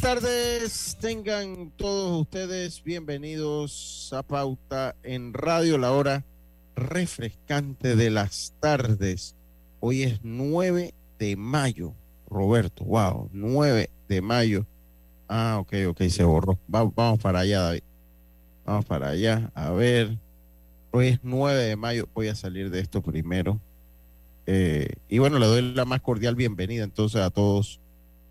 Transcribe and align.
Buenas 0.00 0.22
tardes, 0.22 0.96
tengan 1.00 1.70
todos 1.76 2.22
ustedes 2.22 2.82
bienvenidos 2.82 4.10
a 4.16 4.22
Pauta 4.22 4.94
en 5.02 5.34
Radio, 5.34 5.76
la 5.78 5.92
hora 5.92 6.24
refrescante 6.74 7.96
de 7.96 8.10
las 8.10 8.54
tardes. 8.60 9.34
Hoy 9.80 10.04
es 10.04 10.20
9 10.22 10.94
de 11.18 11.36
mayo, 11.36 11.94
Roberto, 12.28 12.84
wow, 12.84 13.28
9 13.32 13.90
de 14.08 14.22
mayo. 14.22 14.66
Ah, 15.28 15.58
ok, 15.60 15.72
ok, 15.88 16.02
se 16.08 16.24
borró. 16.24 16.58
vamos 16.66 17.20
para 17.20 17.40
allá, 17.40 17.60
David. 17.60 17.82
Vamos 18.64 18.84
para 18.86 19.08
allá, 19.08 19.50
a 19.54 19.70
ver. 19.70 20.16
Hoy 20.92 21.08
es 21.08 21.20
9 21.22 21.62
de 21.62 21.76
mayo, 21.76 22.08
voy 22.14 22.28
a 22.28 22.34
salir 22.34 22.70
de 22.70 22.80
esto 22.80 23.02
primero. 23.02 23.60
Eh, 24.46 24.94
y 25.08 25.18
bueno, 25.18 25.38
le 25.38 25.46
doy 25.46 25.62
la 25.74 25.84
más 25.84 26.00
cordial 26.00 26.36
bienvenida 26.36 26.84
entonces 26.84 27.20
a 27.20 27.30
todos 27.30 27.79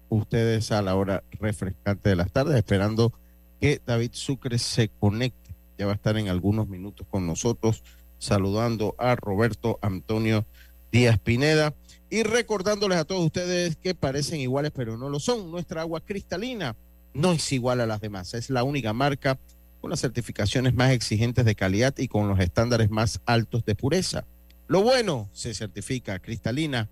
ustedes 0.09 0.71
a 0.71 0.81
la 0.81 0.95
hora 0.95 1.23
refrescante 1.39 2.09
de 2.09 2.15
las 2.15 2.31
tardes, 2.31 2.55
esperando 2.55 3.13
que 3.59 3.81
David 3.85 4.11
Sucre 4.13 4.57
se 4.59 4.89
conecte. 4.89 5.55
Ya 5.77 5.85
va 5.85 5.93
a 5.93 5.95
estar 5.95 6.17
en 6.17 6.27
algunos 6.27 6.67
minutos 6.67 7.07
con 7.09 7.25
nosotros, 7.25 7.83
saludando 8.17 8.95
a 8.97 9.15
Roberto 9.15 9.79
Antonio 9.81 10.45
Díaz 10.91 11.19
Pineda 11.19 11.73
y 12.09 12.23
recordándoles 12.23 12.97
a 12.97 13.05
todos 13.05 13.25
ustedes 13.25 13.77
que 13.77 13.95
parecen 13.95 14.39
iguales, 14.39 14.71
pero 14.75 14.97
no 14.97 15.09
lo 15.09 15.19
son. 15.19 15.51
Nuestra 15.51 15.81
agua 15.81 16.01
cristalina 16.01 16.75
no 17.13 17.31
es 17.31 17.51
igual 17.51 17.81
a 17.81 17.85
las 17.85 18.01
demás, 18.01 18.33
es 18.33 18.49
la 18.49 18.63
única 18.63 18.93
marca 18.93 19.39
con 19.81 19.89
las 19.89 20.01
certificaciones 20.01 20.73
más 20.73 20.91
exigentes 20.91 21.45
de 21.45 21.55
calidad 21.55 21.97
y 21.97 22.07
con 22.07 22.27
los 22.27 22.39
estándares 22.39 22.89
más 22.89 23.21
altos 23.25 23.63
de 23.65 23.75
pureza. 23.75 24.25
Lo 24.67 24.81
bueno 24.81 25.29
se 25.31 25.53
certifica 25.53 26.19
cristalina, 26.19 26.89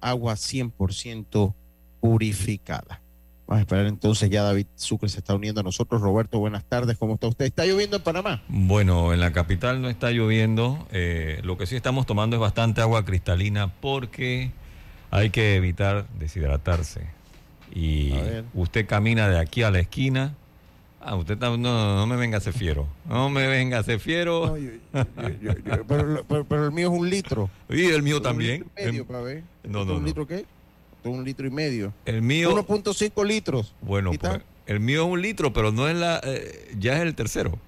agua 0.00 0.34
100% 0.34 1.54
purificada. 2.00 3.00
Vamos 3.46 3.58
a 3.58 3.62
esperar 3.62 3.86
entonces, 3.86 4.30
ya 4.30 4.44
David 4.44 4.66
Sucre 4.76 5.08
se 5.08 5.18
está 5.18 5.34
uniendo 5.34 5.60
a 5.60 5.64
nosotros. 5.64 6.00
Roberto, 6.00 6.38
buenas 6.38 6.64
tardes, 6.64 6.96
¿cómo 6.96 7.14
está 7.14 7.26
usted? 7.26 7.46
¿Está 7.46 7.66
lloviendo 7.66 7.96
en 7.96 8.02
Panamá? 8.02 8.42
Bueno, 8.46 9.12
en 9.12 9.18
la 9.18 9.32
capital 9.32 9.82
no 9.82 9.88
está 9.88 10.12
lloviendo. 10.12 10.86
Eh, 10.92 11.40
lo 11.42 11.58
que 11.58 11.66
sí 11.66 11.74
estamos 11.74 12.06
tomando 12.06 12.36
es 12.36 12.40
bastante 12.40 12.80
agua 12.80 13.04
cristalina 13.04 13.74
porque 13.80 14.52
hay 15.10 15.30
que 15.30 15.56
evitar 15.56 16.06
deshidratarse. 16.18 17.08
Y 17.74 18.12
usted 18.54 18.86
camina 18.86 19.28
de 19.28 19.40
aquí 19.40 19.64
a 19.64 19.72
la 19.72 19.80
esquina. 19.80 20.36
Ah, 21.00 21.16
usted 21.16 21.34
está, 21.34 21.48
no, 21.48 21.56
no, 21.56 22.06
me 22.06 22.16
venga 22.16 22.38
a 22.38 22.40
ser 22.40 22.52
fiero. 22.52 22.86
No 23.08 23.30
me 23.30 23.48
venga 23.48 23.78
a 23.78 23.82
ser 23.82 23.98
fiero. 23.98 24.56
pero, 25.88 26.66
el 26.66 26.72
mío 26.72 26.92
es 26.92 26.98
un 27.00 27.10
litro. 27.10 27.50
Y 27.68 27.86
el 27.86 28.02
mío 28.02 28.22
también. 28.22 28.66
medio, 28.76 29.06
para 29.06 29.22
ver. 29.22 29.42
No, 29.64 29.84
no, 29.84 29.94
¿Un 29.94 30.04
litro 30.04 30.26
qué? 30.26 30.44
Un 31.04 31.24
litro 31.24 31.46
y 31.46 31.50
medio. 31.50 31.92
El 32.04 32.22
mío. 32.22 32.50
1.5 32.54 33.26
litros. 33.26 33.74
Bueno, 33.80 34.12
pues, 34.12 34.40
el 34.66 34.80
mío 34.80 35.04
es 35.04 35.12
un 35.12 35.22
litro, 35.22 35.52
pero 35.52 35.72
no 35.72 35.88
es 35.88 35.96
la. 35.96 36.20
Eh, 36.24 36.74
ya 36.78 36.96
es 36.96 37.02
el 37.02 37.14
tercero. 37.14 37.58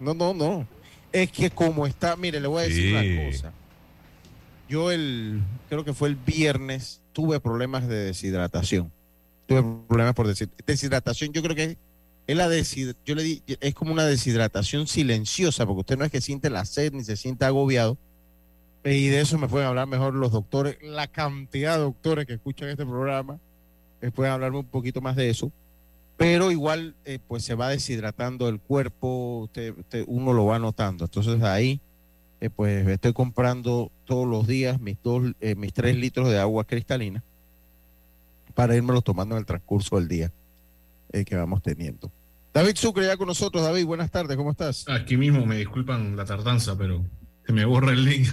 No, 0.00 0.14
no, 0.14 0.34
no. 0.34 0.66
Es 1.12 1.30
que 1.30 1.50
como 1.50 1.86
está, 1.86 2.16
mire, 2.16 2.40
le 2.40 2.48
voy 2.48 2.62
a 2.62 2.68
decir 2.68 2.94
una 2.94 3.30
cosa. 3.30 3.52
Yo 4.68 4.90
el, 4.90 5.40
creo 5.68 5.84
que 5.84 5.94
fue 5.94 6.08
el 6.08 6.16
viernes, 6.16 7.00
tuve 7.12 7.40
problemas 7.40 7.88
de 7.88 7.96
deshidratación. 7.96 8.92
Tuve 9.46 9.64
problemas 9.88 10.14
por 10.14 10.26
deshidratación. 10.66 11.32
Yo 11.32 11.42
creo 11.42 11.56
que 11.56 11.78
es 12.28 12.36
la 12.36 12.44
yo 13.06 13.14
le 13.14 13.22
di, 13.22 13.42
es 13.46 13.74
como 13.74 13.92
una 13.92 14.04
deshidratación 14.04 14.86
silenciosa, 14.86 15.64
porque 15.64 15.80
usted 15.80 15.96
no 15.96 16.04
es 16.04 16.12
que 16.12 16.20
siente 16.20 16.50
la 16.50 16.66
sed 16.66 16.92
ni 16.92 17.02
se 17.02 17.16
siente 17.16 17.46
agobiado, 17.46 17.96
y 18.90 19.08
de 19.08 19.20
eso 19.20 19.38
me 19.38 19.48
pueden 19.48 19.68
hablar 19.68 19.86
mejor 19.86 20.14
los 20.14 20.32
doctores, 20.32 20.78
la 20.82 21.08
cantidad 21.08 21.74
de 21.74 21.82
doctores 21.82 22.26
que 22.26 22.34
escuchan 22.34 22.68
este 22.68 22.86
programa, 22.86 23.38
eh, 24.00 24.10
pueden 24.10 24.32
hablarme 24.32 24.58
un 24.58 24.66
poquito 24.66 25.00
más 25.00 25.16
de 25.16 25.30
eso. 25.30 25.52
Pero 26.16 26.50
igual, 26.50 26.94
eh, 27.04 27.18
pues 27.26 27.44
se 27.44 27.54
va 27.54 27.68
deshidratando 27.68 28.48
el 28.48 28.60
cuerpo, 28.60 29.40
usted, 29.44 29.74
uno 30.06 30.32
lo 30.32 30.46
va 30.46 30.58
notando. 30.58 31.04
Entonces 31.04 31.42
ahí, 31.42 31.80
eh, 32.40 32.50
pues 32.50 32.86
estoy 32.88 33.12
comprando 33.12 33.92
todos 34.04 34.26
los 34.26 34.46
días 34.46 34.80
mis, 34.80 34.96
dos, 35.02 35.22
mis 35.56 35.72
tres 35.72 35.96
litros 35.96 36.28
de 36.28 36.38
agua 36.38 36.64
cristalina 36.64 37.22
para 38.54 38.74
irme 38.74 39.00
tomando 39.02 39.36
en 39.36 39.40
el 39.40 39.46
transcurso 39.46 39.96
del 39.96 40.08
día 40.08 40.32
que 41.24 41.36
vamos 41.36 41.62
teniendo. 41.62 42.10
David 42.52 42.76
Sucre 42.76 43.06
ya 43.06 43.16
con 43.16 43.28
nosotros. 43.28 43.62
David, 43.62 43.86
buenas 43.86 44.10
tardes, 44.10 44.36
¿cómo 44.36 44.50
estás? 44.50 44.84
Aquí 44.88 45.16
mismo, 45.16 45.46
me 45.46 45.56
disculpan 45.56 46.16
la 46.16 46.24
tardanza, 46.24 46.76
pero 46.76 47.04
se 47.46 47.52
me 47.52 47.64
borra 47.64 47.92
el 47.92 48.04
link 48.04 48.28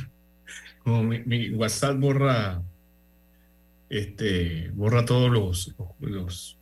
como 0.85 1.03
mi, 1.03 1.49
WhatsApp 1.49 1.99
borra 1.99 2.61
este 3.89 4.69
borra 4.73 5.03
todos 5.03 5.31
los, 5.31 5.75
los, 5.99 6.57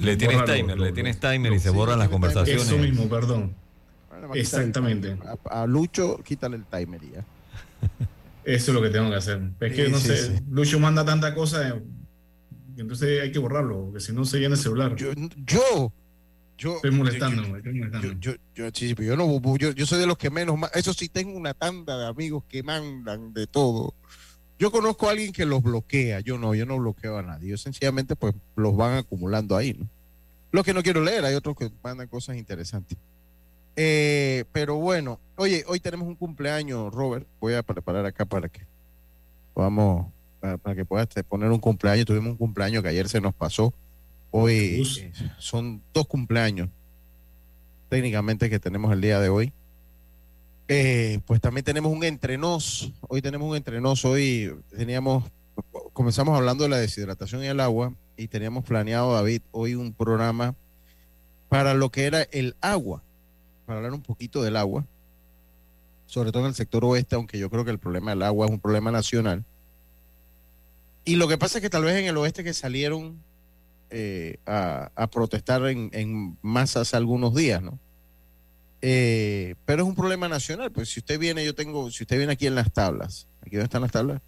le 0.00 0.16
tienes 0.16 0.44
timer, 0.44 0.78
le 0.78 0.92
tienes 0.92 1.18
timer 1.18 1.52
y 1.52 1.58
se 1.58 1.70
borran 1.70 1.98
las 1.98 2.08
conversaciones. 2.08 2.64
Eso 2.64 2.78
mismo, 2.78 3.08
perdón. 3.08 3.54
Exactamente. 4.34 5.16
A, 5.50 5.66
Lucho, 5.66 6.18
quítale 6.24 6.56
el 6.56 6.64
timer 6.64 7.00
ya. 7.00 7.24
Eso 8.44 8.70
es 8.70 8.74
lo 8.74 8.80
que 8.80 8.90
tengo 8.90 9.10
que 9.10 9.16
hacer. 9.16 9.42
Es 9.60 9.74
que 9.74 9.88
no 9.88 9.98
sé, 9.98 10.40
Lucho 10.48 10.78
manda 10.78 11.04
tanta 11.04 11.34
cosa, 11.34 11.80
entonces 12.76 13.20
hay 13.20 13.32
que 13.32 13.38
borrarlo, 13.40 13.86
porque 13.86 14.00
si 14.00 14.12
no 14.12 14.24
se 14.24 14.38
llena 14.38 14.54
el 14.54 14.60
celular. 14.60 14.94
Yo, 14.94 15.10
yo 15.44 15.92
yo, 16.56 16.76
estoy 16.76 16.90
molestando, 16.92 17.42
yo, 17.60 18.12
yo, 18.20 18.34
yo, 18.54 19.16
no, 19.16 19.56
yo, 19.56 19.86
soy 19.86 19.98
de 19.98 20.06
los 20.06 20.16
que 20.16 20.30
menos, 20.30 20.58
eso 20.74 20.94
sí 20.94 21.08
tengo 21.08 21.36
una 21.36 21.52
tanda 21.54 21.98
de 21.98 22.06
amigos 22.06 22.44
que 22.48 22.62
mandan 22.62 23.32
de 23.32 23.46
todo. 23.46 23.94
Yo 24.58 24.70
conozco 24.70 25.08
a 25.08 25.12
alguien 25.12 25.32
que 25.32 25.46
los 25.46 25.62
bloquea, 25.62 26.20
yo 26.20 26.38
no, 26.38 26.54
yo 26.54 26.64
no 26.64 26.78
bloqueo 26.78 27.18
a 27.18 27.22
nadie, 27.22 27.50
yo 27.50 27.58
sencillamente 27.58 28.14
pues 28.14 28.34
los 28.54 28.76
van 28.76 28.98
acumulando 28.98 29.56
ahí, 29.56 29.74
¿no? 29.74 29.88
Lo 30.52 30.62
que 30.62 30.72
no 30.72 30.84
quiero 30.84 31.02
leer, 31.02 31.24
hay 31.24 31.34
otros 31.34 31.56
que 31.56 31.70
mandan 31.82 32.06
cosas 32.06 32.36
interesantes. 32.36 32.96
Eh, 33.74 34.44
pero 34.52 34.76
bueno, 34.76 35.18
oye, 35.34 35.64
hoy 35.66 35.80
tenemos 35.80 36.06
un 36.06 36.14
cumpleaños, 36.14 36.94
Robert, 36.94 37.26
voy 37.40 37.54
a 37.54 37.64
preparar 37.64 38.06
acá 38.06 38.24
para 38.24 38.48
que 38.48 38.64
vamos, 39.56 40.06
para, 40.38 40.56
para 40.56 40.76
que 40.76 40.84
puedas 40.84 41.08
poner 41.28 41.50
un 41.50 41.58
cumpleaños, 41.58 42.06
tuvimos 42.06 42.30
un 42.30 42.36
cumpleaños 42.36 42.84
que 42.84 42.90
ayer 42.90 43.08
se 43.08 43.20
nos 43.20 43.34
pasó 43.34 43.74
Hoy 44.36 44.82
eh, 44.98 45.12
son 45.38 45.80
dos 45.92 46.08
cumpleaños 46.08 46.68
técnicamente 47.88 48.50
que 48.50 48.58
tenemos 48.58 48.92
el 48.92 49.00
día 49.00 49.20
de 49.20 49.28
hoy. 49.28 49.52
Eh, 50.66 51.20
pues 51.24 51.40
también 51.40 51.64
tenemos 51.64 51.92
un 51.92 52.02
entrenos. 52.02 52.92
Hoy 53.02 53.22
tenemos 53.22 53.48
un 53.48 53.54
entrenos. 53.54 54.04
Hoy 54.04 54.52
teníamos, 54.76 55.22
comenzamos 55.92 56.36
hablando 56.36 56.64
de 56.64 56.70
la 56.70 56.78
deshidratación 56.78 57.44
y 57.44 57.46
el 57.46 57.60
agua 57.60 57.94
y 58.16 58.26
teníamos 58.26 58.64
planeado, 58.64 59.12
David, 59.14 59.42
hoy 59.52 59.76
un 59.76 59.92
programa 59.92 60.56
para 61.48 61.74
lo 61.74 61.90
que 61.90 62.06
era 62.06 62.22
el 62.22 62.56
agua, 62.60 63.04
para 63.66 63.76
hablar 63.78 63.92
un 63.92 64.02
poquito 64.02 64.42
del 64.42 64.56
agua, 64.56 64.84
sobre 66.06 66.32
todo 66.32 66.42
en 66.42 66.48
el 66.48 66.56
sector 66.56 66.84
oeste, 66.84 67.14
aunque 67.14 67.38
yo 67.38 67.50
creo 67.50 67.64
que 67.64 67.70
el 67.70 67.78
problema 67.78 68.10
del 68.10 68.24
agua 68.24 68.46
es 68.46 68.52
un 68.52 68.58
problema 68.58 68.90
nacional. 68.90 69.44
Y 71.04 71.14
lo 71.14 71.28
que 71.28 71.38
pasa 71.38 71.58
es 71.58 71.62
que 71.62 71.70
tal 71.70 71.84
vez 71.84 71.94
en 71.94 72.06
el 72.06 72.16
oeste 72.16 72.42
que 72.42 72.52
salieron 72.52 73.22
eh, 73.96 74.38
a, 74.44 75.08
protestar 75.12 75.64
en, 75.68 75.88
en, 75.92 76.36
masas 76.42 76.94
algunos 76.94 77.32
días, 77.32 77.62
¿no? 77.62 77.78
Eh, 78.82 79.54
pero 79.64 79.84
es 79.84 79.88
un 79.88 79.94
problema 79.94 80.28
nacional, 80.28 80.72
pues 80.72 80.88
si 80.88 80.98
usted 80.98 81.16
viene, 81.16 81.44
yo 81.44 81.54
tengo, 81.54 81.88
si 81.92 82.02
usted 82.02 82.16
viene 82.16 82.32
aquí 82.32 82.48
en 82.48 82.56
las 82.56 82.72
tablas, 82.72 83.28
aquí 83.40 83.52
donde 83.52 83.66
están 83.66 83.82
las 83.82 83.92
tablas, 83.92 84.20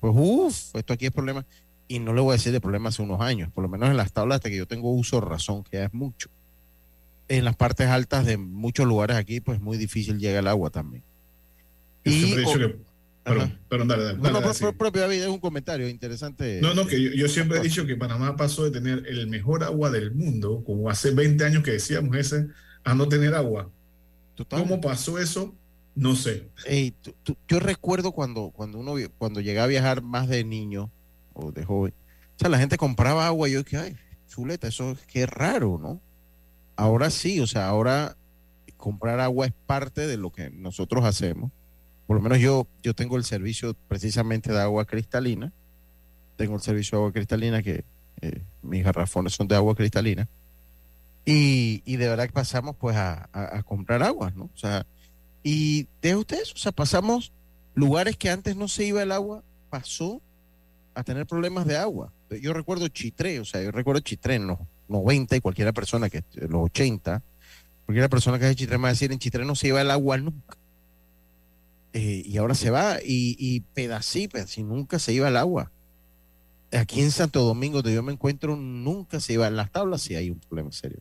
pues 0.00 0.12
uff, 0.14 0.74
esto 0.74 0.92
aquí 0.92 1.06
es 1.06 1.12
problema, 1.12 1.46
y 1.88 1.98
no 1.98 2.12
le 2.12 2.20
voy 2.20 2.32
a 2.32 2.32
decir 2.34 2.52
de 2.52 2.60
problema 2.60 2.90
hace 2.90 3.00
unos 3.00 3.22
años, 3.22 3.50
por 3.50 3.62
lo 3.62 3.70
menos 3.70 3.88
en 3.88 3.96
las 3.96 4.12
tablas 4.12 4.36
hasta 4.36 4.50
que 4.50 4.58
yo 4.58 4.66
tengo 4.66 4.92
uso 4.92 5.22
razón, 5.22 5.64
que 5.64 5.82
es 5.82 5.94
mucho. 5.94 6.28
En 7.28 7.46
las 7.46 7.56
partes 7.56 7.88
altas 7.88 8.26
de 8.26 8.36
muchos 8.36 8.86
lugares 8.86 9.16
aquí, 9.16 9.40
pues 9.40 9.62
muy 9.62 9.78
difícil 9.78 10.18
llega 10.18 10.40
el 10.40 10.46
agua 10.46 10.68
también. 10.68 11.02
y, 12.04 12.34
Perdón, 13.26 13.58
perdón, 13.68 13.88
dale, 13.88 14.04
dale. 14.04 14.18
no, 14.18 14.40
no, 14.40 14.72
propio 14.78 15.02
David, 15.02 15.22
es 15.22 15.28
un 15.28 15.40
comentario 15.40 15.88
interesante. 15.88 16.60
No, 16.62 16.74
no, 16.74 16.86
que 16.86 17.16
yo, 17.16 17.28
siempre 17.28 17.58
he 17.58 17.60
dicho 17.60 17.84
que 17.84 17.96
Panamá 17.96 18.36
pasó 18.36 18.62
de 18.62 18.70
tener 18.70 19.04
el 19.08 19.26
mejor 19.26 19.64
agua 19.64 19.90
del 19.90 20.14
mundo, 20.14 20.62
como 20.64 20.88
hace 20.88 21.10
20 21.10 21.44
años 21.44 21.64
que 21.64 21.72
decíamos 21.72 22.16
ese, 22.16 22.46
a 22.84 22.94
no 22.94 23.08
tener 23.08 23.34
agua. 23.34 23.68
¿Cómo 24.48 24.80
pasó 24.80 25.18
eso? 25.18 25.56
No 25.96 26.14
sé. 26.14 26.48
yo 27.48 27.58
recuerdo 27.58 28.12
cuando, 28.12 28.50
cuando 28.50 28.78
uno 28.78 28.94
cuando 29.18 29.40
llegaba 29.40 29.64
a 29.64 29.68
viajar 29.68 30.02
más 30.02 30.28
de 30.28 30.44
niño 30.44 30.92
o 31.32 31.50
de 31.50 31.64
joven, 31.64 31.94
o 32.36 32.38
sea, 32.38 32.48
la 32.48 32.58
gente 32.58 32.76
compraba 32.76 33.26
agua 33.26 33.48
y 33.48 33.52
yo 33.52 33.64
dije, 33.64 33.78
ay, 33.78 33.96
chuleta, 34.28 34.68
eso 34.68 34.92
es 34.92 35.00
que 35.06 35.26
raro, 35.26 35.80
¿no? 35.82 36.00
Ahora 36.76 37.10
sí, 37.10 37.40
o 37.40 37.46
sea, 37.48 37.66
ahora 37.66 38.16
comprar 38.76 39.18
agua 39.18 39.46
es 39.46 39.52
parte 39.66 40.06
de 40.06 40.16
lo 40.16 40.30
que 40.30 40.50
nosotros 40.50 41.04
hacemos 41.04 41.50
por 42.06 42.16
lo 42.16 42.22
menos 42.22 42.38
yo, 42.38 42.66
yo 42.82 42.94
tengo 42.94 43.16
el 43.16 43.24
servicio 43.24 43.74
precisamente 43.88 44.52
de 44.52 44.60
agua 44.60 44.84
cristalina. 44.84 45.52
Tengo 46.36 46.54
el 46.54 46.60
servicio 46.60 46.98
de 46.98 47.02
agua 47.02 47.12
cristalina 47.12 47.62
que 47.62 47.84
eh, 48.20 48.42
mis 48.62 48.84
garrafones 48.84 49.34
son 49.34 49.48
de 49.48 49.56
agua 49.56 49.74
cristalina. 49.74 50.28
Y, 51.28 51.96
de 51.96 52.08
verdad 52.08 52.26
que 52.26 52.32
pasamos 52.32 52.76
pues 52.76 52.96
a, 52.96 53.28
comprar 53.64 54.02
agua, 54.04 54.32
¿no? 54.36 54.44
O 54.44 54.56
sea, 54.56 54.86
y 55.42 55.88
de 56.00 56.14
ustedes, 56.14 56.52
o 56.52 56.56
sea, 56.56 56.70
pasamos 56.70 57.32
lugares 57.74 58.16
que 58.16 58.30
antes 58.30 58.54
no 58.54 58.68
se 58.68 58.84
iba 58.84 59.02
el 59.02 59.10
agua, 59.10 59.42
pasó 59.68 60.22
a 60.94 61.02
tener 61.02 61.26
problemas 61.26 61.66
de 61.66 61.76
agua. 61.76 62.12
Yo 62.40 62.52
recuerdo 62.52 62.86
Chitré, 62.86 63.40
o 63.40 63.44
sea, 63.44 63.60
yo 63.60 63.72
recuerdo 63.72 64.00
Chitré 64.00 64.36
en 64.36 64.46
los 64.46 64.58
90 64.86 65.36
y 65.36 65.40
cualquiera 65.40 65.72
persona 65.72 66.08
que, 66.08 66.22
los 66.48 66.62
80, 66.66 67.20
cualquiera 67.86 68.08
persona 68.08 68.38
que 68.38 68.44
hace 68.44 68.54
Chitré 68.54 68.78
me 68.78 68.82
va 68.82 68.88
a 68.88 68.92
decir, 68.92 69.10
en 69.10 69.18
Chitré 69.18 69.44
no 69.44 69.56
se 69.56 69.66
iba 69.68 69.80
el 69.80 69.90
agua 69.90 70.18
nunca. 70.18 70.56
Eh, 71.92 72.22
y 72.26 72.36
ahora 72.36 72.54
se 72.54 72.70
va 72.70 72.98
y, 73.02 73.36
y 73.38 73.60
pedacito, 73.60 74.38
nunca 74.58 74.98
se 74.98 75.12
iba 75.12 75.28
al 75.28 75.36
agua. 75.36 75.72
Aquí 76.72 77.00
en 77.00 77.10
Santo 77.10 77.42
Domingo, 77.42 77.78
donde 77.78 77.94
yo 77.94 78.02
me 78.02 78.12
encuentro, 78.12 78.56
nunca 78.56 79.20
se 79.20 79.34
iba 79.34 79.46
en 79.46 79.56
las 79.56 79.70
tablas 79.70 80.02
si 80.02 80.14
hay 80.14 80.30
un 80.30 80.40
problema 80.40 80.72
serio. 80.72 80.98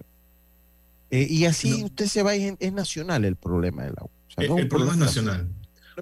Eh, 1.11 1.27
y 1.29 1.45
así 1.45 1.83
usted 1.83 2.07
se 2.07 2.23
va, 2.23 2.35
es, 2.35 2.55
es, 2.59 2.73
nacional 2.73 3.25
el 3.25 3.35
problema 3.35 3.83
del 3.83 3.93
agua. 3.97 4.11
el, 4.37 4.67
problema, 4.67 4.93
es 4.93 4.97
nacional. 4.97 5.49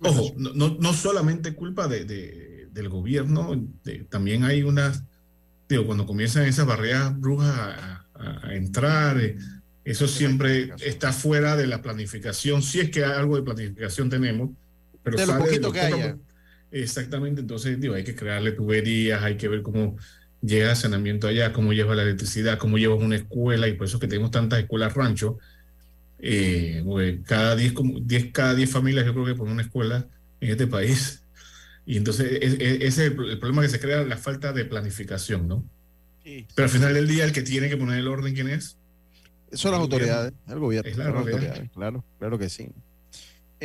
Ojo, 0.02 0.34
no, 0.38 0.54
no, 0.80 0.94
solamente 0.94 1.54
culpa 1.54 1.88
de, 1.88 2.68
del 2.72 2.90
gobierno, 2.90 3.68
también 4.10 4.44
hay 4.44 4.64
unas, 4.64 5.04
digo, 5.70 5.86
cuando 5.86 6.06
comienzan 6.06 6.46
esas 6.46 6.66
barreras 6.66 7.20
brujas 7.20 7.52
a, 7.54 8.00
entrar, 8.52 9.20
eh, 9.20 9.38
eso 9.84 10.08
siempre 10.08 10.72
está 10.80 11.12
fuera 11.12 11.58
de 11.58 11.68
la 11.68 11.82
planificación, 11.82 12.62
si 12.62 12.80
es 12.80 12.90
que 12.90 13.04
algo 13.04 13.36
de 13.36 13.44
planificación 13.44 14.10
tenemos, 14.10 14.52
pero 15.04 15.18
de 15.18 15.28
lo 15.28 15.38
poquito 15.38 15.72
que 15.72 15.80
haya. 15.80 16.18
Exactamente, 16.72 17.42
entonces 17.42 17.80
digo, 17.80 17.94
hay 17.94 18.04
que 18.04 18.16
crearle 18.16 18.52
tuberías, 18.52 19.22
hay 19.22 19.38
que 19.38 19.48
ver 19.48 19.62
cómo 19.62 19.96
llega 20.42 20.72
el 20.72 20.76
saneamiento 20.76 21.28
allá, 21.28 21.54
cómo 21.54 21.72
lleva 21.72 21.96
la 21.96 22.04
electricidad, 22.04 22.58
cómo 22.58 22.78
lleva 22.78 22.96
una 22.96 23.16
escuela, 23.16 23.68
y 23.68 23.74
por 23.74 23.88
eso 23.88 24.00
que 24.00 24.08
tenemos 24.08 24.32
tantas 24.32 24.60
escuelas 24.60 24.94
rancho. 24.94 25.38
Eh, 26.20 26.84
cada 27.26 27.56
10 27.56 27.74
cada 28.32 28.56
diez 28.56 28.70
familias 28.70 29.06
yo 29.06 29.14
creo 29.14 29.26
que 29.26 29.36
ponen 29.36 29.54
una 29.54 29.62
escuela 29.62 30.08
en 30.40 30.50
este 30.50 30.68
país. 30.68 31.24
Y 31.86 31.98
entonces 31.98 32.40
ese 32.42 32.86
es 32.86 32.98
el, 32.98 33.16
problema 33.40 33.62
que 33.62 33.70
se 33.70 33.80
crea, 33.80 34.04
la 34.04 34.18
falta 34.18 34.54
de 34.54 34.64
planificación, 34.66 35.48
¿no? 35.48 35.66
Pero 36.24 36.64
al 36.64 36.70
final 36.70 36.94
del 36.94 37.08
día 37.08 37.26
el 37.26 37.34
que 37.34 37.42
tiene 37.42 37.68
que 37.68 37.76
poner 37.76 38.00
el 38.00 38.08
orden, 38.08 38.34
¿quién 38.34 38.50
es? 38.50 38.78
Son 39.52 39.72
las 39.72 39.82
autoridades, 39.82 40.34
el 40.48 40.60
gobierno. 40.60 40.90
Es 40.90 40.98
la 40.98 41.08
autoridades, 41.08 41.70
claro, 41.72 42.04
claro 42.18 42.40
que 42.40 42.50
sí. 42.50 42.70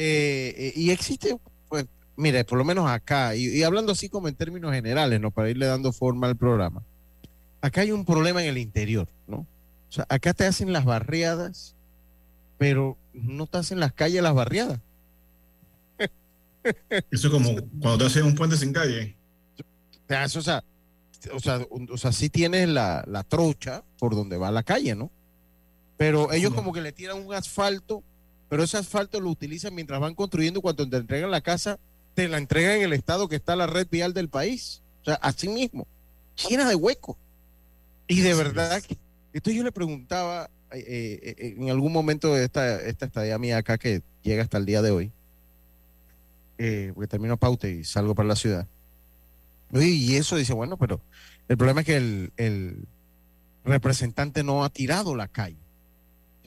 Eh, 0.01 0.55
eh, 0.57 0.73
y 0.77 0.93
existe, 0.93 1.37
pues, 1.69 1.85
mire, 2.15 2.45
por 2.45 2.57
lo 2.57 2.65
menos 2.65 2.89
acá, 2.89 3.35
y, 3.35 3.65
hablando 3.65 3.91
así 3.91 4.09
como 4.09 4.29
en 4.29 4.37
términos 4.37 4.73
generales, 4.73 5.21
¿no? 5.21 5.33
Para 5.33 5.51
irle 5.51 5.67
dando 5.67 5.93
forma 5.93 6.29
al 6.29 6.37
programa. 6.37 6.85
Acá 7.61 7.81
hay 7.81 7.91
un 7.91 8.05
problema 8.05 8.41
en 8.41 8.51
el 8.51 8.59
interior, 8.59 9.09
¿no? 9.27 9.39
O 9.39 9.93
sea, 9.93 10.07
acá 10.09 10.35
te 10.35 10.47
hacen 10.47 10.73
las 10.73 10.85
barriadas, 10.85 11.75
pero 12.59 12.97
no 13.13 13.49
te 13.49 13.59
hacen 13.59 13.81
las 13.81 13.93
calles 13.93 14.23
las 14.23 14.35
barriadas. 14.35 14.79
Eso 17.11 17.27
es 17.27 17.33
como 17.33 17.57
cuando 17.81 17.99
te 17.99 18.05
hacen 18.05 18.23
un 18.23 18.37
puente 18.37 18.57
sin 18.57 18.73
calle. 18.73 19.17
O 20.09 20.41
sea, 20.41 20.63
o 21.35 21.41
sea, 21.41 21.67
o 21.91 21.99
sea, 21.99 22.13
sí 22.13 22.31
tienes 22.31 22.69
la, 22.69 23.03
la 23.09 23.25
trocha 23.25 23.83
por 23.99 24.15
donde 24.15 24.37
va 24.37 24.53
la 24.53 24.63
calle, 24.63 24.95
¿no? 24.95 25.11
Pero 25.97 26.31
ellos 26.33 26.55
como 26.55 26.73
que 26.73 26.83
le 26.83 26.93
tiran 26.93 27.19
un 27.19 27.35
asfalto 27.35 28.05
pero 28.49 28.63
ese 28.63 28.79
asfalto 28.79 29.21
lo 29.21 29.31
utilizan 29.31 29.75
mientras 29.75 30.01
van 30.01 30.15
construyendo. 30.15 30.61
Cuando 30.61 30.89
te 30.89 30.97
entregan 30.97 31.31
la 31.31 31.41
casa, 31.41 31.79
te 32.15 32.29
la 32.29 32.39
entregan 32.39 32.77
en 32.77 32.83
el 32.83 32.93
estado 32.93 33.29
que 33.29 33.37
está 33.37 33.57
la 33.57 33.67
red 33.67 33.87
vial 33.91 34.15
del 34.15 34.29
país. 34.29 34.83
O 35.03 35.05
sea, 35.05 35.15
así 35.15 35.49
mismo, 35.49 35.87
llena 36.49 36.69
de 36.69 36.75
huecos. 36.75 37.17
Y 38.07 38.21
de 38.21 38.35
verdad, 38.35 38.83
esto 39.33 39.51
yo 39.51 39.63
le 39.63 39.73
preguntaba 39.73 40.51
eh, 40.73 40.79
eh, 41.23 41.35
eh, 41.39 41.55
en 41.59 41.71
algún 41.71 41.93
momento 41.93 42.35
de 42.35 42.45
esta, 42.45 42.81
esta 42.83 43.07
estadía 43.07 43.39
mía 43.39 43.59
acá 43.59 43.79
que 43.79 44.03
llega 44.23 44.43
hasta 44.43 44.59
el 44.59 44.67
día 44.67 44.83
de 44.83 44.91
hoy, 44.91 45.13
porque 46.57 47.07
termino 47.09 47.37
pauta 47.37 47.69
y 47.69 47.85
salgo 47.85 48.15
para 48.15 48.29
la 48.29 48.37
ciudad. 48.37 48.67
Y 49.73 50.17
eso 50.17 50.37
dice, 50.37 50.55
bueno, 50.55 50.79
pero 50.79 51.01
el 51.49 51.57
problema 51.57 51.81
es 51.81 51.87
que 51.87 51.97
el, 51.97 52.33
el 52.37 52.87
representante 53.65 54.43
no 54.43 54.65
ha 54.65 54.71
tirado 54.71 55.15
la 55.15 55.29
calle. 55.29 55.57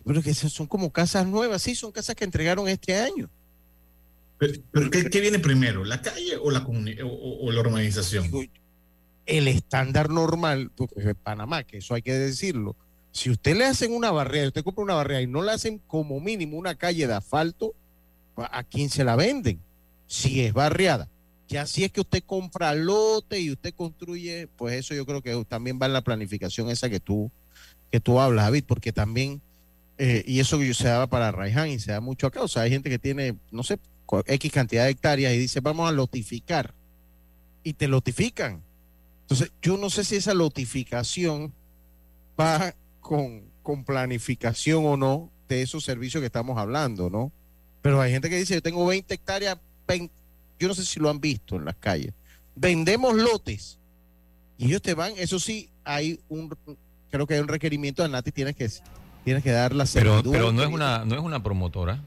Pero 0.05 0.21
que 0.21 0.33
son 0.33 0.67
como 0.67 0.91
casas 0.91 1.27
nuevas, 1.27 1.61
sí, 1.61 1.75
son 1.75 1.91
casas 1.91 2.15
que 2.15 2.23
entregaron 2.23 2.67
este 2.67 2.97
año. 2.97 3.29
Pero, 4.37 4.89
¿qué, 4.89 5.21
viene 5.21 5.37
primero, 5.37 5.85
la 5.85 6.01
calle 6.01 6.35
o 6.41 6.49
la, 6.49 6.65
o, 6.65 7.51
la 7.51 7.59
urbanización? 7.59 8.27
El 9.27 9.47
estándar 9.47 10.09
normal, 10.09 10.71
porque 10.75 10.95
es 10.97 11.15
Panamá, 11.15 11.63
que 11.63 11.77
eso 11.77 11.93
hay 11.93 12.01
que 12.01 12.13
decirlo. 12.13 12.75
Si 13.11 13.29
usted 13.29 13.55
le 13.55 13.65
hacen 13.65 13.93
una 13.93 14.09
barrera, 14.09 14.47
usted 14.47 14.63
compra 14.63 14.83
una 14.83 14.95
barrera 14.95 15.21
y 15.21 15.27
no 15.27 15.43
le 15.43 15.51
hacen 15.51 15.79
como 15.85 16.19
mínimo 16.19 16.57
una 16.57 16.73
calle 16.73 17.05
de 17.05 17.13
asfalto, 17.13 17.75
¿a 18.35 18.63
quién 18.63 18.89
se 18.89 19.03
la 19.03 19.15
venden? 19.15 19.59
Si 20.07 20.41
es 20.41 20.53
barriada. 20.53 21.07
Ya 21.47 21.67
si 21.67 21.83
es 21.83 21.91
que 21.91 22.01
usted 22.01 22.23
compra 22.25 22.73
lote 22.73 23.39
y 23.39 23.51
usted 23.51 23.75
construye, 23.75 24.47
pues 24.57 24.79
eso 24.79 24.95
yo 24.95 25.05
creo 25.05 25.21
que 25.21 25.45
también 25.45 25.77
va 25.79 25.85
en 25.85 25.93
la 25.93 26.01
planificación 26.01 26.69
esa 26.69 26.89
que 26.89 26.99
tú, 26.99 27.29
que 27.91 27.99
tú 27.99 28.19
hablas, 28.19 28.45
David, 28.45 28.63
porque 28.65 28.91
también 28.91 29.41
eh, 30.03 30.23
y 30.25 30.39
eso 30.39 30.57
se 30.73 30.87
daba 30.87 31.05
para 31.05 31.31
Raiján 31.31 31.69
y 31.69 31.77
se 31.77 31.91
da 31.91 32.01
mucho 32.01 32.25
acá. 32.25 32.41
O 32.41 32.47
sea, 32.47 32.63
hay 32.63 32.71
gente 32.71 32.89
que 32.89 32.97
tiene, 32.97 33.35
no 33.51 33.61
sé, 33.61 33.77
X 34.25 34.51
cantidad 34.51 34.85
de 34.85 34.89
hectáreas 34.89 35.31
y 35.31 35.37
dice, 35.37 35.59
vamos 35.59 35.87
a 35.87 35.91
lotificar. 35.91 36.73
Y 37.63 37.73
te 37.73 37.87
lotifican. 37.87 38.63
Entonces, 39.21 39.51
yo 39.61 39.77
no 39.77 39.91
sé 39.91 40.03
si 40.03 40.15
esa 40.15 40.33
lotificación 40.33 41.53
va 42.39 42.73
con, 42.99 43.43
con 43.61 43.83
planificación 43.83 44.87
o 44.87 44.97
no 44.97 45.29
de 45.47 45.61
esos 45.61 45.83
servicios 45.83 46.19
que 46.19 46.25
estamos 46.25 46.57
hablando, 46.57 47.11
¿no? 47.11 47.31
Pero 47.83 48.01
hay 48.01 48.11
gente 48.11 48.27
que 48.27 48.37
dice, 48.37 48.55
yo 48.55 48.61
tengo 48.63 48.83
20 48.87 49.13
hectáreas, 49.13 49.59
yo 50.57 50.67
no 50.67 50.73
sé 50.73 50.83
si 50.83 50.99
lo 50.99 51.11
han 51.11 51.21
visto 51.21 51.57
en 51.57 51.65
las 51.65 51.75
calles. 51.75 52.11
Vendemos 52.55 53.13
lotes. 53.13 53.77
Y 54.57 54.65
ellos 54.65 54.81
te 54.81 54.95
van, 54.95 55.13
eso 55.17 55.39
sí, 55.39 55.69
hay 55.83 56.19
un, 56.27 56.57
creo 57.11 57.27
que 57.27 57.35
hay 57.35 57.39
un 57.39 57.47
requerimiento 57.47 58.01
de 58.01 58.09
Nati, 58.09 58.31
tienes 58.31 58.55
que 58.55 58.67
tienes 59.23 59.43
que 59.43 59.51
dar 59.51 59.73
la 59.73 59.85
pero, 59.93 60.21
pero 60.23 60.51
no 60.51 60.63
es 60.63 60.69
una 60.69 61.05
no 61.05 61.15
es 61.15 61.21
una 61.21 61.43
promotora 61.43 61.99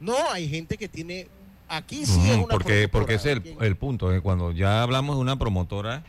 no 0.00 0.14
hay 0.32 0.48
gente 0.48 0.76
que 0.76 0.88
tiene 0.88 1.28
aquí 1.68 2.04
sí 2.06 2.30
es 2.30 2.36
una 2.36 2.48
porque 2.48 2.88
porque 2.88 3.14
ese 3.14 3.32
es 3.32 3.40
el, 3.60 3.76
punto 3.76 4.10
que 4.10 4.20
cuando 4.20 4.52
ya 4.52 4.82
hablamos 4.82 5.16
de 5.16 5.22
una 5.22 5.38
promotora 5.38 6.04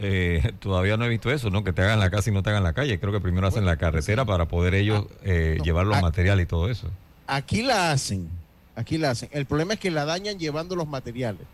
eh, 0.00 0.52
todavía 0.60 0.96
no 0.96 1.04
he 1.04 1.08
visto 1.08 1.30
eso, 1.30 1.50
¿no? 1.50 1.62
Que 1.62 1.72
te 1.72 1.82
hagan 1.82 2.00
la 2.00 2.10
casa 2.10 2.30
y 2.30 2.32
no 2.32 2.42
te 2.42 2.50
hagan 2.50 2.62
la 2.62 2.72
calle. 2.72 2.98
Creo 2.98 3.12
que 3.12 3.20
primero 3.20 3.46
hacen 3.46 3.66
la 3.66 3.76
carretera 3.76 4.24
para 4.24 4.48
poder 4.48 4.74
ellos 4.74 5.06
ah, 5.08 5.16
eh, 5.24 5.58
llevar 5.62 5.86
los 5.86 6.00
materiales 6.00 6.44
y 6.44 6.46
todo 6.46 6.70
eso. 6.70 6.90
Aquí 7.26 7.62
la 7.62 7.92
hacen, 7.92 8.28
aquí 8.74 8.98
la 8.98 9.10
hacen. 9.10 9.28
El 9.32 9.46
problema 9.46 9.74
es 9.74 9.80
que 9.80 9.90
la 9.90 10.04
dañan 10.04 10.38
llevando 10.38 10.74
los 10.74 10.88
materiales. 10.88 11.46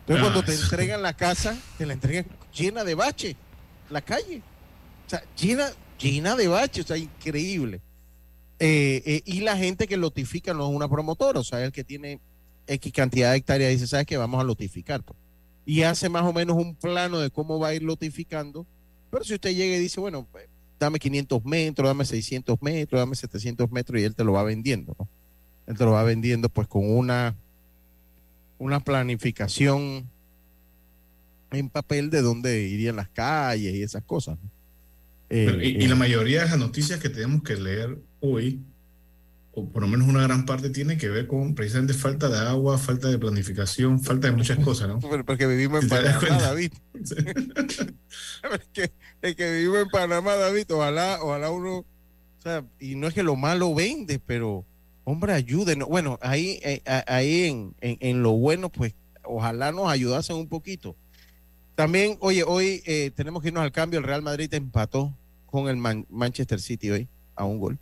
Entonces, 0.00 0.22
cuando 0.22 0.42
te 0.42 0.52
ah, 0.52 0.60
entregan 0.62 1.02
la 1.02 1.12
casa, 1.14 1.56
te 1.76 1.86
la 1.86 1.94
entregan 1.94 2.26
llena 2.54 2.84
de 2.84 2.94
bache, 2.94 3.36
la 3.90 4.00
calle. 4.00 4.42
O 5.06 5.10
sea, 5.10 5.22
llena, 5.36 5.68
llena 5.98 6.36
de 6.36 6.48
baches, 6.48 6.84
o 6.84 6.88
sea, 6.88 6.96
increíble. 6.96 7.80
Eh, 8.60 9.02
eh, 9.06 9.22
y 9.24 9.40
la 9.40 9.56
gente 9.56 9.86
que 9.86 9.96
lotifica 9.96 10.52
no 10.52 10.68
es 10.68 10.74
una 10.74 10.88
promotora, 10.88 11.38
o 11.40 11.44
sea, 11.44 11.64
el 11.64 11.72
que 11.72 11.84
tiene 11.84 12.20
X 12.66 12.92
cantidad 12.92 13.30
de 13.30 13.38
hectáreas 13.38 13.72
dice, 13.72 13.86
¿sabes 13.86 14.06
qué? 14.06 14.16
Vamos 14.16 14.40
a 14.40 14.44
lotificar. 14.44 15.02
Pues". 15.02 15.18
Y 15.64 15.82
hace 15.82 16.08
más 16.08 16.24
o 16.24 16.32
menos 16.32 16.56
un 16.56 16.74
plano 16.74 17.18
de 17.18 17.30
cómo 17.30 17.58
va 17.58 17.68
a 17.68 17.74
ir 17.74 17.82
lotificando. 17.82 18.66
Pero 19.10 19.24
si 19.24 19.34
usted 19.34 19.54
llega 19.54 19.76
y 19.76 19.80
dice, 19.80 20.00
bueno, 20.00 20.26
pues, 20.30 20.48
dame 20.78 20.98
500 20.98 21.44
metros, 21.44 21.88
dame 21.88 22.04
600 22.04 22.60
metros, 22.60 23.00
dame 23.00 23.16
700 23.16 23.70
metros, 23.70 24.00
y 24.00 24.04
él 24.04 24.14
te 24.14 24.24
lo 24.24 24.32
va 24.32 24.42
vendiendo, 24.42 24.94
¿no? 24.98 25.08
Él 25.66 25.76
te 25.76 25.84
lo 25.84 25.92
va 25.92 26.02
vendiendo 26.02 26.48
pues 26.48 26.66
con 26.66 26.90
una, 26.90 27.36
una 28.58 28.80
planificación 28.80 30.08
en 31.50 31.68
papel 31.68 32.08
de 32.08 32.22
dónde 32.22 32.62
irían 32.62 32.96
las 32.96 33.08
calles 33.10 33.74
y 33.74 33.82
esas 33.82 34.02
cosas. 34.02 34.38
¿no? 34.42 34.57
Y, 35.30 35.86
la 35.86 35.94
eh, 35.94 35.98
mayoría 35.98 36.44
de 36.44 36.50
las 36.50 36.58
noticias 36.58 37.00
que 37.00 37.08
tenemos 37.08 37.42
que 37.42 37.56
leer 37.56 37.98
hoy 38.20 38.62
o 39.58 39.68
por 39.68 39.82
lo 39.82 39.88
menos 39.88 40.08
una 40.08 40.22
gran 40.22 40.46
parte, 40.46 40.70
tiene 40.70 40.96
que 40.96 41.08
ver 41.08 41.26
con 41.26 41.54
precisamente 41.54 41.94
falta 41.94 42.28
de 42.28 42.38
agua, 42.38 42.78
falta 42.78 43.08
de 43.08 43.18
planificación, 43.18 44.00
falta 44.00 44.28
de 44.28 44.36
muchas 44.36 44.58
cosas, 44.60 44.88
¿no? 44.88 45.00
Porque 45.26 45.46
vivimos 45.46 45.82
en 45.82 45.88
Panamá, 45.88 46.38
David. 46.40 46.72
es, 49.22 49.34
que, 49.36 49.50
vivimos 49.50 49.78
en 49.78 49.88
Panamá, 49.88 50.36
David, 50.36 50.66
ojalá, 50.70 51.18
ojalá 51.20 51.50
uno, 51.50 51.78
o 51.78 51.86
sea, 52.42 52.64
y 52.78 52.94
no 52.94 53.08
es 53.08 53.14
que 53.14 53.22
lo 53.22 53.36
malo 53.36 53.74
vende, 53.74 54.20
pero, 54.24 54.64
hombre, 55.04 55.32
ayúdenos. 55.32 55.88
Bueno, 55.88 56.18
ahí, 56.22 56.60
eh, 56.62 56.82
ahí 57.06 57.44
en, 57.44 57.74
en, 57.80 58.22
lo 58.22 58.32
bueno, 58.32 58.70
pues, 58.70 58.94
ojalá 59.24 59.72
nos 59.72 59.88
ayudasen 59.88 60.36
un 60.36 60.48
poquito. 60.48 60.94
También, 61.78 62.16
oye, 62.18 62.42
hoy 62.42 62.82
eh, 62.86 63.12
tenemos 63.14 63.40
que 63.40 63.50
irnos 63.50 63.62
al 63.62 63.70
cambio, 63.70 64.00
el 64.00 64.04
Real 64.04 64.20
Madrid 64.20 64.52
empató 64.52 65.16
con 65.46 65.68
el 65.68 65.76
Manchester 65.76 66.60
City 66.60 66.90
hoy 66.90 67.08
a 67.36 67.44
un 67.44 67.60
gol. 67.60 67.78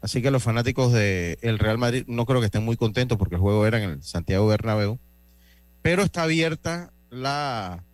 Así 0.00 0.22
que 0.22 0.30
los 0.30 0.42
fanáticos 0.42 0.90
del 0.90 1.58
Real 1.58 1.76
Madrid 1.76 2.04
no 2.06 2.24
creo 2.24 2.40
que 2.40 2.46
estén 2.46 2.64
muy 2.64 2.78
contentos 2.78 3.18
porque 3.18 3.34
el 3.34 3.42
juego 3.42 3.66
era 3.66 3.76
en 3.76 3.90
el 3.90 4.02
Santiago 4.02 4.46
Bernabéu. 4.46 4.98
Pero 5.82 6.02
está 6.02 6.22
abierta 6.22 6.94
la, 7.10 7.84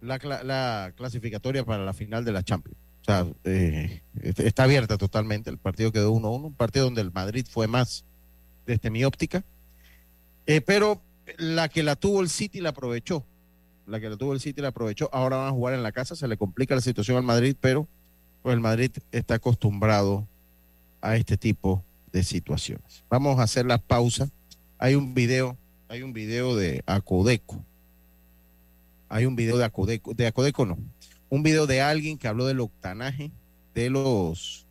la, 0.00 0.92
clasificatoria 0.96 1.64
para 1.64 1.84
la 1.84 1.92
final 1.92 2.24
de 2.24 2.32
la 2.32 2.42
Champions. 2.42 2.76
O 3.02 3.04
sea, 3.04 3.24
eh, 3.44 4.02
está 4.20 4.64
abierta 4.64 4.98
totalmente. 4.98 5.48
El 5.48 5.58
partido 5.58 5.92
quedó 5.92 6.12
1-1, 6.12 6.44
un 6.44 6.54
partido 6.54 6.86
donde 6.86 7.02
el 7.02 7.12
Madrid 7.12 7.46
fue 7.48 7.68
más 7.68 8.04
desde 8.66 8.90
mi 8.90 9.04
óptica. 9.04 9.44
Eh, 10.44 10.60
pero 10.60 11.00
la 11.38 11.68
que 11.68 11.84
la 11.84 11.94
tuvo 11.94 12.20
el 12.20 12.28
City 12.28 12.60
la 12.60 12.70
aprovechó. 12.70 13.24
La 13.86 14.00
que 14.00 14.08
la 14.08 14.16
tuvo 14.16 14.32
el 14.32 14.40
City 14.40 14.60
la 14.60 14.68
aprovechó. 14.68 15.08
Ahora 15.12 15.36
van 15.36 15.48
a 15.48 15.52
jugar 15.52 15.74
en 15.74 15.82
la 15.82 15.92
casa. 15.92 16.16
Se 16.16 16.26
le 16.26 16.36
complica 16.36 16.74
la 16.74 16.80
situación 16.80 17.16
al 17.16 17.22
Madrid, 17.22 17.56
pero 17.60 17.86
pues 18.42 18.54
el 18.54 18.60
Madrid 18.60 18.90
está 19.12 19.34
acostumbrado 19.34 20.26
a 21.00 21.16
este 21.16 21.36
tipo 21.36 21.84
de 22.12 22.24
situaciones. 22.24 23.04
Vamos 23.08 23.38
a 23.38 23.44
hacer 23.44 23.66
la 23.66 23.78
pausa. 23.78 24.28
Hay 24.78 24.94
un 24.94 25.14
video, 25.14 25.56
hay 25.88 26.02
un 26.02 26.12
video 26.12 26.56
de 26.56 26.82
Acodeco. 26.86 27.64
Hay 29.08 29.24
un 29.24 29.36
video 29.36 29.56
de 29.56 29.64
Acodeco, 29.64 30.14
de 30.14 30.26
Acodeco 30.26 30.66
no. 30.66 30.78
Un 31.28 31.42
video 31.42 31.66
de 31.66 31.80
alguien 31.80 32.18
que 32.18 32.28
habló 32.28 32.46
del 32.46 32.60
octanaje 32.60 33.30
de 33.74 33.90
los 33.90 34.66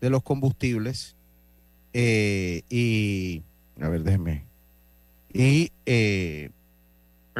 de 0.00 0.10
los 0.10 0.22
combustibles 0.22 1.16
eh, 1.92 2.62
y 2.68 3.42
a 3.80 3.88
ver, 3.88 4.02
déjeme. 4.02 4.44
Y 5.32 5.72
eh, 5.86 6.50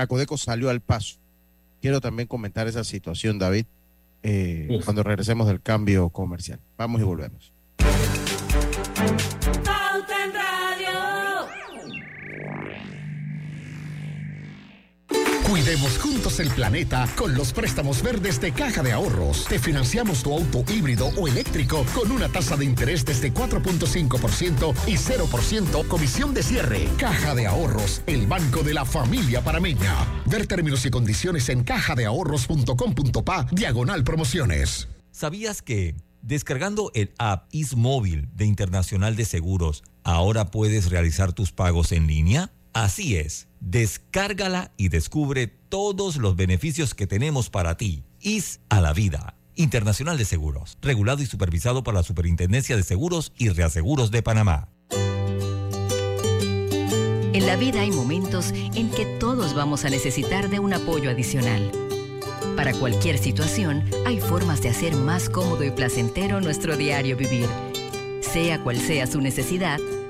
Acodeco 0.00 0.36
salió 0.36 0.70
al 0.70 0.80
paso. 0.80 1.16
Quiero 1.80 2.00
también 2.00 2.26
comentar 2.28 2.66
esa 2.66 2.84
situación, 2.84 3.38
David, 3.38 3.66
eh, 4.22 4.80
cuando 4.84 5.02
regresemos 5.02 5.46
del 5.46 5.60
cambio 5.60 6.08
comercial. 6.10 6.60
Vamos 6.76 7.00
y 7.00 7.04
volvemos. 7.04 7.52
Cuidemos 15.48 15.96
juntos 15.96 16.40
el 16.40 16.50
planeta 16.50 17.08
con 17.16 17.34
los 17.34 17.54
préstamos 17.54 18.02
verdes 18.02 18.38
de 18.38 18.52
Caja 18.52 18.82
de 18.82 18.92
Ahorros. 18.92 19.46
Te 19.46 19.58
financiamos 19.58 20.22
tu 20.22 20.34
auto 20.34 20.62
híbrido 20.70 21.06
o 21.16 21.26
eléctrico 21.26 21.86
con 21.94 22.12
una 22.12 22.28
tasa 22.28 22.54
de 22.54 22.66
interés 22.66 23.02
desde 23.02 23.32
4.5% 23.32 24.74
y 24.86 24.96
0% 24.96 25.88
comisión 25.88 26.34
de 26.34 26.42
cierre. 26.42 26.86
Caja 26.98 27.34
de 27.34 27.46
Ahorros, 27.46 28.02
el 28.06 28.26
banco 28.26 28.62
de 28.62 28.74
la 28.74 28.84
familia 28.84 29.42
parameña. 29.42 29.94
Ver 30.26 30.46
términos 30.46 30.84
y 30.84 30.90
condiciones 30.90 31.48
en 31.48 31.64
cajadeahorros.com.pa 31.64 33.46
diagonal 33.50 34.04
promociones. 34.04 34.88
¿Sabías 35.12 35.62
que 35.62 35.96
Descargando 36.20 36.90
el 36.94 37.14
app 37.16 37.48
Móvil 37.76 38.28
de 38.34 38.44
Internacional 38.44 39.16
de 39.16 39.24
Seguros, 39.24 39.84
¿ahora 40.02 40.50
puedes 40.50 40.90
realizar 40.90 41.32
tus 41.32 41.52
pagos 41.52 41.92
en 41.92 42.06
línea? 42.06 42.50
Así 42.78 43.16
es, 43.16 43.48
descárgala 43.58 44.70
y 44.76 44.88
descubre 44.88 45.48
todos 45.48 46.14
los 46.14 46.36
beneficios 46.36 46.94
que 46.94 47.08
tenemos 47.08 47.50
para 47.50 47.76
ti. 47.76 48.04
IS 48.20 48.60
a 48.68 48.80
la 48.80 48.92
vida. 48.92 49.34
Internacional 49.56 50.16
de 50.16 50.24
Seguros, 50.24 50.78
regulado 50.80 51.20
y 51.20 51.26
supervisado 51.26 51.82
por 51.82 51.94
la 51.94 52.04
Superintendencia 52.04 52.76
de 52.76 52.84
Seguros 52.84 53.32
y 53.36 53.48
Reaseguros 53.48 54.12
de 54.12 54.22
Panamá. 54.22 54.68
En 57.32 57.46
la 57.46 57.56
vida 57.56 57.80
hay 57.80 57.90
momentos 57.90 58.52
en 58.52 58.92
que 58.92 59.06
todos 59.18 59.54
vamos 59.54 59.84
a 59.84 59.90
necesitar 59.90 60.48
de 60.48 60.60
un 60.60 60.72
apoyo 60.72 61.10
adicional. 61.10 61.72
Para 62.54 62.72
cualquier 62.74 63.18
situación, 63.18 63.90
hay 64.06 64.20
formas 64.20 64.62
de 64.62 64.68
hacer 64.68 64.94
más 64.94 65.28
cómodo 65.28 65.64
y 65.64 65.72
placentero 65.72 66.40
nuestro 66.40 66.76
diario 66.76 67.16
vivir. 67.16 67.48
Sea 68.20 68.62
cual 68.62 68.78
sea 68.78 69.08
su 69.08 69.20
necesidad, 69.20 69.80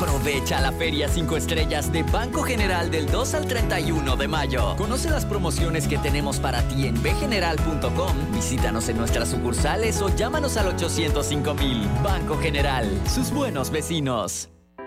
Aprovecha 0.00 0.62
la 0.62 0.72
Feria 0.72 1.10
5 1.10 1.36
Estrellas 1.36 1.92
de 1.92 2.02
Banco 2.04 2.42
General 2.42 2.90
del 2.90 3.04
2 3.04 3.34
al 3.34 3.46
31 3.46 4.16
de 4.16 4.28
mayo. 4.28 4.74
Conoce 4.78 5.10
las 5.10 5.26
promociones 5.26 5.86
que 5.86 5.98
tenemos 5.98 6.38
para 6.38 6.62
ti 6.62 6.86
en 6.86 7.02
bgeneral.com. 7.02 8.32
Visítanos 8.32 8.88
en 8.88 8.96
nuestras 8.96 9.28
sucursales 9.28 10.00
o 10.00 10.08
llámanos 10.16 10.56
al 10.56 10.68
805 10.68 11.52
mil. 11.52 11.86
Banco 12.02 12.38
General, 12.38 12.86
sus 13.06 13.30
buenos 13.30 13.68
vecinos. 13.68 14.48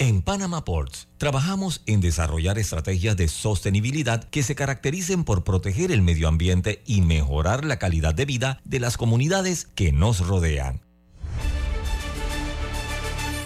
En 0.00 0.22
Panama 0.22 0.64
Ports 0.64 1.08
trabajamos 1.18 1.82
en 1.84 2.00
desarrollar 2.00 2.58
estrategias 2.58 3.18
de 3.18 3.28
sostenibilidad 3.28 4.24
que 4.24 4.42
se 4.42 4.54
caractericen 4.54 5.24
por 5.24 5.44
proteger 5.44 5.92
el 5.92 6.00
medio 6.00 6.26
ambiente 6.26 6.82
y 6.86 7.02
mejorar 7.02 7.66
la 7.66 7.78
calidad 7.78 8.14
de 8.14 8.24
vida 8.24 8.62
de 8.64 8.80
las 8.80 8.96
comunidades 8.96 9.66
que 9.74 9.92
nos 9.92 10.26
rodean. 10.26 10.80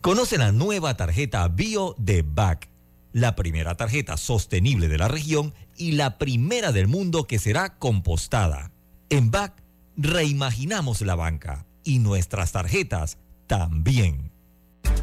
Conoce 0.00 0.38
la 0.38 0.52
nueva 0.52 0.96
tarjeta 0.96 1.46
Bio 1.48 1.96
de 1.98 2.22
BAC, 2.22 2.68
la 3.16 3.34
primera 3.34 3.74
tarjeta 3.76 4.18
sostenible 4.18 4.88
de 4.88 4.98
la 4.98 5.08
región 5.08 5.54
y 5.74 5.92
la 5.92 6.18
primera 6.18 6.70
del 6.70 6.86
mundo 6.86 7.24
que 7.24 7.38
será 7.38 7.78
compostada. 7.78 8.72
En 9.08 9.30
BAC 9.30 9.54
reimaginamos 9.96 11.00
la 11.00 11.14
banca 11.14 11.64
y 11.82 11.98
nuestras 11.98 12.52
tarjetas 12.52 13.16
también. 13.46 14.32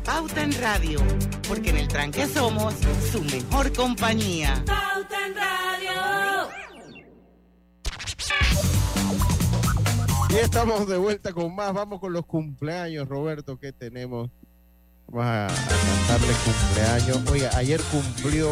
Pauta 0.05 0.43
en 0.43 0.51
Radio, 0.61 1.01
porque 1.47 1.71
en 1.71 1.77
el 1.77 1.87
tranque 1.87 2.27
somos 2.27 2.75
su 3.11 3.23
mejor 3.23 3.73
compañía. 3.73 4.63
Pauta 4.63 5.25
en 5.25 5.33
Radio. 5.35 6.49
Y 10.29 10.35
estamos 10.35 10.87
de 10.87 10.97
vuelta 10.97 11.33
con 11.33 11.55
más. 11.55 11.73
Vamos 11.73 11.99
con 11.99 12.13
los 12.13 12.27
cumpleaños, 12.27 13.09
Roberto, 13.09 13.57
que 13.57 13.73
tenemos. 13.73 14.29
Vamos 15.07 15.25
a, 15.25 15.45
a 15.47 15.49
cantarle 16.07 16.33
cumpleaños. 16.43 17.31
Oiga, 17.31 17.51
ayer 17.55 17.81
cumplió 17.91 18.51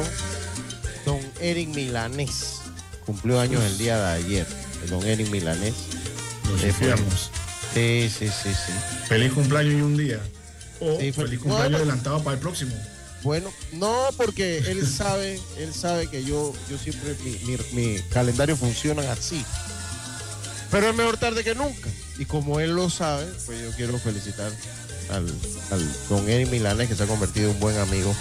don 1.06 1.20
Eric 1.40 1.70
Milanés. 1.70 2.58
Cumplió 3.06 3.40
años 3.40 3.64
el 3.64 3.78
día 3.78 3.98
de 3.98 4.14
ayer. 4.24 4.48
Don 4.90 5.04
Eric 5.06 5.30
Milanés. 5.30 5.74
Infiernos. 6.64 7.32
Sí, 7.74 8.12
sí, 8.16 8.28
sí, 8.28 8.50
sí. 8.54 8.74
Feliz 9.08 9.32
cumpleaños 9.34 9.74
y 9.74 9.82
un 9.82 9.98
día. 9.98 10.20
O 10.80 11.00
Sí, 11.00 11.12
feliz 11.12 11.40
cumpleaños 11.40 11.78
adelantado 11.82 12.24
para 12.24 12.36
el 12.36 12.42
próximo. 12.42 12.76
Bueno, 13.24 13.52
no, 13.74 14.10
porque 14.18 14.58
él 14.58 14.86
sabe, 14.88 15.40
él 15.58 15.74
sabe 15.76 16.08
que 16.08 16.24
yo, 16.24 16.54
yo 16.70 16.78
siempre, 16.80 17.16
mi, 17.24 17.32
mi- 17.46 17.58
mi 17.74 18.00
calendario 18.10 18.58
funciona 18.58 19.10
así. 19.12 19.46
Pero 20.72 20.90
es 20.90 20.96
mejor 20.96 21.18
tarde 21.18 21.44
que 21.44 21.54
nunca. 21.54 21.88
Y 22.18 22.26
como 22.26 22.60
él 22.60 22.72
lo 22.76 22.90
sabe, 22.90 23.26
pues 23.46 23.62
yo 23.62 23.72
quiero 23.76 23.98
felicitar 24.00 24.52
al, 25.12 25.28
al 25.72 25.96
don 26.10 26.28
Eric 26.30 26.50
Milanes, 26.50 26.88
que 26.90 26.96
se 26.96 27.04
ha 27.04 27.08
convertido 27.08 27.50
en 27.50 27.56
un 27.56 27.60
buen 27.62 27.78
amigo. 27.78 28.14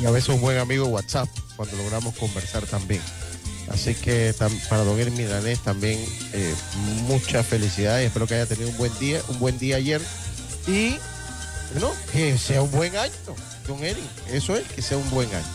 Y 0.00 0.06
a 0.06 0.10
veces 0.10 0.30
un 0.30 0.40
buen 0.40 0.58
amigo 0.58 0.86
WhatsApp, 0.86 1.28
cuando 1.56 1.76
logramos 1.76 2.14
conversar 2.16 2.64
también. 2.66 3.02
Así 3.70 3.94
que 3.94 4.34
tam- 4.34 4.58
para 4.68 4.82
don 4.84 4.98
Eric 4.98 5.14
Milanés 5.14 5.60
también 5.60 5.98
eh, 6.32 6.54
mucha 7.06 7.44
felicidad 7.44 8.00
y 8.00 8.04
espero 8.04 8.26
que 8.26 8.34
haya 8.34 8.46
tenido 8.46 8.68
un 8.70 8.76
buen 8.78 8.98
día, 8.98 9.20
un 9.28 9.38
buen 9.38 9.58
día 9.58 9.76
ayer. 9.76 10.00
Y 10.66 10.96
bueno, 11.72 11.92
que 12.12 12.36
sea 12.36 12.62
un 12.62 12.70
buen 12.70 12.96
año, 12.96 13.12
don 13.68 13.84
Eric. 13.84 14.02
Eso 14.32 14.56
es, 14.56 14.66
que 14.66 14.82
sea 14.82 14.96
un 14.96 15.08
buen 15.10 15.28
año. 15.32 15.46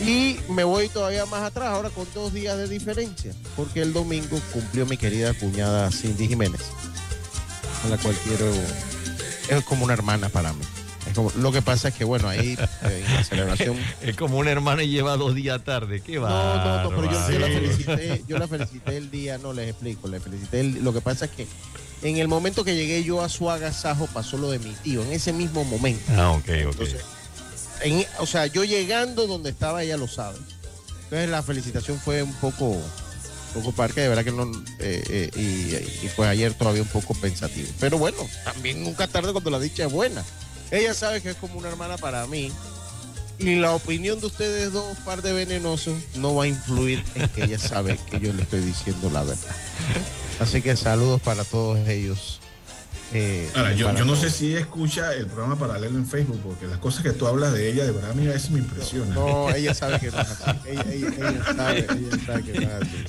Y 0.00 0.40
me 0.48 0.64
voy 0.64 0.88
todavía 0.88 1.26
más 1.26 1.42
atrás, 1.42 1.68
ahora 1.68 1.90
con 1.90 2.08
dos 2.14 2.32
días 2.32 2.56
de 2.56 2.66
diferencia, 2.66 3.32
porque 3.54 3.82
el 3.82 3.92
domingo 3.92 4.40
cumplió 4.50 4.86
mi 4.86 4.96
querida 4.96 5.34
cuñada 5.34 5.90
Cindy 5.92 6.26
Jiménez, 6.26 6.62
a 7.84 7.88
la 7.88 7.98
cual 7.98 8.16
quiero, 8.24 8.50
es 9.58 9.64
como 9.64 9.84
una 9.84 9.92
hermana 9.94 10.28
para 10.28 10.52
mí. 10.52 10.62
Es 11.06 11.14
como- 11.14 11.32
lo 11.36 11.50
que 11.50 11.62
pasa 11.62 11.88
es 11.88 11.94
que, 11.94 12.04
bueno, 12.04 12.28
ahí 12.28 12.56
eh, 12.84 13.04
en 13.06 13.14
la 13.14 13.24
celebración 13.24 13.76
Es 14.02 14.16
como 14.16 14.36
una 14.38 14.50
hermana 14.50 14.82
y 14.82 14.88
lleva 14.90 15.16
dos 15.16 15.34
días 15.34 15.62
tarde. 15.64 16.00
¿Qué 16.02 16.18
va? 16.18 16.28
no, 16.28 16.56
no, 16.64 16.82
no, 16.82 16.88
pero 16.90 17.10
yo, 17.10 17.30
yo 17.30 17.38
la 17.38 17.46
felicité, 17.46 18.24
yo 18.28 18.38
la 18.38 18.48
felicité 18.48 18.96
el 18.96 19.10
día, 19.10 19.38
no 19.38 19.52
les 19.52 19.70
explico, 19.70 20.08
le 20.08 20.20
felicité 20.20 20.60
el- 20.60 20.84
lo 20.84 20.92
que 20.92 21.00
pasa 21.00 21.24
es 21.26 21.30
que 21.30 21.46
en 22.02 22.16
el 22.18 22.28
momento 22.28 22.64
que 22.64 22.74
llegué 22.74 23.02
yo 23.04 23.22
a 23.22 23.28
su 23.28 23.50
agasajo 23.50 24.06
pasó 24.12 24.36
lo 24.38 24.50
de 24.50 24.58
mi 24.58 24.72
tío, 24.82 25.02
en 25.02 25.12
ese 25.12 25.32
mismo 25.32 25.64
momento. 25.64 26.02
Ah, 26.16 26.32
ok, 26.32 26.38
ok. 26.44 26.48
Entonces, 26.72 27.00
en- 27.82 28.04
o 28.18 28.26
sea, 28.26 28.46
yo 28.46 28.64
llegando 28.64 29.26
donde 29.26 29.50
estaba, 29.50 29.82
ella 29.82 29.96
lo 29.96 30.06
sabe. 30.08 30.38
Entonces 31.04 31.28
la 31.30 31.42
felicitación 31.42 31.98
fue 31.98 32.22
un 32.22 32.32
poco, 32.34 32.76
poco 33.50 33.72
parque, 33.72 34.00
de 34.00 34.08
verdad 34.08 34.24
que 34.24 34.32
no, 34.32 34.44
eh, 34.78 35.02
eh, 35.08 35.30
y, 35.36 36.06
y 36.06 36.10
pues 36.16 36.28
ayer 36.28 36.54
todavía 36.54 36.82
un 36.82 36.88
poco 36.88 37.14
pensativo. 37.14 37.68
Pero 37.80 37.98
bueno, 37.98 38.18
también 38.44 38.82
nunca 38.82 39.06
tarde 39.08 39.32
cuando 39.32 39.50
la 39.50 39.58
dicha 39.60 39.84
es 39.86 39.92
buena. 39.92 40.24
Ella 40.70 40.94
sabe 40.94 41.20
que 41.20 41.30
es 41.30 41.36
como 41.36 41.58
una 41.58 41.68
hermana 41.68 41.96
para 41.98 42.26
mí. 42.26 42.50
Y 43.38 43.56
la 43.56 43.72
opinión 43.72 44.20
de 44.20 44.26
ustedes 44.26 44.70
dos, 44.72 44.98
par 44.98 45.22
de 45.22 45.32
venenosos, 45.32 45.94
no 46.16 46.34
va 46.34 46.44
a 46.44 46.46
influir 46.46 47.02
en 47.14 47.26
que 47.30 47.44
ella 47.44 47.58
sabe 47.58 47.98
que 48.10 48.20
yo 48.20 48.32
le 48.34 48.42
estoy 48.42 48.60
diciendo 48.60 49.10
la 49.10 49.22
verdad. 49.24 49.56
Así 50.40 50.60
que 50.60 50.76
saludos 50.76 51.20
para 51.22 51.44
todos 51.44 51.78
ellos. 51.88 52.40
Eh, 53.12 53.50
Ahora, 53.56 53.72
yo, 53.72 53.92
yo 53.96 54.04
no 54.04 54.14
sé 54.14 54.30
si 54.30 54.54
escucha 54.54 55.12
el 55.14 55.26
programa 55.26 55.56
paralelo 55.58 55.98
en 55.98 56.06
Facebook, 56.06 56.38
porque 56.44 56.66
las 56.66 56.78
cosas 56.78 57.02
que 57.02 57.10
tú 57.12 57.26
hablas 57.26 57.52
de 57.52 57.68
ella, 57.72 57.84
de 57.84 57.90
verdad, 57.92 58.10
a 58.10 58.14
mí 58.14 58.26
veces 58.26 58.50
me 58.50 58.58
impresiona. 58.60 59.14
No, 59.14 59.50
ella 59.52 59.74
sabe 59.74 59.98
que 59.98 60.10
no 60.12 60.20
es 60.20 60.28
así. 60.28 60.58
Ella, 60.66 60.84
ella- 60.92 61.08
ella 61.18 61.44
sabe, 61.56 61.78
ella 61.90 62.26
sabe 62.26 62.42
que 62.44 62.52
no 62.60 62.60
es 62.60 62.82
así. 62.82 63.04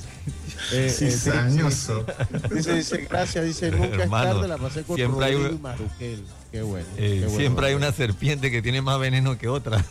Eh, 0.72 0.86
eh, 0.86 0.90
Cizañoso. 0.90 2.04
sí. 2.06 2.54
Dice, 2.54 2.74
dice, 2.74 3.06
gracias, 3.10 3.44
dice, 3.44 3.70
nunca 3.72 4.02
Hermano, 4.04 4.28
es 4.28 4.34
tarde, 4.36 4.48
la 4.48 4.58
pasé 4.58 4.82
con 4.82 4.96
siempre 4.96 5.26
hay 5.26 5.34
Rodrigo 5.34 5.58
Maruquel. 5.58 6.24
Qué 6.50 6.62
bueno. 6.62 6.86
Eh, 6.96 7.16
qué 7.20 7.24
bueno. 7.26 7.38
siempre 7.38 7.66
hay 7.66 7.74
una 7.74 7.92
serpiente 7.92 8.50
que 8.50 8.62
tiene 8.62 8.82
más 8.82 8.98
veneno 9.00 9.38
que 9.38 9.48
otra. 9.48 9.84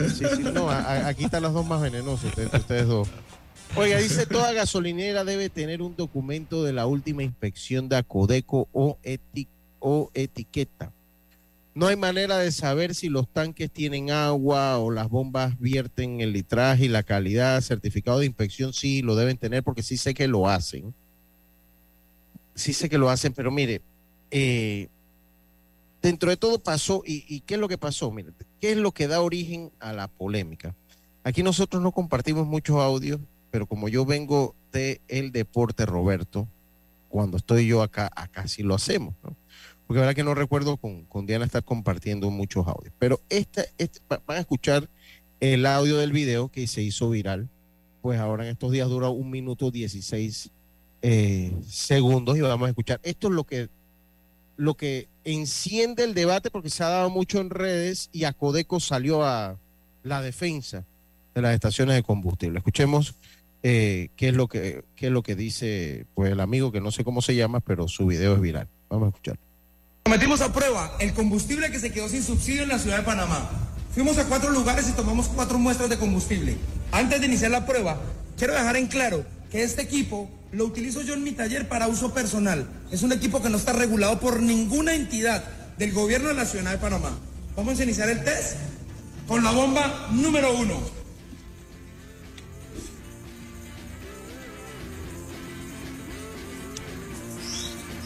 Sí, 0.00 0.24
sí, 0.36 0.42
no, 0.52 0.68
a- 0.70 0.78
a- 0.80 1.08
aquí 1.08 1.24
están 1.24 1.42
los 1.42 1.52
dos 1.54 1.64
más 1.66 1.80
venenosos, 1.80 2.24
ustedes, 2.24 2.52
ustedes 2.52 2.86
dos. 2.88 3.08
Oiga, 3.76 3.98
dice, 3.98 4.26
toda 4.26 4.52
gasolinera 4.52 5.24
debe 5.24 5.48
tener 5.50 5.82
un 5.82 5.94
documento 5.96 6.64
de 6.64 6.72
la 6.72 6.86
última 6.86 7.22
inspección 7.22 7.88
de 7.88 7.96
Acodeco 7.96 8.68
o, 8.72 8.98
eti- 9.04 9.48
o 9.78 10.10
etiqueta. 10.14 10.92
No 11.76 11.88
hay 11.88 11.96
manera 11.96 12.38
de 12.38 12.52
saber 12.52 12.94
si 12.94 13.10
los 13.10 13.28
tanques 13.28 13.70
tienen 13.70 14.10
agua 14.10 14.78
o 14.78 14.90
las 14.90 15.10
bombas 15.10 15.60
vierten 15.60 16.22
el 16.22 16.32
litraje 16.32 16.86
y 16.86 16.88
la 16.88 17.02
calidad. 17.02 17.60
Certificado 17.60 18.18
de 18.18 18.24
inspección 18.24 18.72
sí 18.72 19.02
lo 19.02 19.14
deben 19.14 19.36
tener 19.36 19.62
porque 19.62 19.82
sí 19.82 19.98
sé 19.98 20.14
que 20.14 20.26
lo 20.26 20.48
hacen. 20.48 20.94
Sí 22.54 22.72
sé 22.72 22.88
que 22.88 22.96
lo 22.96 23.10
hacen, 23.10 23.34
pero 23.34 23.50
mire, 23.50 23.82
eh, 24.30 24.88
dentro 26.00 26.30
de 26.30 26.38
todo 26.38 26.58
pasó, 26.58 27.02
y, 27.04 27.40
qué 27.40 27.56
es 27.56 27.60
lo 27.60 27.68
que 27.68 27.76
pasó? 27.76 28.10
Mire, 28.10 28.30
¿qué 28.58 28.72
es 28.72 28.78
lo 28.78 28.92
que 28.92 29.06
da 29.06 29.20
origen 29.20 29.70
a 29.78 29.92
la 29.92 30.08
polémica? 30.08 30.74
Aquí 31.24 31.42
nosotros 31.42 31.82
no 31.82 31.92
compartimos 31.92 32.46
muchos 32.46 32.78
audios, 32.78 33.20
pero 33.50 33.66
como 33.66 33.90
yo 33.90 34.06
vengo 34.06 34.54
de 34.72 35.02
el 35.08 35.30
deporte, 35.30 35.84
Roberto, 35.84 36.48
cuando 37.10 37.36
estoy 37.36 37.66
yo 37.66 37.82
acá, 37.82 38.10
acá 38.16 38.48
sí 38.48 38.62
lo 38.62 38.74
hacemos, 38.74 39.14
¿no? 39.22 39.36
Porque 39.86 39.98
la 40.00 40.06
verdad 40.06 40.16
que 40.16 40.24
no 40.24 40.34
recuerdo 40.34 40.76
con, 40.78 41.04
con 41.04 41.26
Diana 41.26 41.44
estar 41.44 41.62
compartiendo 41.62 42.30
muchos 42.30 42.66
audios. 42.66 42.92
Pero 42.98 43.20
va- 44.10 44.20
van 44.26 44.38
a 44.38 44.40
escuchar 44.40 44.88
el 45.40 45.64
audio 45.66 45.96
del 45.98 46.12
video 46.12 46.48
que 46.48 46.66
se 46.66 46.82
hizo 46.82 47.10
viral. 47.10 47.48
Pues 48.02 48.18
ahora 48.18 48.44
en 48.44 48.50
estos 48.50 48.72
días 48.72 48.88
dura 48.88 49.08
un 49.08 49.30
minuto 49.30 49.70
16 49.70 50.50
eh, 51.02 51.52
segundos 51.68 52.36
y 52.36 52.40
vamos 52.40 52.66
a 52.66 52.70
escuchar. 52.70 53.00
Esto 53.04 53.28
es 53.28 53.34
lo 53.34 53.44
que, 53.44 53.68
lo 54.56 54.74
que 54.74 55.08
enciende 55.24 56.04
el 56.04 56.14
debate 56.14 56.50
porque 56.50 56.70
se 56.70 56.82
ha 56.82 56.88
dado 56.88 57.10
mucho 57.10 57.40
en 57.40 57.50
redes 57.50 58.08
y 58.12 58.24
Acodeco 58.24 58.80
salió 58.80 59.24
a 59.24 59.56
la 60.02 60.20
defensa 60.22 60.84
de 61.34 61.42
las 61.42 61.54
estaciones 61.54 61.94
de 61.96 62.02
combustible. 62.02 62.58
Escuchemos 62.58 63.14
eh, 63.62 64.08
qué 64.16 64.28
es 64.28 64.34
lo 64.34 64.46
que 64.48 64.84
qué 64.94 65.06
es 65.06 65.12
lo 65.12 65.22
que 65.22 65.34
dice 65.34 66.06
pues 66.14 66.30
el 66.32 66.40
amigo 66.40 66.70
que 66.72 66.80
no 66.80 66.90
sé 66.92 67.04
cómo 67.04 67.22
se 67.22 67.34
llama, 67.34 67.60
pero 67.60 67.88
su 67.88 68.06
video 68.06 68.34
es 68.34 68.40
viral. 68.40 68.68
Vamos 68.88 69.06
a 69.06 69.08
escuchar. 69.10 69.38
Sometimos 70.06 70.40
a 70.40 70.52
prueba 70.52 70.94
el 71.00 71.12
combustible 71.14 71.68
que 71.72 71.80
se 71.80 71.90
quedó 71.90 72.08
sin 72.08 72.22
subsidio 72.22 72.62
en 72.62 72.68
la 72.68 72.78
ciudad 72.78 72.98
de 72.98 73.02
Panamá. 73.02 73.50
Fuimos 73.92 74.16
a 74.18 74.24
cuatro 74.26 74.52
lugares 74.52 74.88
y 74.88 74.92
tomamos 74.92 75.26
cuatro 75.26 75.58
muestras 75.58 75.90
de 75.90 75.98
combustible. 75.98 76.58
Antes 76.92 77.18
de 77.18 77.26
iniciar 77.26 77.50
la 77.50 77.66
prueba, 77.66 77.98
quiero 78.38 78.52
dejar 78.52 78.76
en 78.76 78.86
claro 78.86 79.26
que 79.50 79.64
este 79.64 79.82
equipo 79.82 80.30
lo 80.52 80.64
utilizo 80.64 81.02
yo 81.02 81.14
en 81.14 81.24
mi 81.24 81.32
taller 81.32 81.68
para 81.68 81.88
uso 81.88 82.14
personal. 82.14 82.68
Es 82.92 83.02
un 83.02 83.10
equipo 83.10 83.42
que 83.42 83.50
no 83.50 83.56
está 83.56 83.72
regulado 83.72 84.20
por 84.20 84.40
ninguna 84.40 84.94
entidad 84.94 85.42
del 85.76 85.92
gobierno 85.92 86.28
de 86.28 86.34
la 86.34 86.46
ciudad 86.46 86.70
de 86.70 86.78
Panamá. 86.78 87.10
Vamos 87.56 87.80
a 87.80 87.82
iniciar 87.82 88.08
el 88.08 88.22
test 88.22 88.58
con 89.26 89.42
la 89.42 89.50
bomba 89.50 90.06
número 90.12 90.56
uno. 90.56 90.80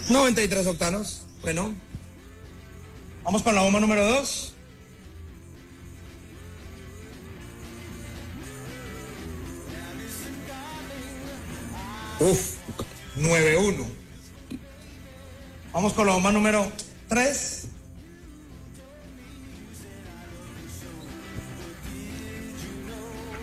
¿93 0.09 0.67
octanos? 0.67 1.27
Bueno. 1.43 1.90
Vamos 3.31 3.45
con 3.45 3.55
la 3.55 3.63
bomba 3.63 3.79
número 3.79 4.05
2. 4.05 4.55
Uf, 12.19 12.57
9-1. 13.17 13.87
Vamos 15.73 15.93
con 15.93 16.09
la 16.09 16.15
bomba 16.15 16.33
número 16.33 16.73
3. 17.09 17.69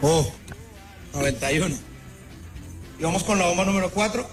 Oh, 0.01 0.29
91. 1.13 1.75
Y 2.99 3.03
vamos 3.03 3.23
con 3.23 3.39
la 3.39 3.45
bomba 3.45 3.63
número 3.63 3.89
4. 3.89 4.29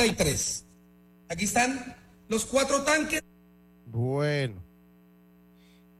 ¿93? 0.00 0.64
Aquí 1.28 1.44
están 1.44 1.94
los 2.28 2.46
cuatro 2.46 2.82
tanques. 2.82 3.22
Bueno, 3.86 4.54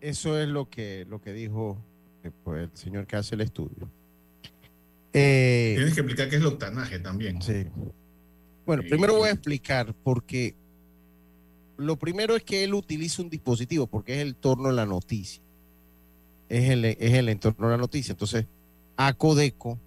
eso 0.00 0.38
es 0.40 0.48
lo 0.48 0.70
que 0.70 1.04
lo 1.08 1.20
que 1.20 1.32
dijo 1.32 1.76
eh, 2.24 2.30
pues, 2.44 2.70
el 2.70 2.76
señor 2.76 3.06
que 3.06 3.16
hace 3.16 3.34
el 3.34 3.42
estudio. 3.42 3.90
Eh, 5.12 5.74
Tienes 5.76 5.94
que 5.94 6.00
explicar 6.00 6.28
qué 6.30 6.36
es 6.36 6.42
el 6.42 6.48
octanaje 6.48 6.98
también. 7.00 7.42
Sí. 7.42 7.66
Bueno, 8.64 8.82
primero 8.88 9.16
voy 9.16 9.28
a 9.28 9.32
explicar 9.32 9.94
porque 10.02 10.54
lo 11.76 11.98
primero 11.98 12.36
es 12.36 12.42
que 12.42 12.64
él 12.64 12.74
utiliza 12.74 13.22
un 13.22 13.28
dispositivo 13.28 13.86
porque 13.86 14.14
es 14.14 14.20
el 14.20 14.36
torno 14.36 14.68
de 14.68 14.74
la 14.74 14.86
noticia. 14.86 15.42
Es 16.48 16.70
el, 16.70 16.84
es 16.84 17.14
el 17.14 17.28
entorno 17.28 17.66
de 17.66 17.72
la 17.72 17.78
noticia. 17.78 18.12
Entonces, 18.12 18.46
Acodeco 18.96 19.78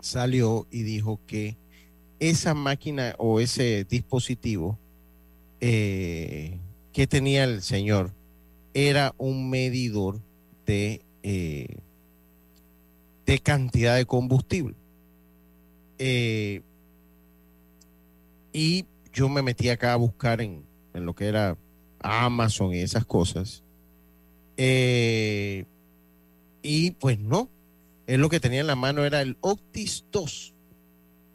salió 0.00 0.66
y 0.70 0.82
dijo 0.82 1.20
que 1.26 1.56
esa 2.22 2.54
máquina 2.54 3.16
o 3.18 3.40
ese 3.40 3.84
dispositivo 3.84 4.78
eh, 5.60 6.56
que 6.92 7.08
tenía 7.08 7.42
el 7.42 7.62
señor 7.62 8.12
era 8.74 9.12
un 9.18 9.50
medidor 9.50 10.20
de, 10.64 11.02
eh, 11.24 11.78
de 13.26 13.38
cantidad 13.40 13.96
de 13.96 14.06
combustible. 14.06 14.76
Eh, 15.98 16.62
y 18.52 18.86
yo 19.12 19.28
me 19.28 19.42
metí 19.42 19.68
acá 19.68 19.92
a 19.92 19.96
buscar 19.96 20.40
en, 20.40 20.64
en 20.94 21.04
lo 21.04 21.16
que 21.16 21.26
era 21.26 21.58
Amazon 21.98 22.72
y 22.72 22.78
esas 22.78 23.04
cosas. 23.04 23.64
y 24.56 25.64
pues 27.00 27.18
no, 27.18 27.48
él 28.06 28.20
lo 28.20 28.28
que 28.28 28.38
tenía 28.38 28.60
en 28.60 28.68
la 28.68 28.76
mano 28.76 29.04
era 29.04 29.22
el 29.22 29.36
Optis 29.40 30.04
2, 30.12 30.51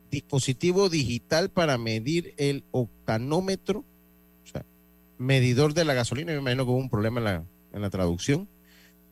dispositivo 0.10 0.89
digital 0.89 1.50
para 1.50 1.78
medir 1.78 2.34
el 2.38 2.63
octanómetro, 2.72 3.80
o 4.43 4.48
sea, 4.48 4.65
medidor 5.17 5.74
de 5.74 5.86
la 5.86 5.93
gasolina, 5.93 6.32
me 6.34 6.39
imagino 6.39 6.65
que 6.65 6.72
hubo 6.72 6.78
un 6.78 6.89
problema 6.89 7.20
en 7.20 7.24
la, 7.26 7.43
en 7.74 7.82
la 7.82 7.89
traducción, 7.89 8.48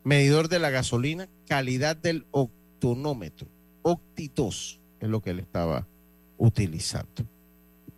medidor 0.04 0.48
de 0.48 0.58
la 0.58 0.70
gasolina, 0.70 1.28
calidad 1.46 1.96
del 1.96 2.26
octonómetro, 2.30 3.48
Octi 3.82 4.30
2 4.34 4.80
es 5.00 5.08
lo 5.08 5.20
que 5.20 5.30
él 5.30 5.38
estaba 5.38 5.86
utilizando. 6.38 7.24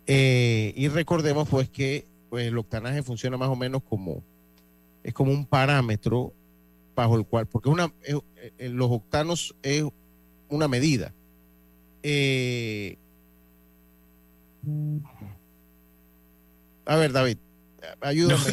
Eh, 0.05 0.73
y 0.75 0.87
recordemos 0.87 1.47
pues 1.49 1.69
que 1.69 2.07
pues, 2.29 2.47
el 2.47 2.57
octanaje 2.57 3.03
funciona 3.03 3.37
más 3.37 3.49
o 3.49 3.55
menos 3.55 3.81
como, 3.83 4.23
es 5.03 5.13
como 5.13 5.31
un 5.31 5.45
parámetro 5.45 6.33
bajo 6.95 7.15
el 7.15 7.25
cual, 7.25 7.47
porque 7.47 7.69
una, 7.69 7.93
eh, 8.03 8.69
los 8.69 8.91
octanos 8.91 9.55
es 9.61 9.83
una 10.49 10.67
medida. 10.67 11.13
Eh, 12.03 12.97
a 16.85 16.95
ver, 16.95 17.11
David, 17.11 17.37
ayúdame. 18.01 18.43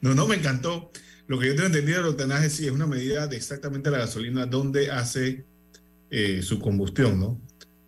No, 0.00 0.14
no, 0.14 0.26
me 0.26 0.36
encantó. 0.36 0.90
Lo 1.26 1.38
que 1.38 1.46
yo 1.46 1.54
tengo 1.54 1.66
entendido 1.66 1.98
del 1.98 2.08
octanaje 2.08 2.50
sí 2.50 2.66
es 2.66 2.72
una 2.72 2.86
medida 2.86 3.26
de 3.26 3.36
exactamente 3.36 3.90
la 3.90 3.98
gasolina 3.98 4.46
donde 4.46 4.90
hace 4.90 5.44
eh, 6.10 6.42
su 6.42 6.58
combustión, 6.58 7.20
¿no? 7.20 7.40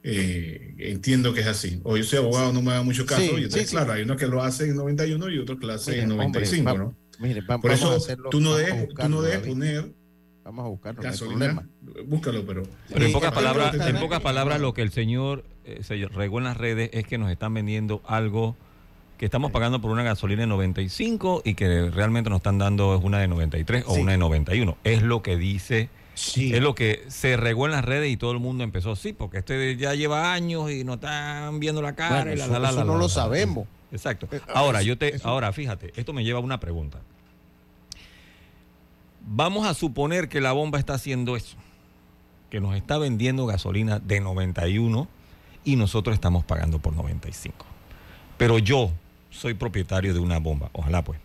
entiendo 0.04 1.32
que 1.32 1.42
es 1.42 1.46
así. 1.46 1.80
O 1.84 1.96
yo 1.96 2.02
soy 2.02 2.18
abogado, 2.18 2.52
no 2.52 2.60
me 2.60 2.72
da 2.72 2.82
mucho 2.82 3.06
caso. 3.06 3.38
y 3.38 3.44
entonces, 3.44 3.70
claro, 3.70 3.92
hay 3.92 4.02
uno 4.02 4.16
que 4.16 4.26
lo 4.26 4.42
hace 4.42 4.64
en 4.64 4.74
91 4.74 5.30
y 5.30 5.38
otro 5.38 5.56
que 5.56 5.66
lo 5.66 5.74
hace 5.74 6.00
en 6.00 6.08
95, 6.08 6.76
¿no? 6.76 6.96
Por 7.60 7.70
eso 7.70 7.98
tú 8.30 8.40
no 8.40 8.56
debes, 8.56 8.88
tú 8.88 9.08
no 9.08 9.22
debes 9.22 9.46
poner 9.46 9.92
Vamos 10.44 10.64
a 10.64 10.68
buscarlo. 10.68 11.02
Gasolina, 11.02 11.66
búscalo, 12.06 12.44
pero. 12.44 12.64
Pero 12.88 13.06
en 13.06 13.12
pocas 13.12 13.32
palabras, 13.32 13.74
en 13.74 13.96
pocas 13.98 14.20
palabras, 14.20 14.60
lo 14.60 14.74
que 14.74 14.82
el 14.82 14.90
señor 14.90 15.44
eh, 15.64 15.80
se 15.82 15.96
regó 16.08 16.38
en 16.38 16.44
las 16.44 16.56
redes 16.56 16.90
es 16.92 17.06
que 17.06 17.18
nos 17.18 17.30
están 17.30 17.54
vendiendo 17.54 18.02
algo 18.06 18.56
que 19.18 19.26
estamos 19.26 19.52
pagando 19.52 19.80
por 19.80 19.92
una 19.92 20.02
gasolina 20.02 20.40
de 20.40 20.48
95 20.48 21.42
y 21.44 21.54
que 21.54 21.90
realmente 21.90 22.28
nos 22.28 22.38
están 22.38 22.58
dando 22.58 22.96
es 22.96 23.04
una 23.04 23.20
de 23.20 23.28
93 23.28 23.84
o 23.86 23.94
una 23.94 24.12
de 24.12 24.18
91. 24.18 24.76
Es 24.82 25.02
lo 25.02 25.22
que 25.22 25.36
dice. 25.36 25.90
Es 26.14 26.60
lo 26.60 26.74
que 26.74 27.04
se 27.08 27.36
regó 27.36 27.66
en 27.66 27.72
las 27.72 27.84
redes 27.84 28.10
y 28.10 28.16
todo 28.16 28.32
el 28.32 28.38
mundo 28.38 28.64
empezó, 28.64 28.96
sí, 28.96 29.12
porque 29.12 29.38
este 29.38 29.76
ya 29.76 29.94
lleva 29.94 30.32
años 30.32 30.70
y 30.70 30.84
nos 30.84 30.96
están 30.96 31.58
viendo 31.60 31.80
la 31.80 31.94
cara 31.94 32.32
y 32.32 32.36
la, 32.36 32.46
eso, 32.46 32.84
no 32.84 32.96
lo 32.96 33.08
sabemos. 33.08 33.66
Exacto. 33.92 34.28
Eh, 34.32 34.40
ahora, 34.54 34.82
yo 34.82 34.98
te, 34.98 35.14
ahora, 35.22 35.52
fíjate, 35.52 35.92
esto 35.96 36.12
me 36.12 36.24
lleva 36.24 36.38
a 36.40 36.42
una 36.42 36.58
pregunta. 36.58 37.00
Vamos 39.26 39.66
a 39.66 39.74
suponer 39.74 40.28
que 40.28 40.40
la 40.40 40.52
bomba 40.52 40.78
está 40.78 40.94
haciendo 40.94 41.36
eso, 41.36 41.56
que 42.50 42.60
nos 42.60 42.76
está 42.76 42.98
vendiendo 42.98 43.46
gasolina 43.46 43.98
de 43.98 44.20
91 44.20 45.08
y 45.64 45.76
nosotros 45.76 46.14
estamos 46.14 46.44
pagando 46.44 46.78
por 46.78 46.94
95. 46.94 47.64
Pero 48.36 48.58
yo 48.58 48.90
soy 49.30 49.54
propietario 49.54 50.12
de 50.12 50.20
una 50.20 50.38
bomba, 50.38 50.70
ojalá 50.72 51.02
pues, 51.04 51.18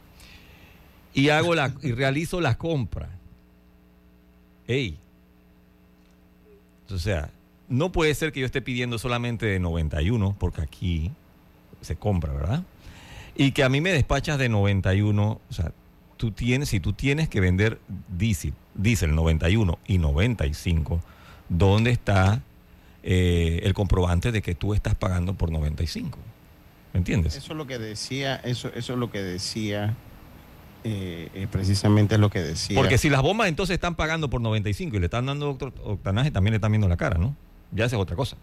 y 1.13 1.29
hago 1.29 1.55
la 1.55 1.73
y 1.81 1.93
realizo 1.93 2.41
la 2.41 2.59
compra. 2.59 3.09
Ey. 4.67 4.99
O 6.91 6.99
sea, 6.99 7.31
no 7.67 7.91
puede 7.91 8.13
ser 8.13 8.31
que 8.31 8.41
yo 8.41 8.45
esté 8.45 8.61
pidiendo 8.61 8.99
solamente 8.99 9.45
de 9.47 9.59
91, 9.59 10.35
porque 10.37 10.61
aquí 10.61 11.11
se 11.81 11.95
compra, 11.95 12.33
¿verdad? 12.33 12.63
Y 13.35 13.51
que 13.51 13.63
a 13.63 13.69
mí 13.69 13.81
me 13.81 13.91
despachas 13.91 14.37
de 14.37 14.47
91, 14.47 15.41
o 15.49 15.53
sea, 15.53 15.71
tú 16.17 16.31
tienes, 16.31 16.69
si 16.69 16.79
tú 16.79 16.93
tienes 16.93 17.29
que 17.29 17.39
vender 17.39 17.79
diésel, 18.09 18.53
diésel 18.73 19.15
91 19.15 19.79
y 19.87 19.97
95, 19.99 21.01
¿dónde 21.47 21.91
está 21.91 22.41
eh, 23.03 23.61
el 23.63 23.73
comprobante 23.73 24.31
de 24.31 24.41
que 24.41 24.55
tú 24.55 24.73
estás 24.73 24.95
pagando 24.95 25.35
por 25.35 25.51
95? 25.51 26.17
¿Me 26.93 26.97
entiendes? 26.99 27.35
Eso 27.35 27.53
es 27.53 27.57
lo 27.57 27.67
que 27.67 27.77
decía, 27.77 28.35
eso, 28.37 28.69
eso 28.73 28.93
es 28.93 28.99
lo 28.99 29.11
que 29.11 29.21
decía, 29.21 29.95
eh, 30.83 31.29
eh, 31.33 31.47
precisamente 31.51 32.15
es 32.15 32.21
lo 32.21 32.29
que 32.29 32.39
decía. 32.39 32.75
Porque 32.75 32.97
si 32.97 33.09
las 33.09 33.21
bombas 33.21 33.47
entonces 33.47 33.75
están 33.75 33.95
pagando 33.95 34.29
por 34.29 34.41
95 34.41 34.95
y 34.95 34.99
le 34.99 35.05
están 35.05 35.27
dando 35.27 35.51
octanaje, 35.83 36.31
también 36.31 36.53
le 36.53 36.57
están 36.57 36.71
viendo 36.71 36.87
la 36.87 36.97
cara, 36.97 37.17
¿no? 37.17 37.35
Ya 37.71 37.85
esa 37.85 37.95
es 37.97 38.01
otra 38.01 38.15
cosa. 38.15 38.37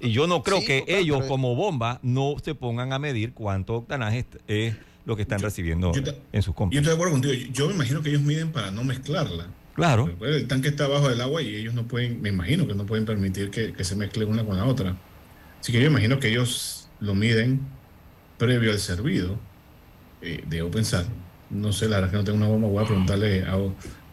Y 0.00 0.10
yo 0.12 0.26
no 0.26 0.42
creo 0.42 0.64
que 0.64 0.84
ellos 0.86 1.24
como 1.24 1.56
bomba 1.56 1.98
no 2.02 2.36
se 2.42 2.54
pongan 2.54 2.92
a 2.92 2.98
medir 2.98 3.32
cuánto 3.32 3.74
octanaje 3.74 4.26
es 4.46 4.76
lo 5.08 5.16
que 5.16 5.22
están 5.22 5.40
recibiendo 5.40 5.90
en 6.32 6.42
sus 6.42 6.54
compras. 6.54 6.74
Yo 6.74 6.80
estoy 6.80 6.90
de 6.90 6.94
acuerdo 6.94 7.12
contigo. 7.12 7.34
Yo 7.50 7.66
me 7.68 7.74
imagino 7.74 8.02
que 8.02 8.10
ellos 8.10 8.20
miden 8.20 8.52
para 8.52 8.70
no 8.70 8.84
mezclarla. 8.84 9.46
Claro. 9.74 10.14
El 10.20 10.46
tanque 10.46 10.68
está 10.68 10.84
abajo 10.84 11.08
del 11.08 11.22
agua 11.22 11.40
y 11.40 11.56
ellos 11.56 11.72
no 11.72 11.88
pueden, 11.88 12.20
me 12.20 12.28
imagino 12.28 12.66
que 12.66 12.74
no 12.74 12.84
pueden 12.84 13.06
permitir 13.06 13.50
que, 13.50 13.72
se 13.84 13.96
mezcle 13.96 14.26
una 14.26 14.44
con 14.44 14.58
la 14.58 14.66
otra. 14.66 14.98
Así 15.58 15.72
que 15.72 15.80
yo 15.80 15.86
imagino 15.86 16.20
que 16.20 16.28
ellos 16.28 16.90
lo 17.00 17.14
miden 17.14 17.60
previo 18.36 18.70
al 18.70 18.80
servido. 18.80 19.38
Eh, 20.20 20.44
debo 20.46 20.70
pensar. 20.70 21.06
No 21.48 21.72
sé, 21.72 21.88
la 21.88 22.00
verdad 22.00 22.08
es 22.08 22.10
que 22.10 22.16
no 22.18 22.24
tengo 22.24 22.36
una 22.36 22.48
bomba. 22.48 22.68
Voy 22.68 22.84
a 22.84 22.86
preguntarle 22.86 23.46
a, 23.46 23.56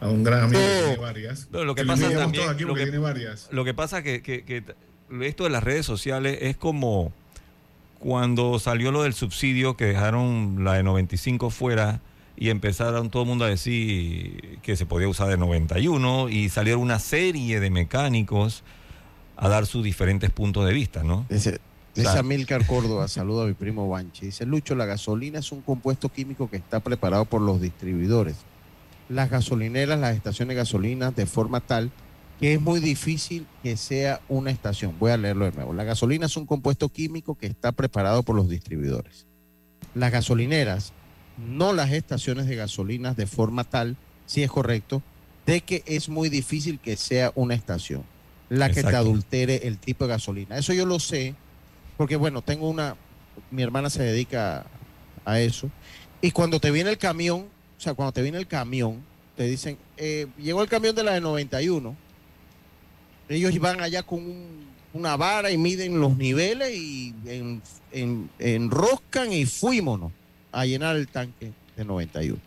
un 0.08 0.24
gran 0.24 0.44
amigo 0.44 0.62
que 0.62 0.82
tiene 0.82 0.96
varias. 0.96 1.48
lo 1.50 1.74
que, 1.74 1.84
pasa 1.84 2.10
también, 2.10 2.46
lo 2.66 2.74
que, 2.74 2.84
tiene 2.84 2.98
varias. 2.98 3.50
Lo 3.52 3.66
que 3.66 3.74
pasa 3.74 4.02
que, 4.02 4.22
que 4.22 4.64
esto 5.20 5.44
de 5.44 5.50
las 5.50 5.62
redes 5.62 5.84
sociales 5.84 6.38
es 6.40 6.56
como 6.56 7.12
cuando 7.98 8.58
salió 8.58 8.92
lo 8.92 9.02
del 9.02 9.14
subsidio, 9.14 9.76
que 9.76 9.86
dejaron 9.86 10.64
la 10.64 10.74
de 10.74 10.82
95 10.82 11.50
fuera 11.50 12.00
y 12.36 12.50
empezaron 12.50 13.10
todo 13.10 13.22
el 13.22 13.28
mundo 13.28 13.44
a 13.44 13.48
decir 13.48 14.58
que 14.62 14.76
se 14.76 14.86
podía 14.86 15.08
usar 15.08 15.28
de 15.28 15.38
91 15.38 16.28
y 16.28 16.48
salieron 16.48 16.82
una 16.82 16.98
serie 16.98 17.60
de 17.60 17.70
mecánicos 17.70 18.62
a 19.36 19.48
dar 19.48 19.66
sus 19.66 19.82
diferentes 19.82 20.30
puntos 20.30 20.66
de 20.66 20.72
vista, 20.72 21.02
¿no? 21.02 21.26
Dice, 21.28 21.60
dice 21.94 22.18
Amilcar 22.18 22.66
Córdoba, 22.68 23.08
saludo 23.08 23.42
a 23.42 23.46
mi 23.46 23.54
primo 23.54 23.88
Banchi. 23.88 24.26
Dice, 24.26 24.44
Lucho, 24.44 24.74
la 24.74 24.86
gasolina 24.86 25.38
es 25.38 25.50
un 25.52 25.62
compuesto 25.62 26.08
químico 26.08 26.50
que 26.50 26.56
está 26.56 26.80
preparado 26.80 27.24
por 27.24 27.40
los 27.40 27.60
distribuidores. 27.60 28.36
Las 29.08 29.30
gasolineras, 29.30 29.98
las 29.98 30.16
estaciones 30.16 30.54
de 30.56 30.62
gasolina, 30.62 31.10
de 31.10 31.26
forma 31.26 31.60
tal 31.60 31.90
que 32.40 32.54
es 32.54 32.60
muy 32.60 32.80
difícil 32.80 33.46
que 33.62 33.76
sea 33.76 34.20
una 34.28 34.50
estación. 34.50 34.94
Voy 34.98 35.10
a 35.10 35.16
leerlo 35.16 35.46
de 35.46 35.52
nuevo. 35.52 35.72
La 35.72 35.84
gasolina 35.84 36.26
es 36.26 36.36
un 36.36 36.46
compuesto 36.46 36.88
químico 36.88 37.36
que 37.36 37.46
está 37.46 37.72
preparado 37.72 38.22
por 38.22 38.36
los 38.36 38.48
distribuidores. 38.48 39.26
Las 39.94 40.12
gasolineras, 40.12 40.92
no 41.38 41.72
las 41.72 41.92
estaciones 41.92 42.46
de 42.46 42.56
gasolinas 42.56 43.16
de 43.16 43.26
forma 43.26 43.64
tal, 43.64 43.96
si 44.26 44.42
es 44.42 44.50
correcto, 44.50 45.02
de 45.46 45.62
que 45.62 45.82
es 45.86 46.08
muy 46.08 46.28
difícil 46.28 46.78
que 46.78 46.96
sea 46.96 47.32
una 47.34 47.54
estación 47.54 48.04
la 48.48 48.70
que 48.70 48.82
te 48.82 48.94
adultere 48.94 49.66
el 49.66 49.78
tipo 49.78 50.04
de 50.04 50.10
gasolina. 50.10 50.58
Eso 50.58 50.72
yo 50.72 50.86
lo 50.86 51.00
sé, 51.00 51.34
porque 51.96 52.16
bueno, 52.16 52.42
tengo 52.42 52.68
una, 52.68 52.96
mi 53.50 53.62
hermana 53.62 53.90
se 53.90 54.02
dedica 54.02 54.66
a 55.24 55.40
eso, 55.40 55.70
y 56.20 56.30
cuando 56.30 56.60
te 56.60 56.70
viene 56.70 56.90
el 56.90 56.98
camión, 56.98 57.46
o 57.76 57.80
sea, 57.80 57.94
cuando 57.94 58.12
te 58.12 58.22
viene 58.22 58.38
el 58.38 58.46
camión, 58.46 59.02
te 59.36 59.44
dicen, 59.44 59.78
eh, 59.96 60.26
llegó 60.38 60.62
el 60.62 60.68
camión 60.68 60.94
de 60.94 61.04
la 61.04 61.12
de 61.12 61.20
91, 61.20 61.96
ellos 63.28 63.58
van 63.58 63.80
allá 63.80 64.02
con 64.02 64.22
una 64.92 65.16
vara 65.16 65.50
y 65.50 65.58
miden 65.58 66.00
los 66.00 66.16
niveles 66.16 66.74
y 66.74 67.14
enroscan 68.38 69.32
y 69.32 69.46
fuímonos 69.46 70.12
a 70.52 70.64
llenar 70.64 70.96
el 70.96 71.08
tanque 71.08 71.52
de 71.76 71.84
91. 71.84 72.38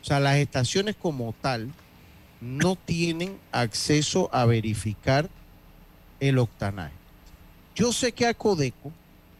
O 0.00 0.04
sea, 0.04 0.20
las 0.20 0.36
estaciones 0.36 0.96
como 0.96 1.34
tal 1.40 1.70
no 2.40 2.76
tienen 2.76 3.38
acceso 3.52 4.30
a 4.32 4.46
verificar 4.46 5.28
el 6.20 6.38
octanaje. 6.38 6.94
Yo 7.74 7.92
sé 7.92 8.12
que 8.12 8.26
a 8.26 8.34
Codeco, 8.34 8.92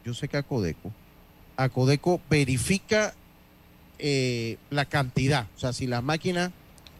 yo 0.05 0.13
sé 0.13 0.27
que 0.27 0.37
a 0.37 0.43
Codeco, 0.43 0.91
a 1.57 1.69
Codeco 1.69 2.21
verifica 2.29 3.13
eh, 3.97 4.57
la 4.69 4.85
cantidad. 4.85 5.47
O 5.55 5.59
sea, 5.59 5.73
si 5.73 5.87
la 5.87 6.01
máquina 6.01 6.51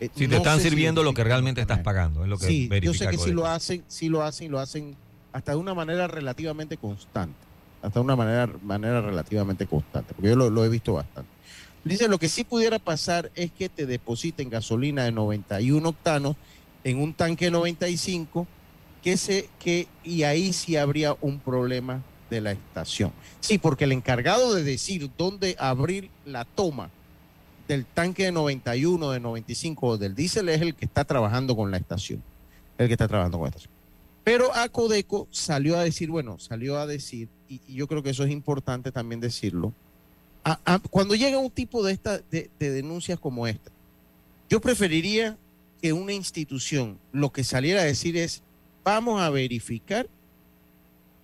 eh, 0.02 0.10
si 0.16 0.28
te 0.28 0.36
están 0.36 0.60
sirviendo 0.60 1.04
lo 1.04 1.14
que 1.14 1.24
realmente 1.24 1.62
estás 1.62 1.78
pagando, 1.80 2.24
es 2.24 2.30
lo 2.30 2.40
que 2.40 2.48
Sí, 2.48 2.70
yo 2.82 2.92
sé 2.92 3.08
que 3.08 3.20
si 3.20 3.32
lo 3.32 3.46
hacen, 3.46 3.84
sí 3.88 4.10
lo 4.10 4.24
hacen, 4.24 4.52
lo 4.52 4.60
hacen 4.60 4.96
hasta 5.32 5.52
de 5.52 5.60
una 5.60 5.76
manera 5.76 6.08
relativamente 6.08 6.76
constante. 6.76 7.38
Hasta 7.84 8.00
de 8.00 8.04
una 8.04 8.16
manera, 8.16 8.50
manera 8.64 9.00
relativamente 9.00 9.68
constante, 9.68 10.16
porque 10.16 10.30
yo 10.30 10.36
lo, 10.36 10.66
he 10.66 10.70
visto 10.70 10.94
bastante. 10.94 11.30
Dice, 11.84 12.08
lo 12.08 12.18
que 12.18 12.30
sí 12.30 12.44
pudiera 12.44 12.80
pasar 12.80 13.32
es 13.36 13.52
que 13.52 13.70
te 13.70 13.86
depositen 13.86 14.50
gasolina 14.50 15.04
de 15.04 15.12
91 15.12 15.88
octanos 15.88 16.36
en 16.84 17.00
un 17.00 17.14
tanque 17.14 17.52
95 17.52 18.48
que 19.04 19.18
se, 19.18 19.50
que, 19.60 19.88
y 20.04 20.24
ahí 20.24 20.52
sí 20.52 20.78
habría 20.78 21.16
un 21.22 21.40
problema 21.40 22.02
de 22.32 22.42
la 22.42 22.54
estación. 22.54 23.12
Sí, 23.40 23.60
porque 23.60 23.84
el 23.84 23.92
encargado 23.92 24.56
de 24.56 24.64
decir 24.64 25.12
dónde 25.16 25.56
abrir 25.60 26.10
la 26.26 26.46
toma 26.46 26.90
del 27.72 27.86
tanque 27.86 28.26
de 28.26 28.34
91, 28.34 29.12
de 29.12 29.20
95 29.22 29.88
o 29.88 29.98
del 29.98 30.14
diésel 30.14 30.50
es 30.50 30.60
el 30.60 30.76
que 30.76 30.84
está 30.84 31.06
trabajando 31.06 31.56
con 31.56 31.72
la 31.72 31.78
estación. 31.78 32.22
El 32.78 32.88
que 32.88 32.96
está 32.96 33.08
trabajando 33.08 33.38
con 33.38 33.46
la 33.46 33.50
estación. 33.52 33.72
Pero 34.26 34.54
Acodeco 34.54 35.30
salió 35.32 35.78
a 35.78 35.84
decir, 35.86 36.10
bueno, 36.12 36.38
salió 36.38 36.78
a 36.78 36.86
decir, 36.86 37.30
y, 37.48 37.62
yo 37.74 37.88
creo 37.88 38.04
que 38.04 38.10
eso 38.10 38.26
es 38.26 38.32
importante 38.32 38.92
también 38.92 39.22
decirlo, 39.22 39.72
cuando 40.90 41.16
llega 41.16 41.38
un 41.38 41.50
tipo 41.50 41.82
de, 41.82 41.94
esta, 41.94 42.18
de 42.18 42.50
denuncias 42.60 43.18
como 43.18 43.48
esta, 43.48 43.72
yo 44.50 44.60
preferiría 44.60 45.38
que 45.82 45.94
una 45.94 46.12
institución 46.12 47.00
lo 47.14 47.32
que 47.32 47.46
saliera 47.46 47.80
a 47.80 47.86
decir 47.86 48.18
es, 48.18 48.44
vamos 48.84 49.22
a 49.22 49.30
verificar 49.30 50.10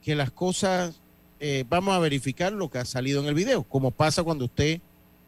que 0.01 0.15
las 0.15 0.31
cosas, 0.31 1.01
eh, 1.41 1.65
vamos 1.67 1.93
a 1.93 1.99
verificar 1.99 2.53
lo 2.53 2.69
que 2.69 2.77
ha 2.77 2.86
salido 2.86 3.19
en 3.19 3.27
el 3.27 3.33
video, 3.33 3.63
como 3.63 3.91
pasa 3.91 4.23
cuando 4.23 4.45
usted 4.45 4.79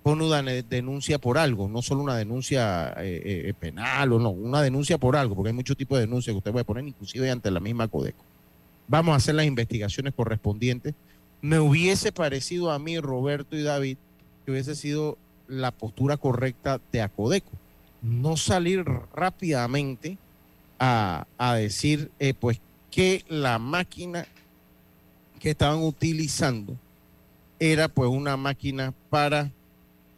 pone 0.10 0.26
una 0.26 0.42
denuncia 0.42 1.20
por 1.20 1.38
algo, 1.38 1.70
no 1.70 1.84
solo 1.84 2.02
una 2.02 2.16
denuncia 2.16 2.96
eh, 2.98 3.44
eh, 3.46 3.54
penal 3.54 4.12
o 4.14 4.18
no, 4.18 4.32
una 4.32 4.60
denuncia 4.64 4.98
por 4.98 5.16
algo, 5.16 5.36
porque 5.36 5.50
hay 5.50 5.56
muchos 5.56 5.78
tipos 5.78 6.00
de 6.00 6.08
denuncias 6.08 6.34
que 6.34 6.38
usted 6.40 6.52
puede 6.52 6.66
poner 6.66 6.88
inclusive 6.88 7.30
ante 7.30 7.52
la 7.52 7.60
misma 7.60 7.88
Codeco. 7.88 8.24
Vamos 8.88 9.14
a 9.14 9.18
hacer 9.18 9.36
las 9.36 9.46
investigaciones 9.46 10.16
correspondientes. 10.16 10.96
Me 11.42 11.60
hubiese 11.60 12.12
parecido 12.12 12.72
a 12.72 12.80
mí, 12.80 13.00
Roberto 13.00 13.56
y 13.56 13.62
David, 13.62 13.98
que 14.44 14.52
hubiese 14.52 14.74
sido 14.74 15.20
la 15.48 15.70
postura 15.70 16.18
correcta 16.18 16.82
de 16.92 17.04
Acodeco. 17.04 17.52
No 18.02 18.36
salir 18.36 18.84
rápidamente 19.14 20.18
a, 20.80 21.28
decir, 21.56 22.10
pues, 22.40 22.60
que 22.90 23.24
la 23.30 23.60
máquina 23.60 24.26
que 25.40 25.52
estaban 25.52 25.84
utilizando 25.84 26.76
era 27.60 27.90
pues 27.90 28.10
una 28.10 28.38
máquina 28.38 28.92
para, 29.12 29.52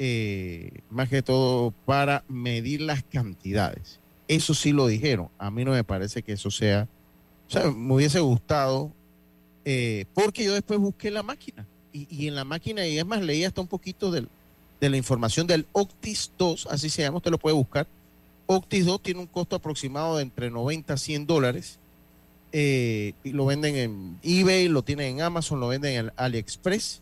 eh, 0.03 0.79
más 0.89 1.09
que 1.09 1.21
todo, 1.21 1.71
para 1.85 2.23
medir 2.27 2.81
las 2.81 3.03
cantidades. 3.03 3.99
Eso 4.27 4.55
sí 4.55 4.71
lo 4.71 4.87
dijeron. 4.87 5.29
A 5.37 5.51
mí 5.51 5.63
no 5.63 5.71
me 5.71 5.83
parece 5.83 6.23
que 6.23 6.31
eso 6.31 6.49
sea, 6.49 6.87
o 7.47 7.51
sea, 7.51 7.69
me 7.69 7.93
hubiese 7.93 8.19
gustado, 8.19 8.91
eh, 9.63 10.05
porque 10.15 10.43
yo 10.43 10.53
después 10.53 10.79
busqué 10.79 11.11
la 11.11 11.21
máquina. 11.21 11.67
Y, 11.93 12.27
en 12.27 12.35
la 12.35 12.45
máquina, 12.45 12.87
y 12.87 12.97
es 12.97 13.05
más, 13.05 13.21
leí 13.21 13.43
hasta 13.43 13.59
un 13.59 13.67
poquito 13.67 14.11
de 14.11 14.25
la 14.79 14.97
información 14.97 15.45
del 15.45 15.67
Octis 15.73 16.31
2, 16.37 16.69
así 16.71 16.89
se 16.89 17.01
llama, 17.01 17.17
usted 17.17 17.31
lo 17.31 17.37
puede 17.37 17.55
buscar. 17.55 17.85
Octis 18.45 18.85
2 18.85 19.03
tiene 19.03 19.19
un 19.19 19.27
costo 19.27 19.57
aproximado 19.57 20.15
de 20.15 20.23
entre 20.23 20.49
90 20.49 20.93
a 20.93 20.97
100 20.97 21.27
dólares 21.27 21.79
eh, 22.53 23.13
lo 23.23 23.45
venden 23.45 23.77
en 23.77 24.19
eBay, 24.23 24.67
lo 24.67 24.81
tienen 24.83 25.15
en 25.15 25.21
Amazon, 25.21 25.61
lo 25.61 25.69
venden 25.69 25.97
en 25.97 26.11
AliExpress 26.17 27.01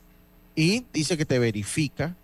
y 0.55 0.85
dice 0.93 1.17
que 1.17 1.25
te 1.25 1.39
verifica 1.39 2.15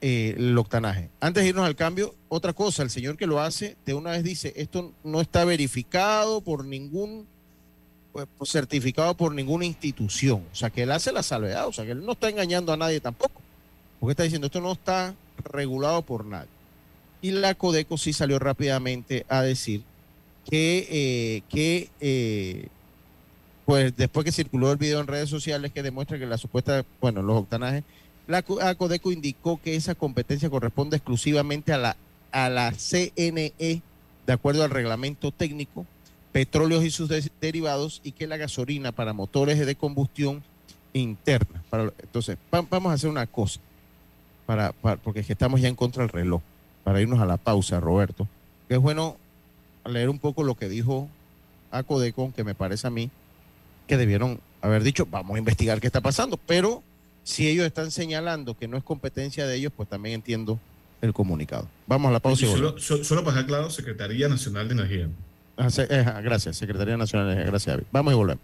eh, 0.00 0.34
el 0.36 0.56
octanaje. 0.56 1.10
Antes 1.20 1.42
de 1.42 1.50
irnos 1.50 1.66
al 1.66 1.76
cambio, 1.76 2.14
otra 2.28 2.52
cosa, 2.52 2.82
el 2.82 2.90
señor 2.90 3.16
que 3.16 3.26
lo 3.26 3.40
hace 3.40 3.76
de 3.84 3.94
una 3.94 4.12
vez 4.12 4.24
dice, 4.24 4.52
esto 4.56 4.92
no 5.04 5.20
está 5.20 5.44
verificado 5.44 6.40
por 6.40 6.64
ningún, 6.64 7.26
pues, 8.12 8.26
certificado 8.44 9.14
por 9.14 9.34
ninguna 9.34 9.66
institución. 9.66 10.44
O 10.52 10.54
sea, 10.54 10.70
que 10.70 10.82
él 10.84 10.90
hace 10.90 11.12
la 11.12 11.22
salvedad, 11.22 11.66
o 11.66 11.72
sea, 11.72 11.84
que 11.84 11.92
él 11.92 12.04
no 12.04 12.12
está 12.12 12.28
engañando 12.28 12.72
a 12.72 12.76
nadie 12.76 13.00
tampoco. 13.00 13.40
Porque 13.98 14.12
está 14.12 14.22
diciendo, 14.22 14.46
esto 14.46 14.60
no 14.60 14.72
está 14.72 15.14
regulado 15.44 16.02
por 16.02 16.24
nadie. 16.24 16.48
Y 17.22 17.32
la 17.32 17.54
Codeco 17.54 17.98
sí 17.98 18.12
salió 18.12 18.38
rápidamente 18.38 19.26
a 19.28 19.42
decir 19.42 19.82
que, 20.48 20.88
eh, 20.90 21.42
que 21.50 21.90
eh, 22.00 22.68
pues 23.66 23.96
después 23.96 24.24
que 24.24 24.32
circuló 24.32 24.72
el 24.72 24.78
video 24.78 25.00
en 25.00 25.06
redes 25.06 25.28
sociales 25.28 25.70
que 25.72 25.82
demuestra 25.82 26.18
que 26.18 26.26
la 26.26 26.38
supuesta, 26.38 26.84
bueno, 27.00 27.22
los 27.22 27.36
octanajes, 27.36 27.84
la 28.30 28.42
Codeco 28.42 29.12
indicó 29.12 29.60
que 29.60 29.76
esa 29.76 29.94
competencia 29.94 30.50
corresponde 30.50 30.96
exclusivamente 30.96 31.72
a 31.72 31.78
la, 31.78 31.96
a 32.32 32.48
la 32.48 32.72
CNE, 32.72 33.52
de 34.26 34.32
acuerdo 34.32 34.62
al 34.62 34.70
reglamento 34.70 35.32
técnico, 35.32 35.84
petróleos 36.32 36.84
y 36.84 36.90
sus 36.90 37.10
derivados, 37.40 38.00
y 38.04 38.12
que 38.12 38.26
la 38.26 38.36
gasolina 38.36 38.92
para 38.92 39.12
motores 39.12 39.58
de 39.58 39.74
combustión 39.74 40.42
interna. 40.92 41.62
Para, 41.70 41.92
entonces, 42.02 42.38
vamos 42.50 42.90
a 42.90 42.94
hacer 42.94 43.10
una 43.10 43.26
cosa, 43.26 43.60
para, 44.46 44.72
porque 44.72 45.20
es 45.20 45.26
que 45.26 45.32
estamos 45.32 45.60
ya 45.60 45.68
en 45.68 45.76
contra 45.76 46.02
del 46.02 46.10
reloj, 46.10 46.40
para 46.84 47.00
irnos 47.00 47.20
a 47.20 47.26
la 47.26 47.36
pausa, 47.36 47.80
Roberto, 47.80 48.28
que 48.68 48.74
es 48.74 48.80
bueno 48.80 49.16
leer 49.84 50.08
un 50.08 50.18
poco 50.18 50.44
lo 50.44 50.54
que 50.54 50.68
dijo 50.68 51.08
Acodecon, 51.70 52.32
que 52.32 52.44
me 52.44 52.54
parece 52.54 52.86
a 52.86 52.90
mí 52.90 53.10
que 53.86 53.96
debieron 53.96 54.40
haber 54.62 54.84
dicho, 54.84 55.06
vamos 55.06 55.34
a 55.34 55.38
investigar 55.38 55.80
qué 55.80 55.88
está 55.88 56.00
pasando, 56.00 56.36
pero 56.36 56.82
si 57.22 57.48
ellos 57.48 57.66
están 57.66 57.90
señalando 57.90 58.56
que 58.56 58.68
no 58.68 58.76
es 58.76 58.84
competencia 58.84 59.46
de 59.46 59.56
ellos, 59.56 59.72
pues 59.76 59.88
también 59.88 60.16
entiendo 60.16 60.58
el 61.00 61.12
comunicado. 61.12 61.68
Vamos 61.86 62.10
a 62.10 62.12
la 62.12 62.20
pausa. 62.20 62.46
solo, 62.46 62.78
solo, 62.78 63.24
para 63.24 63.36
dejar 63.36 63.46
claro, 63.46 63.70
Secretaría 63.70 64.28
Nacional 64.28 64.68
de 64.68 64.74
Energía. 64.74 65.08
Ah, 65.56 65.68
eh, 65.76 66.04
gracias, 66.22 66.56
Secretaría 66.56 66.96
Nacional 66.96 67.28
de 67.28 67.32
Energía. 67.34 67.50
Gracias, 67.50 67.76
David. 67.76 67.86
Vamos 67.92 68.12
y 68.12 68.16
volvemos. 68.16 68.42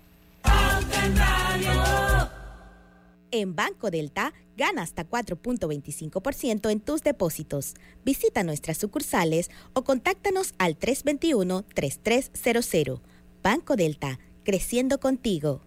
En 3.33 3.55
Banco 3.55 3.91
Delta, 3.91 4.33
gana 4.57 4.83
hasta 4.83 5.09
4.25% 5.09 6.71
en 6.71 6.81
tus 6.81 7.03
depósitos. 7.03 7.75
Visita 8.05 8.45
nuestras 8.45 8.79
sucursales 8.79 9.51
o 9.75 9.85
contáctanos 9.85 10.55
al 10.59 10.79
321-3300. 10.79 13.01
Banco 13.43 13.77
Delta, 13.77 14.19
creciendo 14.45 15.01
contigo. 15.01 15.66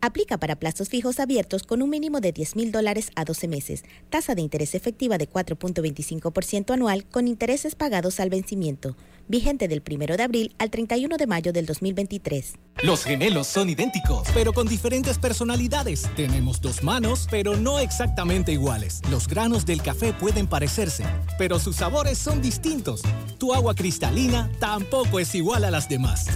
Aplica 0.00 0.38
para 0.38 0.56
plazos 0.56 0.88
fijos 0.88 1.18
abiertos 1.18 1.64
con 1.64 1.82
un 1.82 1.90
mínimo 1.90 2.20
de 2.20 2.30
10 2.30 2.54
mil 2.54 2.70
dólares 2.70 3.10
a 3.16 3.24
12 3.24 3.48
meses. 3.48 3.84
Tasa 4.10 4.36
de 4.36 4.42
interés 4.42 4.76
efectiva 4.76 5.18
de 5.18 5.28
4.25% 5.28 6.72
anual 6.72 7.04
con 7.04 7.26
intereses 7.26 7.74
pagados 7.74 8.20
al 8.20 8.30
vencimiento. 8.30 8.96
Vigente 9.26 9.66
del 9.66 9.82
1 9.86 10.16
de 10.16 10.22
abril 10.22 10.54
al 10.58 10.70
31 10.70 11.16
de 11.16 11.26
mayo 11.26 11.52
del 11.52 11.66
2023. 11.66 12.54
Los 12.82 13.04
gemelos 13.04 13.48
son 13.48 13.68
idénticos, 13.68 14.28
pero 14.32 14.52
con 14.52 14.68
diferentes 14.68 15.18
personalidades. 15.18 16.08
Tenemos 16.14 16.60
dos 16.60 16.84
manos, 16.84 17.26
pero 17.28 17.56
no 17.56 17.80
exactamente 17.80 18.52
iguales. 18.52 19.02
Los 19.10 19.26
granos 19.26 19.66
del 19.66 19.82
café 19.82 20.12
pueden 20.12 20.46
parecerse, 20.46 21.04
pero 21.36 21.58
sus 21.58 21.76
sabores 21.76 22.18
son 22.18 22.40
distintos. 22.40 23.02
Tu 23.38 23.52
agua 23.52 23.74
cristalina 23.74 24.48
tampoco 24.60 25.18
es 25.18 25.34
igual 25.34 25.64
a 25.64 25.72
las 25.72 25.88
demás. 25.88 26.26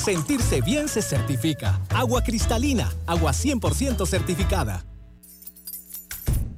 Sentirse 0.00 0.62
bien 0.62 0.88
se 0.88 1.02
certifica. 1.02 1.78
Agua 1.90 2.22
cristalina, 2.22 2.90
agua 3.06 3.32
100% 3.32 4.06
certificada. 4.06 4.82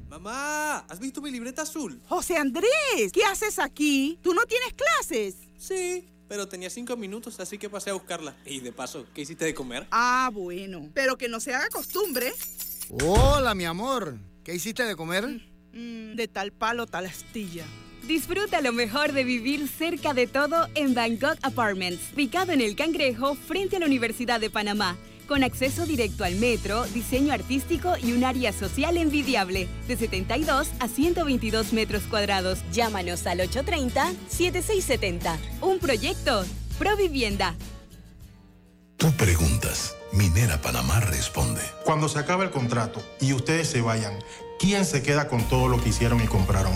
Mamá, 0.07 0.77
¿has 0.87 0.97
visto 0.97 1.21
mi 1.21 1.29
libreta 1.29 1.63
azul? 1.63 2.01
José 2.07 2.37
Andrés, 2.37 3.11
¿qué 3.11 3.25
haces 3.25 3.59
aquí? 3.59 4.17
¿Tú 4.23 4.33
no 4.33 4.45
tienes 4.45 4.73
clases? 4.73 5.35
Sí, 5.57 6.07
pero 6.29 6.47
tenía 6.47 6.69
cinco 6.69 6.95
minutos, 6.95 7.37
así 7.41 7.57
que 7.57 7.69
pasé 7.69 7.89
a 7.89 7.93
buscarla. 7.93 8.33
Y 8.45 8.61
de 8.61 8.71
paso, 8.71 9.05
¿qué 9.13 9.23
hiciste 9.23 9.43
de 9.43 9.53
comer? 9.53 9.87
Ah, 9.91 10.29
bueno, 10.33 10.89
pero 10.93 11.17
que 11.17 11.27
no 11.27 11.41
se 11.41 11.53
haga 11.53 11.67
costumbre. 11.67 12.31
Hola, 13.03 13.53
mi 13.55 13.65
amor. 13.65 14.19
¿Qué 14.45 14.55
hiciste 14.55 14.85
de 14.85 14.95
comer? 14.95 15.25
Mm, 15.73 16.15
de 16.15 16.29
tal 16.29 16.53
palo, 16.53 16.87
tal 16.87 17.07
astilla. 17.07 17.65
Disfruta 18.07 18.61
lo 18.61 18.73
mejor 18.73 19.13
de 19.13 19.23
vivir 19.23 19.67
cerca 19.69 20.13
de 20.13 20.27
todo 20.27 20.67
en 20.75 20.93
Bangkok 20.93 21.37
Apartments, 21.41 22.11
ubicado 22.13 22.51
en 22.51 22.59
el 22.59 22.75
Cangrejo 22.75 23.35
frente 23.35 23.77
a 23.77 23.79
la 23.79 23.85
Universidad 23.85 24.41
de 24.41 24.49
Panamá, 24.49 24.97
con 25.25 25.41
acceso 25.41 25.85
directo 25.85 26.25
al 26.25 26.35
metro, 26.35 26.83
diseño 26.87 27.31
artístico 27.31 27.93
y 28.03 28.11
un 28.11 28.25
área 28.25 28.51
social 28.51 28.97
envidiable, 28.97 29.69
de 29.87 29.95
72 29.95 30.67
a 30.81 30.89
122 30.89 31.71
metros 31.71 32.03
cuadrados. 32.03 32.59
Llámanos 32.73 33.25
al 33.25 33.39
830-7670. 33.39 35.37
Un 35.61 35.79
proyecto, 35.79 36.43
Provivienda. 36.77 37.55
Tú 38.97 39.11
preguntas, 39.13 39.95
Minera 40.11 40.61
Panamá 40.61 40.99
responde. 40.99 41.61
Cuando 41.85 42.09
se 42.09 42.19
acabe 42.19 42.43
el 42.43 42.51
contrato 42.51 43.01
y 43.21 43.31
ustedes 43.31 43.69
se 43.69 43.79
vayan, 43.81 44.19
¿quién 44.59 44.83
se 44.83 45.01
queda 45.03 45.29
con 45.29 45.47
todo 45.47 45.69
lo 45.69 45.81
que 45.81 45.89
hicieron 45.89 46.21
y 46.21 46.27
compraron? 46.27 46.73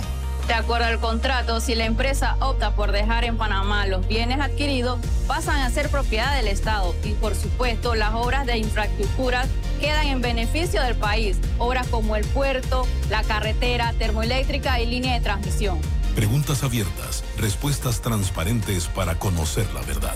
De 0.48 0.54
acuerdo 0.54 0.86
al 0.86 1.00
contrato, 1.00 1.60
si 1.60 1.76
la 1.76 1.84
empresa 1.84 2.38
opta 2.40 2.74
por 2.74 2.94
dejar 2.94 3.26
en 3.26 3.36
Panamá 3.36 3.86
los 3.86 4.08
bienes 4.08 4.40
adquiridos, 4.40 4.98
pasan 5.28 5.58
a 5.58 5.70
ser 5.70 5.90
propiedad 5.90 6.34
del 6.38 6.48
Estado 6.48 6.96
y, 7.04 7.12
por 7.14 7.36
supuesto, 7.36 7.96
las 7.96 8.14
obras 8.14 8.46
de 8.46 8.58
infraestructura 8.58 9.46
quedan 9.82 10.08
en 10.08 10.22
beneficio 10.22 10.82
del 10.82 10.96
país. 10.96 11.38
Obras 11.58 11.88
como 11.88 12.16
el 12.16 12.26
puerto, 12.28 12.88
la 13.10 13.24
carretera, 13.24 13.94
termoeléctrica 14.00 14.80
y 14.80 14.86
línea 14.86 15.16
de 15.16 15.20
transmisión. 15.20 15.80
Preguntas 16.16 16.64
abiertas, 16.64 17.26
respuestas 17.38 18.02
transparentes 18.02 18.88
para 18.88 19.20
conocer 19.20 19.68
la 19.74 19.82
verdad. 19.82 20.16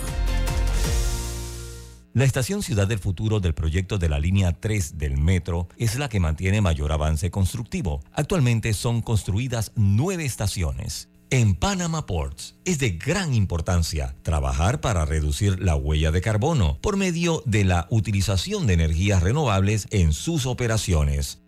La 2.14 2.24
estación 2.24 2.62
Ciudad 2.62 2.86
del 2.86 2.98
Futuro 2.98 3.40
del 3.40 3.54
proyecto 3.54 3.96
de 3.96 4.10
la 4.10 4.18
línea 4.18 4.52
3 4.52 4.98
del 4.98 5.16
metro 5.16 5.68
es 5.78 5.96
la 5.96 6.10
que 6.10 6.20
mantiene 6.20 6.60
mayor 6.60 6.92
avance 6.92 7.30
constructivo. 7.30 8.02
Actualmente 8.12 8.74
son 8.74 9.00
construidas 9.00 9.72
nueve 9.76 10.26
estaciones 10.26 11.08
En 11.30 11.54
Panama 11.54 12.04
Ports 12.04 12.56
es 12.66 12.78
de 12.78 12.90
gran 12.90 13.32
importancia 13.32 14.14
trabajar 14.22 14.82
para 14.82 15.06
reducir 15.06 15.62
la 15.62 15.74
huella 15.74 16.10
de 16.10 16.20
carbono 16.20 16.76
por 16.82 16.98
medio 16.98 17.42
de 17.46 17.64
la 17.64 17.86
utilización 17.88 18.66
de 18.66 18.74
energías 18.74 19.22
renovables 19.22 19.86
en 19.90 20.12
sus 20.12 20.44
operaciones. 20.44 21.40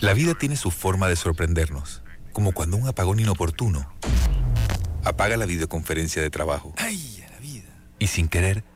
La 0.00 0.12
vida 0.12 0.34
tiene 0.34 0.56
su 0.56 0.70
forma 0.70 1.08
de 1.08 1.16
sorprendernos, 1.16 2.02
como 2.34 2.52
cuando 2.52 2.76
un 2.76 2.88
apagón 2.88 3.20
inoportuno 3.20 3.90
apaga 5.02 5.38
la 5.38 5.46
videoconferencia 5.46 6.20
de 6.20 6.28
trabajo. 6.28 6.74
¡Ay, 6.76 7.24
la 7.30 7.38
vida! 7.38 7.70
Y 7.98 8.08
sin 8.08 8.28
querer, 8.28 8.62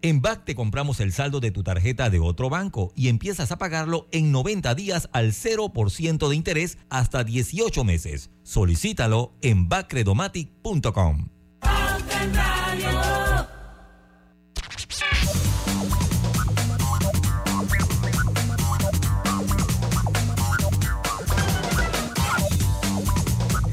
En 0.00 0.22
BAC 0.22 0.44
te 0.44 0.54
compramos 0.54 1.00
el 1.00 1.12
saldo 1.12 1.40
de 1.40 1.50
tu 1.50 1.64
tarjeta 1.64 2.08
de 2.08 2.20
otro 2.20 2.48
banco 2.48 2.92
y 2.94 3.08
empiezas 3.08 3.50
a 3.50 3.58
pagarlo 3.58 4.06
en 4.12 4.30
90 4.30 4.74
días 4.76 5.08
al 5.12 5.32
0% 5.32 6.28
de 6.28 6.36
interés 6.36 6.78
hasta 6.88 7.24
18 7.24 7.82
meses. 7.82 8.30
Solicítalo 8.44 9.32
en 9.42 9.68
backredomatic.com. 9.68 11.28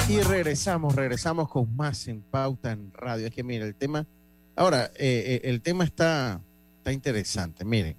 Y 0.07 0.21
regresamos, 0.21 0.95
regresamos 0.95 1.49
con 1.49 1.75
más 1.75 2.07
en 2.07 2.21
Pauta 2.21 2.71
en 2.71 2.91
Radio. 2.93 3.27
Es 3.27 3.33
que 3.33 3.43
mire, 3.43 3.65
el 3.65 3.75
tema, 3.75 4.07
ahora, 4.55 4.91
eh, 4.95 5.41
eh, 5.43 5.49
el 5.49 5.61
tema 5.61 5.83
está, 5.83 6.41
está 6.77 6.91
interesante. 6.91 7.65
Miren, 7.65 7.95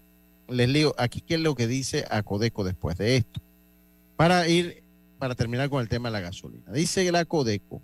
les 0.49 0.69
leo 0.69 0.95
aquí 0.99 1.21
qué 1.21 1.35
es 1.35 1.40
lo 1.40 1.55
que 1.55 1.66
dice 1.66 2.05
Acodeco 2.11 2.64
después 2.64 2.97
de 2.99 3.16
esto. 3.16 3.40
Para 4.16 4.49
ir, 4.49 4.83
para 5.19 5.35
terminar 5.35 5.69
con 5.69 5.81
el 5.81 5.88
tema 5.88 6.09
de 6.09 6.14
la 6.14 6.21
gasolina. 6.21 6.73
Dice 6.73 7.11
la 7.12 7.21
Acodeco 7.21 7.83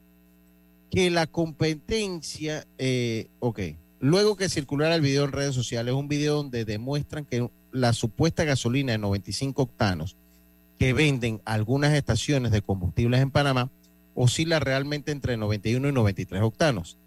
que 0.90 1.10
la 1.10 1.26
competencia, 1.26 2.66
eh, 2.76 3.28
ok, 3.40 3.60
luego 3.98 4.36
que 4.36 4.50
circulara 4.50 4.94
el 4.94 5.00
video 5.00 5.24
en 5.24 5.32
redes 5.32 5.54
sociales, 5.54 5.94
un 5.94 6.08
video 6.08 6.36
donde 6.36 6.66
demuestran 6.66 7.24
que 7.24 7.48
la 7.72 7.94
supuesta 7.94 8.44
gasolina 8.44 8.92
de 8.92 8.98
95 8.98 9.62
octanos 9.62 10.16
que 10.78 10.92
venden 10.92 11.40
algunas 11.44 11.94
estaciones 11.94 12.52
de 12.52 12.60
combustibles 12.60 13.22
en 13.22 13.30
Panamá 13.30 13.70
oscila 14.14 14.60
realmente 14.60 15.12
entre 15.12 15.36
91 15.36 15.88
y 15.88 15.92
93 15.92 16.42
octanos. 16.42 16.98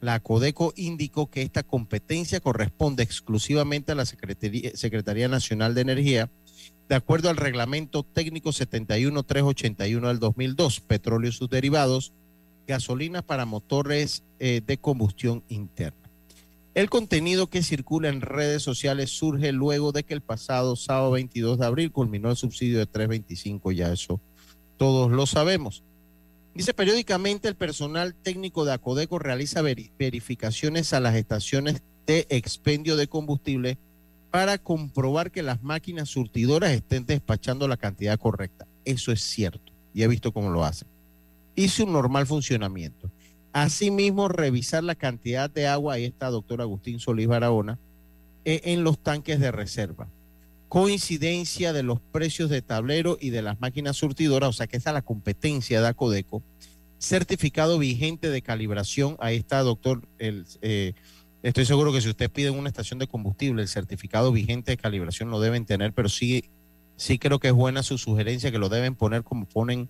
La 0.00 0.20
Codeco 0.20 0.72
indicó 0.76 1.30
que 1.30 1.42
esta 1.42 1.62
competencia 1.62 2.40
corresponde 2.40 3.02
exclusivamente 3.02 3.92
a 3.92 3.94
la 3.94 4.06
Secretaría, 4.06 5.28
Nacional 5.28 5.74
de 5.74 5.80
Energía, 5.82 6.30
de 6.88 6.94
acuerdo 6.94 7.28
al 7.28 7.36
reglamento 7.36 8.02
técnico 8.02 8.52
71381 8.52 10.08
del 10.08 10.18
2002, 10.18 10.80
petróleo 10.80 11.30
y 11.30 11.32
sus 11.32 11.50
derivados, 11.50 12.12
gasolina 12.66 13.22
para 13.22 13.44
motores 13.44 14.24
eh, 14.38 14.62
de 14.66 14.78
combustión 14.78 15.44
interna. 15.48 15.98
El 16.74 16.88
contenido 16.88 17.48
que 17.48 17.62
circula 17.62 18.08
en 18.08 18.20
redes 18.20 18.62
sociales 18.62 19.10
surge 19.10 19.52
luego 19.52 19.92
de 19.92 20.04
que 20.04 20.14
el 20.14 20.20
pasado 20.20 20.76
sábado 20.76 21.10
22 21.12 21.58
de 21.58 21.66
abril 21.66 21.92
culminó 21.92 22.30
el 22.30 22.36
subsidio 22.36 22.78
de 22.78 22.86
325, 22.86 23.72
ya 23.72 23.92
eso 23.92 24.20
todos 24.80 25.10
lo 25.10 25.26
sabemos. 25.26 25.84
Dice 26.54 26.74
periódicamente 26.74 27.48
el 27.48 27.54
personal 27.54 28.14
técnico 28.14 28.64
de 28.64 28.72
Acodeco 28.72 29.18
realiza 29.18 29.62
verificaciones 29.62 30.92
a 30.92 31.00
las 31.00 31.14
estaciones 31.14 31.82
de 32.06 32.26
expendio 32.28 32.96
de 32.96 33.06
combustible 33.06 33.78
para 34.30 34.58
comprobar 34.58 35.30
que 35.30 35.42
las 35.42 35.62
máquinas 35.62 36.08
surtidoras 36.08 36.72
estén 36.72 37.06
despachando 37.06 37.68
la 37.68 37.76
cantidad 37.76 38.18
correcta. 38.18 38.66
Eso 38.84 39.12
es 39.12 39.22
cierto 39.22 39.72
y 39.94 40.02
he 40.02 40.08
visto 40.08 40.32
cómo 40.32 40.50
lo 40.50 40.64
hacen 40.64 40.88
y 41.54 41.68
su 41.68 41.86
normal 41.86 42.26
funcionamiento. 42.26 43.10
Asimismo, 43.52 44.28
revisar 44.28 44.84
la 44.84 44.94
cantidad 44.94 45.50
de 45.50 45.66
agua, 45.66 45.94
ahí 45.94 46.04
está 46.04 46.30
doctor 46.30 46.60
Agustín 46.62 47.00
Solís 47.00 47.26
Barahona, 47.26 47.78
eh, 48.44 48.60
en 48.64 48.84
los 48.84 48.98
tanques 48.98 49.40
de 49.40 49.50
reserva. 49.50 50.08
Coincidencia 50.70 51.72
de 51.72 51.82
los 51.82 52.00
precios 52.00 52.48
de 52.48 52.62
tablero 52.62 53.18
y 53.20 53.30
de 53.30 53.42
las 53.42 53.60
máquinas 53.60 53.96
surtidoras, 53.96 54.50
o 54.50 54.52
sea 54.52 54.68
que 54.68 54.76
esa 54.76 54.90
es 54.90 54.94
la 54.94 55.02
competencia 55.02 55.80
de 55.80 55.88
Acodeco. 55.88 56.44
Certificado 57.00 57.76
vigente 57.76 58.30
de 58.30 58.40
calibración, 58.40 59.16
ahí 59.18 59.36
está 59.36 59.62
doctor, 59.62 60.06
eh, 60.20 60.92
estoy 61.42 61.64
seguro 61.64 61.92
que 61.92 62.00
si 62.00 62.08
usted 62.08 62.30
pide 62.30 62.50
en 62.50 62.56
una 62.56 62.68
estación 62.68 63.00
de 63.00 63.08
combustible, 63.08 63.62
el 63.62 63.68
certificado 63.68 64.30
vigente 64.30 64.70
de 64.70 64.76
calibración 64.76 65.28
lo 65.28 65.40
deben 65.40 65.66
tener, 65.66 65.92
pero 65.92 66.08
sí, 66.08 66.44
sí 66.94 67.18
creo 67.18 67.40
que 67.40 67.48
es 67.48 67.54
buena 67.54 67.82
su 67.82 67.98
sugerencia 67.98 68.52
que 68.52 68.58
lo 68.58 68.68
deben 68.68 68.94
poner 68.94 69.24
como 69.24 69.46
ponen 69.46 69.88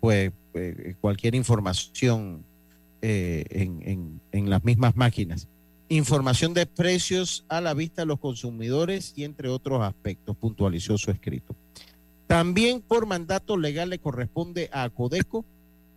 pues, 0.00 0.32
eh, 0.54 0.96
cualquier 1.00 1.36
información 1.36 2.44
eh, 3.02 3.44
en, 3.50 4.20
en, 4.32 4.50
las 4.50 4.64
mismas 4.64 4.96
máquinas. 4.96 5.46
Información 5.88 6.52
de 6.52 6.66
precios 6.66 7.44
a 7.48 7.60
la 7.60 7.72
vista 7.72 8.02
de 8.02 8.06
los 8.06 8.18
consumidores 8.18 9.14
y 9.16 9.24
entre 9.24 9.48
otros 9.48 9.82
aspectos, 9.82 10.36
puntualizó 10.36 10.98
su 10.98 11.10
escrito. 11.10 11.56
También 12.26 12.82
por 12.82 13.06
mandato 13.06 13.56
legal 13.56 13.88
le 13.88 13.98
corresponde 13.98 14.68
a 14.72 14.88
Codeco 14.90 15.46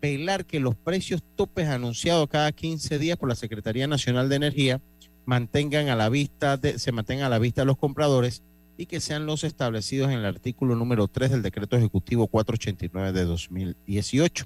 velar 0.01 0.45
que 0.45 0.61
los 0.61 0.75
precios 0.75 1.21
topes 1.35 1.67
anunciados 1.67 2.29
cada 2.29 2.51
15 2.51 2.99
días 2.99 3.17
por 3.17 3.29
la 3.29 3.35
Secretaría 3.35 3.85
Nacional 3.85 4.29
de 4.29 4.37
Energía 4.37 4.81
mantengan 5.25 5.89
a 5.89 5.95
la 5.95 6.09
vista 6.09 6.57
de, 6.57 6.79
se 6.79 6.91
mantengan 6.91 7.25
a 7.25 7.29
la 7.29 7.39
vista 7.39 7.61
de 7.61 7.65
los 7.67 7.77
compradores 7.77 8.43
y 8.77 8.85
que 8.87 8.99
sean 8.99 9.25
los 9.25 9.43
establecidos 9.43 10.09
en 10.09 10.19
el 10.19 10.25
artículo 10.25 10.75
número 10.75 11.07
3 11.07 11.31
del 11.31 11.41
decreto 11.41 11.77
ejecutivo 11.77 12.27
489 12.27 13.11
de 13.11 13.25
2018. 13.25 14.45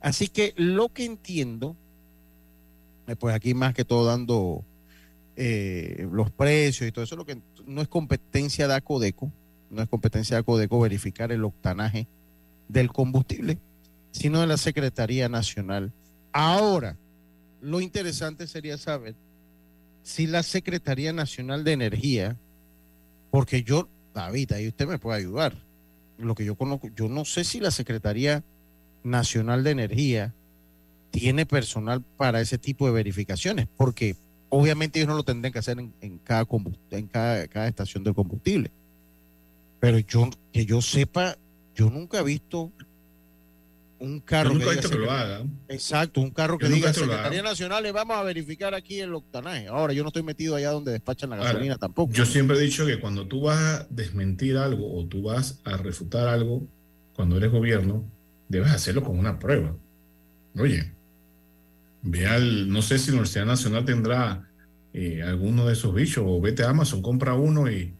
Así 0.00 0.28
que 0.28 0.54
lo 0.56 0.90
que 0.90 1.04
entiendo, 1.04 1.76
pues 3.18 3.34
aquí 3.34 3.54
más 3.54 3.74
que 3.74 3.84
todo 3.84 4.04
dando 4.04 4.64
eh, 5.36 6.06
los 6.10 6.30
precios 6.30 6.88
y 6.88 6.92
todo 6.92 7.04
eso, 7.04 7.16
lo 7.16 7.24
que 7.24 7.40
no 7.66 7.80
es 7.80 7.88
competencia 7.88 8.68
de 8.68 8.74
ACODECO, 8.74 9.32
no 9.70 9.82
es 9.82 9.88
competencia 9.88 10.36
de 10.36 10.40
ACODECO 10.40 10.80
verificar 10.80 11.32
el 11.32 11.44
octanaje 11.44 12.06
del 12.68 12.92
combustible, 12.92 13.58
sino 14.10 14.40
de 14.40 14.46
la 14.46 14.56
Secretaría 14.56 15.28
Nacional. 15.28 15.92
Ahora, 16.32 16.96
lo 17.60 17.80
interesante 17.80 18.46
sería 18.46 18.78
saber 18.78 19.14
si 20.02 20.26
la 20.26 20.42
Secretaría 20.42 21.12
Nacional 21.12 21.64
de 21.64 21.72
Energía 21.72 22.36
porque 23.30 23.62
yo, 23.62 23.88
David, 24.14 24.52
ahí 24.52 24.68
usted 24.68 24.86
me 24.86 24.98
puede 24.98 25.18
ayudar. 25.18 25.56
Lo 26.18 26.34
que 26.34 26.44
yo 26.44 26.56
conozco, 26.56 26.88
yo 26.94 27.08
no 27.08 27.24
sé 27.24 27.44
si 27.44 27.60
la 27.60 27.70
Secretaría 27.70 28.44
Nacional 29.02 29.64
de 29.64 29.70
Energía 29.70 30.34
tiene 31.10 31.46
personal 31.46 32.02
para 32.16 32.40
ese 32.40 32.58
tipo 32.58 32.86
de 32.86 32.92
verificaciones, 32.92 33.66
porque 33.76 34.16
obviamente 34.48 34.98
ellos 34.98 35.08
no 35.08 35.16
lo 35.16 35.22
tendrían 35.22 35.52
que 35.52 35.58
hacer 35.58 35.78
en, 35.78 36.18
cada, 36.18 36.46
en 36.90 37.06
cada, 37.06 37.46
cada 37.48 37.68
estación 37.68 38.04
de 38.04 38.14
combustible. 38.14 38.70
Pero 39.80 39.98
yo, 39.98 40.30
que 40.52 40.66
yo 40.66 40.82
sepa, 40.82 41.36
yo 41.74 41.88
nunca 41.90 42.20
he 42.20 42.24
visto 42.24 42.70
un 43.98 44.20
carro. 44.20 44.54
nunca 44.54 44.74
que, 44.74 44.88
que 44.88 44.96
lo 44.96 45.10
haga. 45.10 45.42
Exacto, 45.68 46.20
un 46.20 46.30
carro 46.30 46.58
que 46.58 46.68
diga 46.68 46.92
Secretaría 46.92 47.42
Nacional, 47.42 47.82
le 47.82 47.92
vamos 47.92 48.16
a 48.16 48.22
verificar 48.22 48.74
aquí 48.74 49.00
el 49.00 49.14
octanaje. 49.14 49.68
Ahora, 49.68 49.92
yo 49.92 50.02
no 50.02 50.08
estoy 50.08 50.22
metido 50.22 50.56
allá 50.56 50.70
donde 50.70 50.92
despachan 50.92 51.30
la 51.30 51.36
gasolina 51.36 51.76
tampoco. 51.78 52.12
Yo 52.12 52.26
siempre 52.26 52.56
he 52.56 52.60
dicho 52.60 52.86
que 52.86 52.98
cuando 52.98 53.26
tú 53.26 53.42
vas 53.42 53.58
a 53.58 53.86
desmentir 53.90 54.56
algo 54.56 54.98
o 54.98 55.06
tú 55.06 55.22
vas 55.22 55.60
a 55.64 55.76
refutar 55.76 56.28
algo, 56.28 56.66
cuando 57.14 57.36
eres 57.36 57.50
gobierno, 57.50 58.04
debes 58.48 58.70
hacerlo 58.70 59.04
con 59.04 59.18
una 59.18 59.38
prueba. 59.38 59.76
Oye, 60.58 60.92
ve 62.02 62.26
al, 62.26 62.70
no 62.70 62.82
sé 62.82 62.98
si 62.98 63.08
la 63.08 63.14
Universidad 63.14 63.46
Nacional 63.46 63.84
tendrá 63.84 64.48
eh, 64.92 65.22
alguno 65.22 65.66
de 65.66 65.72
esos 65.74 65.94
bichos, 65.94 66.24
o 66.26 66.40
vete 66.40 66.62
a 66.62 66.70
Amazon, 66.70 67.02
compra 67.02 67.34
uno 67.34 67.70
y 67.70 67.94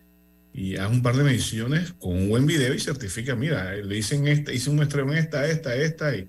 y 0.52 0.76
haz 0.76 0.90
un 0.90 1.02
par 1.02 1.16
de 1.16 1.24
mediciones 1.24 1.92
con 1.98 2.16
un 2.16 2.28
buen 2.28 2.46
video 2.46 2.74
y 2.74 2.80
certifica, 2.80 3.36
mira, 3.36 3.74
le 3.74 3.94
dicen 3.94 4.26
esta, 4.26 4.52
hice 4.52 4.70
un 4.70 4.76
muestreo 4.76 5.04
en 5.10 5.18
esta, 5.18 5.46
esta, 5.46 5.74
esta, 5.74 6.14
y 6.16 6.20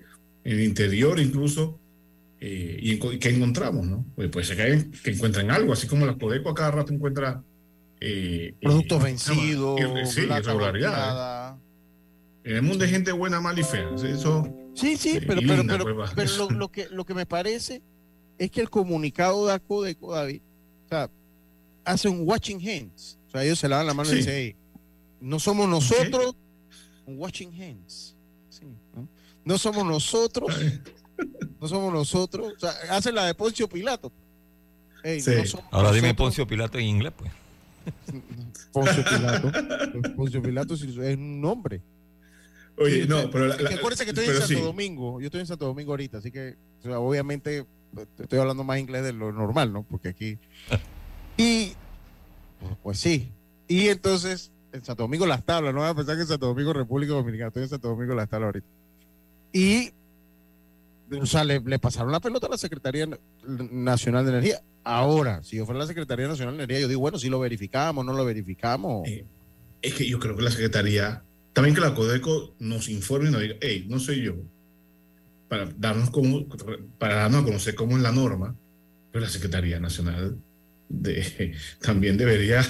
en 0.44 0.52
el 0.52 0.60
interior 0.60 1.18
incluso, 1.18 1.80
eh, 2.40 2.78
y, 2.80 2.98
qué 3.18 3.30
encontramos, 3.30 3.86
¿no? 3.86 4.04
Pues 4.14 4.28
puede 4.30 4.46
ser 4.46 4.56
que, 4.56 5.00
que, 5.02 5.10
encuentren 5.10 5.50
algo, 5.50 5.72
así 5.72 5.86
como 5.86 6.06
las 6.06 6.16
Codeco 6.16 6.50
a 6.50 6.54
cada 6.54 6.70
rato 6.70 6.92
encuentra... 6.92 7.42
Eh, 8.00 8.54
Productos 8.60 9.00
eh, 9.00 9.04
vencidos, 9.04 9.80
sí, 10.06 10.22
irregularidades. 10.22 11.60
En 12.42 12.56
el 12.56 12.62
mundo 12.62 12.84
hay 12.84 12.90
gente 12.90 13.12
buena, 13.12 13.40
mala 13.40 13.60
y 13.60 13.62
fea. 13.62 13.88
Eso, 13.94 14.52
sí, 14.74 14.96
sí, 14.96 15.18
pero, 15.26 15.40
pero, 15.46 15.64
pero, 15.66 16.04
pero 16.14 16.36
lo, 16.36 16.50
lo, 16.50 16.68
que, 16.70 16.88
lo 16.90 17.04
que 17.04 17.14
me 17.14 17.26
parece 17.26 17.82
es 18.38 18.50
que 18.50 18.60
el 18.60 18.70
comunicado 18.70 19.46
de 19.46 19.60
Codeco, 19.60 20.12
David, 20.14 20.40
o 20.86 20.88
sea, 20.88 21.10
hace 21.84 22.08
un 22.08 22.26
watching 22.28 22.58
hands. 22.66 23.18
O 23.28 23.30
sea, 23.30 23.44
ellos 23.44 23.58
se 23.58 23.68
lavan 23.68 23.86
la 23.86 23.94
mano 23.94 24.12
y 24.12 24.16
dicen, 24.16 24.34
"Hey, 24.34 24.56
no 25.20 25.38
somos 25.38 25.68
nosotros, 25.68 26.34
un 27.06 27.18
watching 27.18 27.50
hands. 27.60 28.14
Sí, 28.50 28.64
¿no? 28.94 29.08
No 29.44 29.58
somos 29.58 29.84
nosotros, 29.86 30.54
no 31.60 31.68
somos 31.68 31.92
nosotros. 31.92 32.54
O 32.56 32.60
sea, 32.60 32.70
hacen 32.90 33.14
la 33.14 33.26
de 33.26 33.34
Poncio 33.34 33.68
Pilato. 33.68 34.12
Ey, 35.04 35.20
Sí. 35.20 35.30
no 35.36 35.46
somos 35.46 35.66
Ahora 35.70 35.92
dime. 35.92 36.14
Poncio 36.14 36.46
Pilato 36.46 36.78
en 36.78 36.84
inglés, 36.86 37.12
pues. 37.16 37.30
Poncio 38.72 39.04
Pilato. 39.04 39.52
Poncio 40.16 40.42
Pilato 40.42 40.74
es 40.74 40.82
un 40.82 41.40
nombre. 41.40 41.80
Oye, 42.78 43.02
Sí, 43.02 43.08
no, 43.08 43.30
pero 43.30 43.46
la- 43.46 43.54
es 43.54 43.58
que 43.58 43.64
la- 43.64 43.70
acuérdense 43.76 44.04
que 44.04 44.10
estoy 44.10 44.24
en 44.26 44.32
Santo 44.32 44.46
sí. 44.48 44.54
Domingo. 44.60 45.20
Yo 45.20 45.26
estoy 45.26 45.40
en 45.40 45.46
Santo 45.46 45.66
Domingo 45.66 45.92
ahorita, 45.92 46.18
así 46.18 46.30
que 46.30 46.56
o 46.80 46.82
sea, 46.82 46.98
obviamente 46.98 47.64
pues, 47.94 48.08
estoy 48.18 48.38
hablando 48.38 48.64
más 48.64 48.78
inglés 48.78 49.04
de 49.04 49.12
lo 49.12 49.30
normal, 49.32 49.72
¿no? 49.72 49.82
Porque 49.84 50.08
aquí. 50.08 50.38
Y 51.36 51.72
pues 52.82 52.98
sí. 52.98 53.32
Y 53.68 53.88
entonces, 53.88 54.52
en 54.72 54.84
Santo 54.84 55.04
Domingo 55.04 55.24
las 55.26 55.44
tablas, 55.44 55.72
no 55.74 55.80
van 55.80 55.90
a 55.90 55.94
pensar 55.94 56.14
que 56.16 56.22
en 56.22 56.28
Santo 56.28 56.46
Domingo 56.46 56.72
República 56.74 57.12
Dominicana, 57.14 57.48
estoy 57.48 57.62
en 57.64 57.68
Santo 57.70 57.88
Domingo 57.88 58.14
las 58.14 58.28
tablas 58.28 58.48
ahorita. 58.48 58.66
Y 59.52 59.90
o 61.20 61.26
sea, 61.26 61.42
le, 61.44 61.60
le 61.60 61.78
pasaron 61.78 62.12
la 62.12 62.20
pelota 62.20 62.46
a 62.46 62.50
la 62.50 62.58
Secretaría 62.58 63.06
Nacional 63.46 64.24
de 64.24 64.30
Energía. 64.32 64.62
Ahora, 64.84 65.42
si 65.42 65.56
yo 65.56 65.64
fuera 65.66 65.78
la 65.80 65.86
Secretaría 65.86 66.26
Nacional 66.28 66.56
de 66.56 66.64
Energía, 66.64 66.80
yo 66.82 66.88
digo, 66.88 67.00
bueno, 67.00 67.18
si 67.18 67.28
lo 67.28 67.38
verificamos, 67.40 68.04
no 68.04 68.12
lo 68.12 68.24
verificamos. 68.24 69.06
Es 69.82 69.94
que 69.94 70.08
yo 70.08 70.18
creo 70.18 70.36
que 70.36 70.42
la 70.42 70.50
Secretaría, 70.50 71.22
también 71.52 71.74
que 71.74 71.80
la 71.80 71.94
Codeco 71.94 72.54
nos 72.58 72.88
informe 72.88 73.28
y 73.28 73.32
nos 73.32 73.40
diga, 73.42 73.56
hey, 73.60 73.86
no 73.88 73.98
soy 73.98 74.22
yo, 74.22 74.34
para 75.48 75.66
darnos, 75.76 76.10
como, 76.10 76.46
para 76.98 77.16
darnos 77.16 77.42
a 77.42 77.44
conocer 77.44 77.74
cómo 77.74 77.96
es 77.96 78.02
la 78.02 78.12
norma, 78.12 78.54
pero 79.10 79.24
la 79.24 79.30
Secretaría 79.30 79.78
Nacional 79.80 80.38
de, 80.88 81.54
también 81.80 82.16
debería 82.16 82.62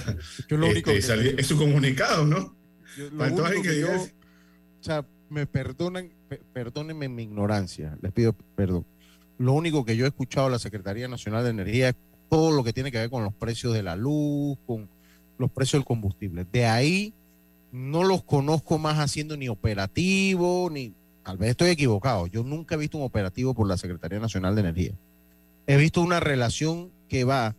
Yo 0.49 0.57
lo 0.57 0.67
único 0.67 0.91
este, 0.91 0.95
que- 0.95 1.03
salir, 1.03 1.35
es 1.39 1.47
su 1.47 1.57
comunicado, 1.57 2.27
¿no? 2.27 2.57
Yo- 2.97 3.11
lo 3.11 3.25
único 3.45 3.63
que 3.63 3.81
yo- 3.81 4.03
o 4.03 4.85
sea, 4.85 5.07
me 5.31 5.47
perdonan, 5.47 6.11
pe- 6.29 6.43
perdónenme 6.53 7.09
mi 7.09 7.23
ignorancia, 7.23 7.97
les 8.03 8.13
pido 8.13 8.33
perdón. 8.57 8.85
Lo 9.39 9.53
único 9.55 9.85
que 9.85 9.97
yo 9.97 10.05
he 10.05 10.09
escuchado 10.09 10.49
de 10.49 10.53
la 10.53 10.59
Secretaría 10.59 11.09
Nacional 11.09 11.45
de 11.45 11.51
Energía 11.51 11.89
es 11.91 11.95
todo 12.29 12.51
lo 12.51 12.63
que 12.65 12.73
tiene 12.73 12.91
que 12.93 12.99
ver 12.99 13.11
con 13.11 13.23
los 13.25 13.33
precios 13.33 13.73
de 13.75 13.83
la 13.83 13.95
luz, 13.97 14.59
con 14.67 14.89
los 15.39 15.51
precios 15.51 15.81
del 15.81 15.87
combustible. 15.87 16.45
De 16.53 16.67
ahí 16.67 17.15
no 17.73 18.05
los 18.05 18.23
conozco 18.23 18.79
más 18.79 18.99
haciendo 18.99 19.37
ni 19.37 19.49
operativo, 19.49 20.69
ni 20.71 20.95
tal 21.25 21.39
vez 21.39 21.51
estoy 21.51 21.71
equivocado. 21.71 22.27
Yo 22.27 22.45
nunca 22.45 22.75
he 22.75 22.79
visto 22.79 22.99
un 22.99 23.05
operativo 23.05 23.55
por 23.55 23.67
la 23.67 23.77
Secretaría 23.77 24.21
Nacional 24.21 24.55
de 24.55 24.61
Energía. 24.61 24.93
He 25.67 25.77
visto 25.77 26.03
una 26.03 26.21
relación 26.21 26.91
que 27.09 27.25
va, 27.25 27.55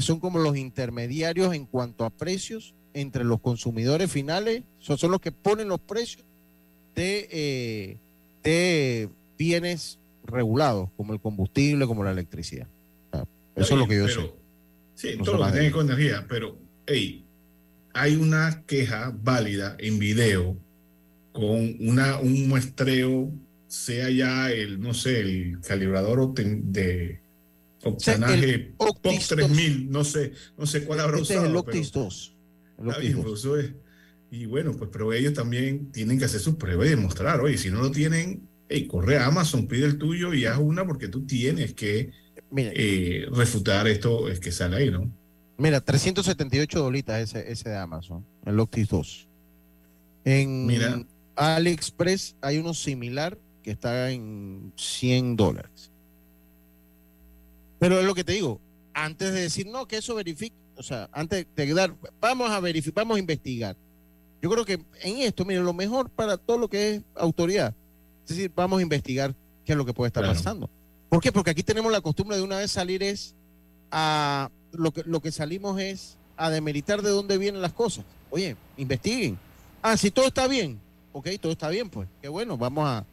son 0.00 0.18
como 0.20 0.38
los 0.38 0.56
intermediarios 0.56 1.54
en 1.54 1.66
cuanto 1.66 2.04
a 2.04 2.10
precios 2.10 2.74
entre 2.94 3.22
los 3.24 3.40
consumidores 3.40 4.10
finales, 4.10 4.62
son, 4.78 4.98
son 4.98 5.10
los 5.12 5.20
que 5.20 5.30
ponen 5.30 5.68
los 5.68 5.78
precios 5.80 6.24
de, 6.94 7.28
eh, 7.30 7.96
de 8.42 9.08
bienes 9.38 9.98
regulados, 10.24 10.88
como 10.96 11.12
el 11.12 11.20
combustible, 11.20 11.86
como 11.86 12.02
la 12.02 12.10
electricidad. 12.12 12.66
O 13.12 13.16
sea, 13.16 13.26
eso 13.56 13.74
es 13.74 13.80
lo 13.80 13.86
que 13.86 13.96
yo 13.96 14.06
Pero- 14.06 14.22
sé. 14.22 14.32
Sí, 14.94 15.16
No 15.16 15.24
todo 15.24 15.38
lo 15.38 15.46
que 15.46 15.52
tiene 15.52 15.70
con 15.70 15.86
energía, 15.86 16.26
pero 16.28 16.58
hey, 16.86 17.24
hay 17.92 18.16
una 18.16 18.62
queja 18.66 19.14
válida 19.22 19.76
en 19.78 19.98
video 19.98 20.56
con 21.32 21.76
una, 21.80 22.18
un 22.18 22.48
muestreo, 22.48 23.32
sea 23.66 24.10
ya 24.10 24.50
el, 24.50 24.80
no 24.80 24.94
sé, 24.94 25.20
el 25.20 25.60
calibrador 25.60 26.34
de 26.34 27.20
octanaje 27.82 28.50
el 28.54 28.66
POP 28.74 29.06
Octis 29.06 29.28
3000, 29.28 29.90
no 29.90 30.04
sé, 30.04 30.32
no 30.58 30.66
sé 30.66 30.84
cuál 30.84 31.00
habrá 31.00 31.18
Este 31.18 31.34
es 31.34 31.40
usado. 31.40 31.46
el 31.58 31.64
pero- 31.64 31.78
Octis 31.78 31.92
2. 31.92 32.36
El 32.78 32.88
Octis 32.88 33.02
bien, 33.02 33.22
2. 33.22 33.46
pues 33.46 33.64
es. 33.64 33.72
Y 34.32 34.46
bueno, 34.46 34.72
pues 34.76 34.90
pero 34.92 35.12
ellos 35.12 35.32
también 35.34 35.90
tienen 35.92 36.18
que 36.18 36.24
hacer 36.24 36.40
sus 36.40 36.54
pruebas 36.56 36.86
y 36.86 36.90
demostrar, 36.90 37.40
oye, 37.40 37.58
si 37.58 37.70
no 37.70 37.80
lo 37.80 37.90
tienen, 37.90 38.48
hey, 38.68 38.86
corre 38.86 39.18
a 39.18 39.26
Amazon, 39.26 39.66
pide 39.66 39.86
el 39.86 39.98
tuyo 39.98 40.32
y 40.34 40.46
haz 40.46 40.58
una 40.58 40.86
porque 40.86 41.08
tú 41.08 41.26
tienes 41.26 41.74
que 41.74 42.10
eh, 42.56 43.26
refutar 43.32 43.86
esto 43.88 44.28
es 44.28 44.38
que 44.40 44.52
sale 44.52 44.76
ahí, 44.76 44.90
¿no? 44.90 45.12
Mira, 45.60 45.80
378 45.82 46.80
dolitas 46.80 47.20
ese, 47.20 47.52
ese 47.52 47.68
de 47.68 47.76
Amazon, 47.76 48.24
el 48.46 48.58
Octis 48.58 48.88
2. 48.88 49.28
En 50.24 50.66
Mira. 50.66 51.04
AliExpress 51.36 52.34
hay 52.40 52.56
uno 52.56 52.72
similar 52.72 53.36
que 53.62 53.70
está 53.72 54.10
en 54.10 54.72
100 54.76 55.36
dólares. 55.36 55.92
Pero 57.78 58.00
es 58.00 58.06
lo 58.06 58.14
que 58.14 58.24
te 58.24 58.32
digo, 58.32 58.58
antes 58.94 59.34
de 59.34 59.40
decir, 59.42 59.66
no, 59.66 59.86
que 59.86 59.98
eso 59.98 60.14
verifique, 60.14 60.56
o 60.76 60.82
sea, 60.82 61.10
antes 61.12 61.46
de 61.54 61.74
dar, 61.74 61.94
vamos 62.20 62.50
a 62.50 62.58
verificar, 62.60 63.04
vamos 63.04 63.16
a 63.16 63.20
investigar. 63.20 63.76
Yo 64.40 64.48
creo 64.48 64.64
que 64.64 64.82
en 65.02 65.18
esto, 65.18 65.44
mire, 65.44 65.60
lo 65.60 65.74
mejor 65.74 66.08
para 66.08 66.38
todo 66.38 66.56
lo 66.56 66.68
que 66.68 66.94
es 66.94 67.02
autoridad, 67.14 67.74
es 68.22 68.30
decir, 68.30 68.50
vamos 68.54 68.78
a 68.78 68.82
investigar 68.82 69.34
qué 69.66 69.72
es 69.72 69.78
lo 69.78 69.84
que 69.84 69.92
puede 69.92 70.08
estar 70.08 70.22
Claro. 70.22 70.38
pasando. 70.38 70.70
¿Por 71.10 71.20
qué? 71.20 71.32
Porque 71.32 71.50
aquí 71.50 71.62
tenemos 71.62 71.92
la 71.92 72.00
costumbre 72.00 72.38
de 72.38 72.42
una 72.42 72.56
vez 72.56 72.70
salir 72.70 73.02
es 73.02 73.34
a 73.90 74.50
lo 74.72 74.90
que, 74.92 75.02
lo 75.04 75.20
que 75.20 75.32
salimos 75.32 75.80
es 75.80 76.16
a 76.36 76.50
demeritar 76.50 77.02
de 77.02 77.10
dónde 77.10 77.38
vienen 77.38 77.60
las 77.60 77.72
cosas. 77.72 78.04
Oye, 78.30 78.56
investiguen. 78.76 79.38
Ah, 79.82 79.96
si 79.96 80.10
todo 80.10 80.26
está 80.26 80.46
bien, 80.46 80.78
ok, 81.12 81.28
todo 81.40 81.52
está 81.52 81.68
bien, 81.68 81.90
pues, 81.90 82.08
qué 82.22 82.28
bueno, 82.28 82.56
vamos 82.56 82.86
a 82.86 83.04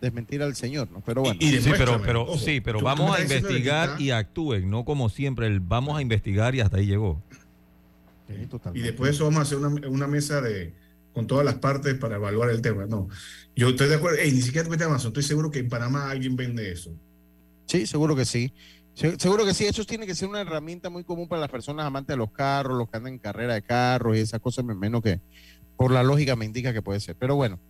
desmentir 0.00 0.42
al 0.42 0.54
Señor, 0.54 0.88
¿no? 0.90 1.02
Pero 1.04 1.22
bueno. 1.22 1.40
sí, 1.40 1.70
pero, 1.76 2.00
pero, 2.02 2.38
sí, 2.38 2.60
pero 2.60 2.80
vamos 2.80 3.16
a 3.16 3.22
investigar 3.22 4.00
y 4.00 4.10
actúen, 4.10 4.70
no 4.70 4.84
como 4.84 5.08
siempre, 5.08 5.46
el 5.46 5.60
vamos 5.60 5.96
a 5.96 6.02
investigar 6.02 6.54
y 6.54 6.60
hasta 6.60 6.78
ahí 6.78 6.86
llegó. 6.86 7.20
Y 8.74 8.80
después 8.80 9.10
de 9.10 9.14
eso 9.14 9.24
vamos 9.24 9.38
a 9.38 9.42
hacer 9.42 9.58
una, 9.58 9.88
una 9.88 10.06
mesa 10.06 10.40
de 10.40 10.74
con 11.16 11.26
todas 11.26 11.46
las 11.46 11.54
partes 11.54 11.94
para 11.94 12.16
evaluar 12.16 12.50
el 12.50 12.60
tema. 12.60 12.84
No, 12.84 13.08
yo 13.54 13.70
estoy 13.70 13.88
de 13.88 13.94
acuerdo. 13.94 14.18
Ey, 14.18 14.32
ni 14.32 14.42
siquiera 14.42 14.64
te 14.64 14.70
metes 14.70 14.86
a 14.86 14.90
Amazon. 14.90 15.08
Estoy 15.08 15.22
seguro 15.22 15.50
que 15.50 15.60
en 15.60 15.70
Panamá 15.70 16.10
alguien 16.10 16.36
vende 16.36 16.70
eso. 16.70 16.90
Sí, 17.64 17.86
seguro 17.86 18.14
que 18.14 18.26
sí. 18.26 18.52
Se- 18.96 19.18
Seguro 19.20 19.44
que 19.44 19.52
sí, 19.54 19.64
eso 19.66 19.84
tiene 19.84 20.06
que 20.06 20.14
ser 20.14 20.28
una 20.28 20.40
herramienta 20.40 20.88
muy 20.90 21.04
común 21.04 21.28
para 21.28 21.40
las 21.42 21.50
personas 21.50 21.84
amantes 21.86 22.14
de 22.14 22.16
los 22.16 22.30
carros, 22.32 22.78
los 22.78 22.88
que 22.88 22.96
andan 22.96 23.12
en 23.12 23.18
carrera 23.18 23.54
de 23.54 23.62
carros 23.62 24.16
y 24.16 24.20
esas 24.20 24.40
cosas, 24.40 24.64
me- 24.64 24.74
menos 24.74 25.02
que 25.02 25.20
por 25.76 25.90
la 25.90 26.02
lógica 26.02 26.34
me 26.34 26.46
indica 26.46 26.72
que 26.72 26.80
puede 26.82 26.98
ser. 27.00 27.14
Pero 27.16 27.36
bueno, 27.36 27.60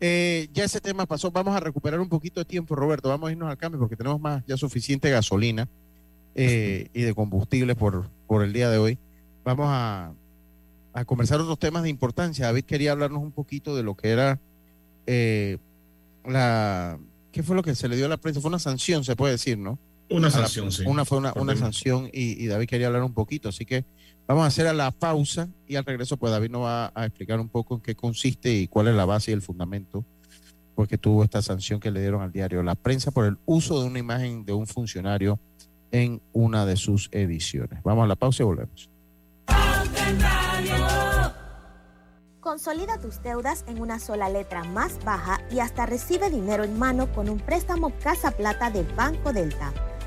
eh, 0.00 0.48
ya 0.52 0.64
ese 0.64 0.80
tema 0.82 1.06
pasó. 1.06 1.30
Vamos 1.30 1.56
a 1.56 1.60
recuperar 1.60 1.98
un 2.00 2.08
poquito 2.10 2.40
de 2.40 2.44
tiempo, 2.44 2.76
Roberto. 2.76 3.08
Vamos 3.08 3.28
a 3.28 3.32
irnos 3.32 3.48
al 3.48 3.56
cambio 3.56 3.78
porque 3.80 3.96
tenemos 3.96 4.20
más 4.20 4.44
ya 4.46 4.56
suficiente 4.58 5.08
gasolina 5.10 5.66
eh, 6.34 6.88
y 6.92 7.00
de 7.02 7.14
combustible 7.14 7.74
por, 7.74 8.10
por 8.26 8.44
el 8.44 8.52
día 8.52 8.68
de 8.68 8.76
hoy. 8.76 8.98
Vamos 9.42 9.68
a, 9.70 10.12
a 10.92 11.04
conversar 11.06 11.40
otros 11.40 11.58
temas 11.58 11.82
de 11.84 11.88
importancia. 11.88 12.44
David 12.44 12.64
quería 12.64 12.92
hablarnos 12.92 13.22
un 13.22 13.32
poquito 13.32 13.74
de 13.74 13.82
lo 13.82 13.94
que 13.96 14.10
era 14.10 14.38
eh, 15.06 15.56
la... 16.26 16.98
¿Qué 17.32 17.42
fue 17.42 17.56
lo 17.56 17.62
que 17.62 17.74
se 17.74 17.88
le 17.88 17.96
dio 17.96 18.04
a 18.04 18.08
la 18.10 18.16
prensa? 18.18 18.40
Fue 18.42 18.48
una 18.48 18.58
sanción, 18.58 19.02
se 19.04 19.16
puede 19.16 19.32
decir, 19.32 19.56
¿no? 19.56 19.78
Una 20.10 20.28
la- 20.28 20.30
sanción, 20.30 20.70
sí. 20.72 20.84
Una 20.86 21.04
fue 21.04 21.18
una, 21.18 21.32
una 21.36 21.56
sanción 21.56 22.08
y, 22.12 22.42
y 22.42 22.46
David 22.46 22.68
quería 22.68 22.86
hablar 22.86 23.02
un 23.02 23.12
poquito, 23.14 23.48
así 23.48 23.64
que 23.64 23.84
vamos 24.26 24.44
a 24.44 24.46
hacer 24.46 24.66
a 24.66 24.72
la 24.72 24.90
pausa 24.92 25.48
y 25.66 25.76
al 25.76 25.84
regreso 25.84 26.16
pues 26.16 26.30
David 26.32 26.50
nos 26.50 26.62
va 26.62 26.92
a 26.94 27.06
explicar 27.06 27.40
un 27.40 27.48
poco 27.48 27.74
en 27.76 27.80
qué 27.80 27.94
consiste 27.94 28.52
y 28.52 28.68
cuál 28.68 28.88
es 28.88 28.94
la 28.94 29.04
base 29.04 29.30
y 29.32 29.34
el 29.34 29.42
fundamento 29.42 30.04
porque 30.74 30.98
tuvo 30.98 31.24
esta 31.24 31.40
sanción 31.42 31.80
que 31.80 31.90
le 31.90 32.00
dieron 32.00 32.20
al 32.22 32.30
diario 32.32 32.62
La 32.62 32.74
Prensa 32.74 33.10
por 33.10 33.24
el 33.24 33.38
uso 33.46 33.80
de 33.80 33.86
una 33.88 33.98
imagen 33.98 34.44
de 34.44 34.52
un 34.52 34.66
funcionario 34.66 35.40
en 35.90 36.20
una 36.32 36.66
de 36.66 36.76
sus 36.76 37.08
ediciones. 37.12 37.82
Vamos 37.82 38.04
a 38.04 38.06
la 38.08 38.16
pausa 38.16 38.42
y 38.42 38.46
volvemos. 38.46 38.90
Consolida 42.40 42.98
tus 43.00 43.22
deudas 43.22 43.64
en 43.66 43.80
una 43.80 43.98
sola 43.98 44.28
letra 44.28 44.62
más 44.64 45.02
baja 45.04 45.40
y 45.50 45.58
hasta 45.58 45.84
recibe 45.86 46.30
dinero 46.30 46.62
en 46.64 46.78
mano 46.78 47.10
con 47.12 47.28
un 47.28 47.38
préstamo 47.40 47.92
Casa 48.02 48.30
Plata 48.30 48.70
de 48.70 48.82
Banco 48.94 49.32
Delta. 49.32 49.72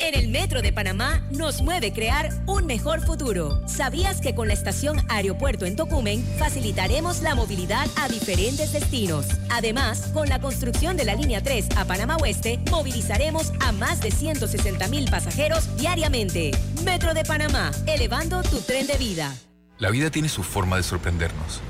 En 0.00 0.14
el 0.14 0.28
Metro 0.28 0.62
de 0.62 0.72
Panamá 0.72 1.22
nos 1.30 1.60
mueve 1.60 1.92
crear 1.92 2.30
un 2.46 2.64
mejor 2.64 3.04
futuro. 3.04 3.60
¿Sabías 3.68 4.22
que 4.22 4.34
con 4.34 4.48
la 4.48 4.54
estación 4.54 5.04
Aeropuerto 5.10 5.66
en 5.66 5.76
Tocumen 5.76 6.24
facilitaremos 6.38 7.20
la 7.20 7.34
movilidad 7.34 7.86
a 7.96 8.08
diferentes 8.08 8.72
destinos? 8.72 9.26
Además, 9.50 10.10
con 10.14 10.30
la 10.30 10.40
construcción 10.40 10.96
de 10.96 11.04
la 11.04 11.14
línea 11.14 11.42
3 11.42 11.76
a 11.76 11.84
Panamá 11.84 12.16
Oeste, 12.16 12.58
movilizaremos 12.70 13.52
a 13.60 13.72
más 13.72 14.00
de 14.00 14.10
160 14.10 14.88
mil 14.88 15.10
pasajeros 15.10 15.76
diariamente. 15.76 16.52
Metro 16.82 17.12
de 17.12 17.24
Panamá, 17.24 17.70
elevando 17.86 18.42
tu 18.42 18.58
tren 18.62 18.86
de 18.86 18.96
vida. 18.96 19.34
La 19.78 19.90
vida 19.90 20.10
tiene 20.10 20.30
su 20.30 20.42
forma 20.42 20.78
de 20.78 20.82
sorprendernos. 20.82 21.60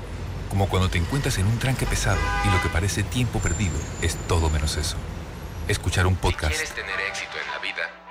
Como 0.49 0.69
cuando 0.69 0.89
te 0.89 0.97
encuentras 0.97 1.37
en 1.37 1.47
un 1.47 1.59
tranque 1.59 1.85
pesado 1.85 2.19
y 2.45 2.49
lo 2.49 2.61
que 2.61 2.69
parece 2.69 3.03
tiempo 3.03 3.39
perdido 3.39 3.75
es 4.01 4.15
todo 4.29 4.49
menos 4.49 4.77
eso. 4.77 4.95
Escuchar 5.67 6.07
un 6.07 6.15
podcast. 6.15 6.53
¿Quieres 6.53 6.73
tener 6.73 6.99
éxito 7.09 7.33
en 7.45 7.51
la 7.51 7.59
vida? 7.59 8.10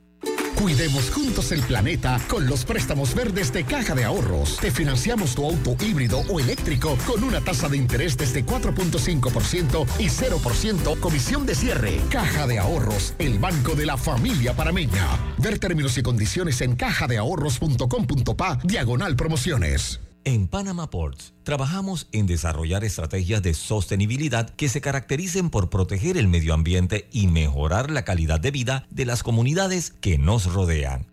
Cuidemos 0.61 1.09
juntos 1.09 1.51
el 1.51 1.63
planeta 1.63 2.21
con 2.27 2.45
los 2.45 2.65
préstamos 2.65 3.15
verdes 3.15 3.51
de 3.51 3.63
Caja 3.63 3.95
de 3.95 4.03
Ahorros. 4.03 4.57
Te 4.57 4.69
financiamos 4.69 5.33
tu 5.33 5.43
auto 5.43 5.75
híbrido 5.83 6.19
o 6.29 6.39
eléctrico 6.39 6.95
con 7.07 7.23
una 7.23 7.41
tasa 7.41 7.67
de 7.67 7.77
interés 7.77 8.15
desde 8.15 8.45
4.5% 8.45 9.87
y 9.97 10.07
0% 10.07 10.99
comisión 10.99 11.47
de 11.47 11.55
cierre. 11.55 11.99
Caja 12.11 12.45
de 12.45 12.59
Ahorros, 12.59 13.15
el 13.17 13.39
banco 13.39 13.73
de 13.73 13.87
la 13.87 13.97
familia 13.97 14.55
parameña. 14.55 15.07
Ver 15.39 15.57
términos 15.57 15.97
y 15.97 16.03
condiciones 16.03 16.61
en 16.61 16.75
cajadeahorros.com.pa 16.75 18.59
diagonal 18.63 19.15
promociones. 19.15 19.99
En 20.23 20.47
Panama 20.47 20.91
Ports 20.91 21.33
trabajamos 21.43 22.07
en 22.11 22.27
desarrollar 22.27 22.83
estrategias 22.83 23.41
de 23.41 23.55
sostenibilidad 23.55 24.51
que 24.51 24.69
se 24.69 24.79
caractericen 24.79 25.49
por 25.49 25.71
proteger 25.71 26.15
el 26.15 26.27
medio 26.27 26.53
ambiente 26.53 27.07
y 27.11 27.25
mejorar 27.25 27.89
la 27.89 28.03
calidad 28.03 28.39
de 28.39 28.51
vida 28.51 28.85
de 28.91 29.05
las 29.05 29.23
comunidades 29.23 29.89
que 29.99 30.19
nos 30.19 30.53
rodean. 30.53 31.10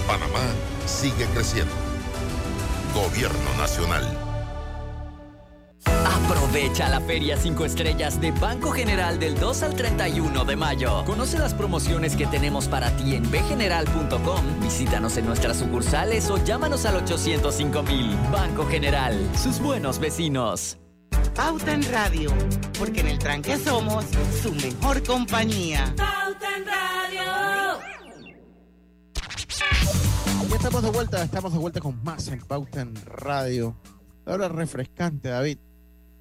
Panamá 0.06 0.40
sigue 0.86 1.26
creciendo. 1.34 1.74
Gobierno 2.94 3.52
Nacional. 3.58 4.23
Aprovecha 6.24 6.88
la 6.88 7.00
Feria 7.00 7.36
5 7.36 7.66
Estrellas 7.66 8.18
de 8.18 8.30
Banco 8.30 8.70
General 8.70 9.18
del 9.18 9.38
2 9.38 9.62
al 9.62 9.74
31 9.74 10.44
de 10.46 10.56
mayo. 10.56 11.04
Conoce 11.04 11.38
las 11.38 11.52
promociones 11.52 12.16
que 12.16 12.26
tenemos 12.26 12.66
para 12.66 12.90
ti 12.96 13.14
en 13.14 13.30
bgeneral.com. 13.30 14.60
Visítanos 14.62 15.18
en 15.18 15.26
nuestras 15.26 15.58
sucursales 15.58 16.30
o 16.30 16.42
llámanos 16.42 16.86
al 16.86 16.96
805 16.96 17.82
mil. 17.82 18.16
Banco 18.32 18.66
General, 18.66 19.14
sus 19.36 19.60
buenos 19.60 19.98
vecinos. 19.98 20.78
Pauta 21.34 21.74
en 21.74 21.82
Radio, 21.92 22.32
porque 22.78 23.00
en 23.00 23.08
el 23.08 23.18
tranque 23.18 23.58
somos 23.58 24.06
su 24.42 24.54
mejor 24.54 25.02
compañía. 25.02 25.92
Pauta 25.94 26.56
en 26.56 26.64
Radio. 26.64 27.80
Ya 30.48 30.56
estamos 30.56 30.82
de 30.82 30.90
vuelta, 30.90 31.22
estamos 31.22 31.52
de 31.52 31.58
vuelta 31.58 31.80
con 31.80 32.02
más 32.02 32.28
en 32.28 32.40
Pauta 32.40 32.80
en 32.80 32.94
Radio. 33.04 33.76
Ahora 34.24 34.48
refrescante, 34.48 35.28
David. 35.28 35.58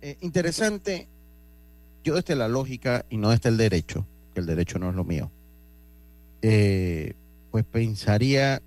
Eh, 0.06 0.18
interesante, 0.20 1.08
yo 2.04 2.16
desde 2.16 2.36
la 2.36 2.50
lógica 2.50 3.06
y 3.10 3.16
no 3.16 3.30
desde 3.30 3.48
el 3.48 3.56
derecho, 3.56 4.06
que 4.34 4.42
el 4.42 4.46
derecho 4.46 4.78
no 4.78 4.90
es 4.90 4.96
lo 4.98 5.06
mío, 5.06 5.32
eh, 6.42 7.14
pues 7.52 7.64
pensaría 7.64 8.62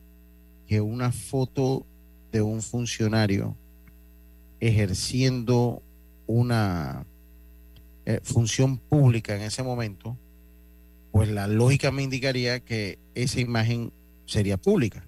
que 0.67 0.81
una 0.81 1.13
foto 1.13 1.85
de 2.33 2.41
un 2.41 2.63
funcionario 2.63 3.55
ejerciendo 4.61 5.83
una 6.27 7.05
eh, 8.07 8.21
función 8.23 8.79
pública 8.79 9.37
en 9.37 9.43
ese 9.43 9.63
momento, 9.63 10.17
pues 11.13 11.29
la 11.29 11.49
lógica 11.49 11.91
me 11.91 12.03
indicaría 12.03 12.61
que 12.61 12.99
esa 13.15 13.41
imagen 13.41 13.93
sería 14.25 14.57
pública. 14.57 15.07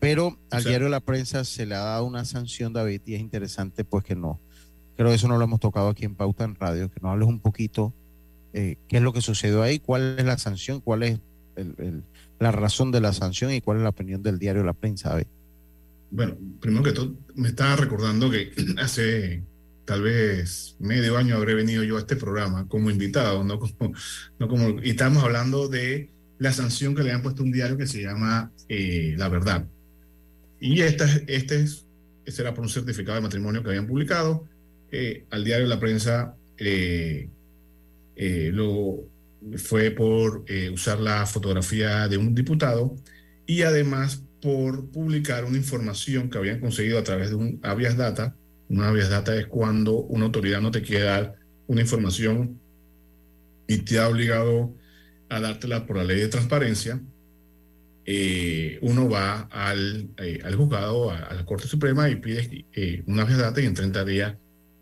Pero 0.00 0.38
al 0.50 0.64
diario 0.64 0.88
La 0.88 1.00
Prensa 1.00 1.44
se 1.44 1.66
le 1.66 1.74
ha 1.74 1.80
dado 1.80 2.06
una 2.06 2.24
sanción, 2.24 2.72
David, 2.72 3.02
y 3.04 3.16
es 3.16 3.20
interesante 3.20 3.84
pues 3.84 4.02
que 4.02 4.16
no, 4.16 4.40
creo 4.96 5.08
que 5.10 5.14
eso 5.14 5.28
no 5.28 5.38
lo 5.38 5.44
hemos 5.44 5.60
tocado 5.60 5.88
aquí 5.88 6.04
en 6.04 6.14
Pauta 6.14 6.44
en 6.44 6.54
Radio, 6.54 6.90
que 6.90 7.00
nos 7.00 7.12
hables 7.12 7.28
un 7.28 7.40
poquito 7.40 7.92
eh, 8.52 8.76
qué 8.88 8.96
es 8.96 9.02
lo 9.02 9.12
que 9.12 9.20
sucedió 9.20 9.62
ahí, 9.62 9.78
cuál 9.78 10.18
es 10.18 10.24
la 10.24 10.38
sanción, 10.38 10.80
cuál 10.80 11.02
es 11.02 11.18
la 12.38 12.52
razón 12.52 12.90
de 12.90 13.00
la 13.00 13.12
sanción 13.12 13.52
y 13.52 13.60
cuál 13.60 13.78
es 13.78 13.82
la 13.82 13.90
opinión 13.90 14.22
del 14.22 14.38
diario 14.38 14.64
La 14.64 14.72
Prensa. 14.72 15.18
Bueno, 16.10 16.36
primero 16.60 16.82
que 16.82 16.92
todo, 16.92 17.14
me 17.34 17.48
estaba 17.48 17.76
recordando 17.76 18.30
que 18.30 18.52
hace 18.78 19.42
tal 19.84 20.02
vez 20.02 20.76
medio 20.78 21.16
año 21.16 21.36
habré 21.36 21.54
venido 21.54 21.84
yo 21.84 21.96
a 21.96 22.00
este 22.00 22.16
programa 22.16 22.66
como 22.66 22.90
invitado, 22.90 23.44
no 23.44 23.58
como, 23.58 23.92
no 24.38 24.48
como 24.48 24.80
y 24.82 24.90
estamos 24.90 25.22
hablando 25.22 25.68
de 25.68 26.10
la 26.38 26.52
sanción 26.52 26.94
que 26.94 27.02
le 27.02 27.12
han 27.12 27.22
puesto 27.22 27.42
un 27.42 27.52
diario 27.52 27.76
que 27.76 27.86
se 27.86 28.02
llama 28.02 28.50
eh, 28.68 29.14
La 29.16 29.28
Verdad. 29.28 29.66
Y 30.60 30.80
este, 30.80 31.04
es, 31.28 31.84
este 32.24 32.42
era 32.42 32.54
por 32.54 32.64
un 32.64 32.70
certificado 32.70 33.16
de 33.16 33.22
matrimonio 33.22 33.62
que 33.62 33.68
habían 33.68 33.86
publicado 33.86 34.46
eh, 34.98 35.26
al 35.28 35.44
diario 35.44 35.66
La 35.66 35.78
Prensa 35.78 36.34
eh, 36.56 37.28
eh, 38.16 38.50
lo, 38.50 39.04
fue 39.58 39.90
por 39.90 40.46
usar 40.72 41.00
la 41.00 41.26
fotografía 41.26 42.08
de 42.08 42.16
un 42.16 42.34
diputado 42.34 42.96
y 43.44 43.60
además 43.60 44.22
por 44.40 44.90
publicar 44.90 45.44
una 45.44 45.58
información 45.58 46.30
que 46.30 46.38
habían 46.38 46.60
conseguido 46.60 46.98
a 46.98 47.04
través 47.04 47.28
de 47.28 47.34
un 47.36 47.60
habeas 47.62 47.98
data. 47.98 48.34
Un 48.70 48.82
habeas 48.82 49.10
data 49.10 49.36
es 49.36 49.46
cuando 49.46 49.98
una 49.98 50.24
autoridad 50.24 50.62
no 50.62 50.70
te 50.70 50.80
quiere 50.80 51.04
dar 51.04 51.34
una 51.66 51.82
información 51.82 52.58
y 53.68 53.78
te 53.78 53.98
ha 53.98 54.08
obligado 54.08 54.74
a 55.28 55.40
dártela 55.40 55.84
por 55.84 55.98
la 55.98 56.04
ley 56.04 56.20
de 56.20 56.28
transparencia. 56.28 57.02
uno 58.80 59.10
va 59.10 59.42
al, 59.50 60.08
al 60.42 60.54
juzgado, 60.56 61.10
a, 61.10 61.34
la 61.34 61.44
Corte 61.44 61.68
Suprema 61.68 62.08
y 62.08 62.16
pide 62.16 63.02
una 63.06 63.22
habeas 63.22 63.38
data 63.38 63.60
y 63.60 63.66
en 63.66 63.74
30 63.74 64.04
días 64.06 64.36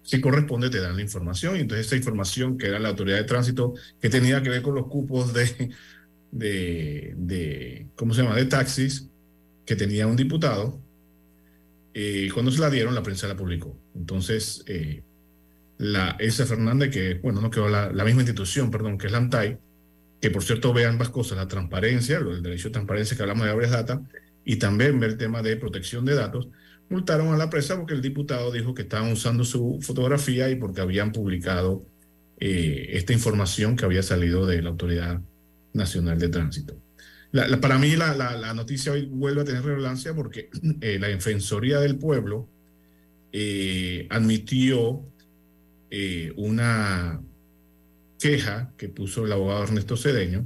si 0.05 0.21
corresponde, 0.21 0.71
te 0.71 0.81
dan 0.81 0.95
la 0.97 1.03
información. 1.03 1.57
Y 1.57 1.61
entonces 1.61 1.87
esa 1.87 1.97
información 1.97 2.57
que 2.57 2.69
era 2.69 2.79
la 2.79 2.91
autoridad 2.91 3.17
de 3.17 3.25
tránsito, 3.25 3.75
que 4.01 4.11
tenía 4.11 4.43
que 4.43 4.51
ver 4.51 4.63
con 4.63 4.75
los 4.75 4.87
cupos 4.87 5.33
de, 5.33 5.71
de, 6.31 7.87
¿cómo 7.97 8.15
se 8.15 8.23
llama?, 8.23 8.37
de 8.37 8.45
taxis, 8.45 9.09
que 9.65 9.75
tenía 9.75 10.07
un 10.07 10.17
diputado, 10.17 10.79
eh, 11.95 12.29
cuando 12.35 12.51
se 12.51 12.61
la 12.61 12.71
dieron, 12.71 12.95
la 12.95 13.03
prensa 13.03 13.27
la 13.27 13.37
publicó. 13.37 13.77
Entonces, 13.95 14.63
eh, 14.67 15.03
la 15.79 16.17
esa 16.19 16.45
Fernández, 16.45 16.91
que, 16.91 17.15
bueno, 17.15 17.41
no 17.41 17.51
quedó 17.51 17.69
la, 17.69 17.91
la 17.91 18.05
misma 18.05 18.21
institución, 18.23 18.71
perdón, 18.71 18.99
que 18.99 19.07
es 19.07 19.13
la 19.13 19.19
ANTAI, 19.19 19.59
que 20.21 20.31
por 20.31 20.43
cierto 20.45 20.73
ve 20.73 20.85
ambas 20.85 21.09
cosas, 21.09 21.39
la 21.39 21.49
transparencia, 21.49 22.19
el 22.19 22.43
derecho 22.43 22.69
de 22.69 22.73
transparencia 22.73 23.17
que 23.17 23.23
hablamos 23.23 23.47
de 23.47 23.53
Abres 23.53 23.71
Data, 23.71 24.03
y 24.45 24.57
también 24.57 25.01
ver 25.01 25.11
el 25.11 25.17
tema 25.17 25.41
de 25.43 25.57
protección 25.57 26.05
de 26.05 26.15
datos, 26.15 26.49
multaron 26.89 27.33
a 27.33 27.37
la 27.37 27.51
presa 27.51 27.77
porque 27.77 27.95
el 27.95 28.03
diputado 28.03 28.53
dijo 28.53 28.75
que 28.75 28.83
estaban 28.83 29.13
usando 29.13 29.45
su 29.45 29.79
fotografía 29.81 30.51
y 30.51 30.57
porque 30.57 30.81
habían 30.81 31.13
publicado 31.13 31.87
eh, 32.39 32.91
esta 32.91 33.13
información 33.13 33.77
que 33.77 33.85
había 33.85 34.03
salido 34.03 34.47
de 34.47 34.61
la 34.63 34.71
Autoridad 34.71 35.21
Nacional 35.73 36.19
de 36.19 36.29
Tránsito. 36.29 36.77
para 37.61 37.79
mí 37.79 37.97
la, 37.97 38.55
noticia 38.55 38.93
hoy 38.93 39.07
vuelve 39.07 39.43
a 39.43 39.45
tener 39.45 39.65
relevancia 39.65 40.15
porque 40.15 40.51
eh, 40.81 40.99
la 40.99 41.09
Defensoría 41.09 41.81
del 41.81 41.97
Pueblo 41.97 42.49
eh, 43.33 44.07
admitió 44.11 45.05
una 46.37 47.23
queja 48.19 48.73
que 48.77 48.89
puso 48.89 49.25
el 49.25 49.31
abogado 49.31 49.63
Ernesto 49.63 49.97
Cedeño, 49.97 50.45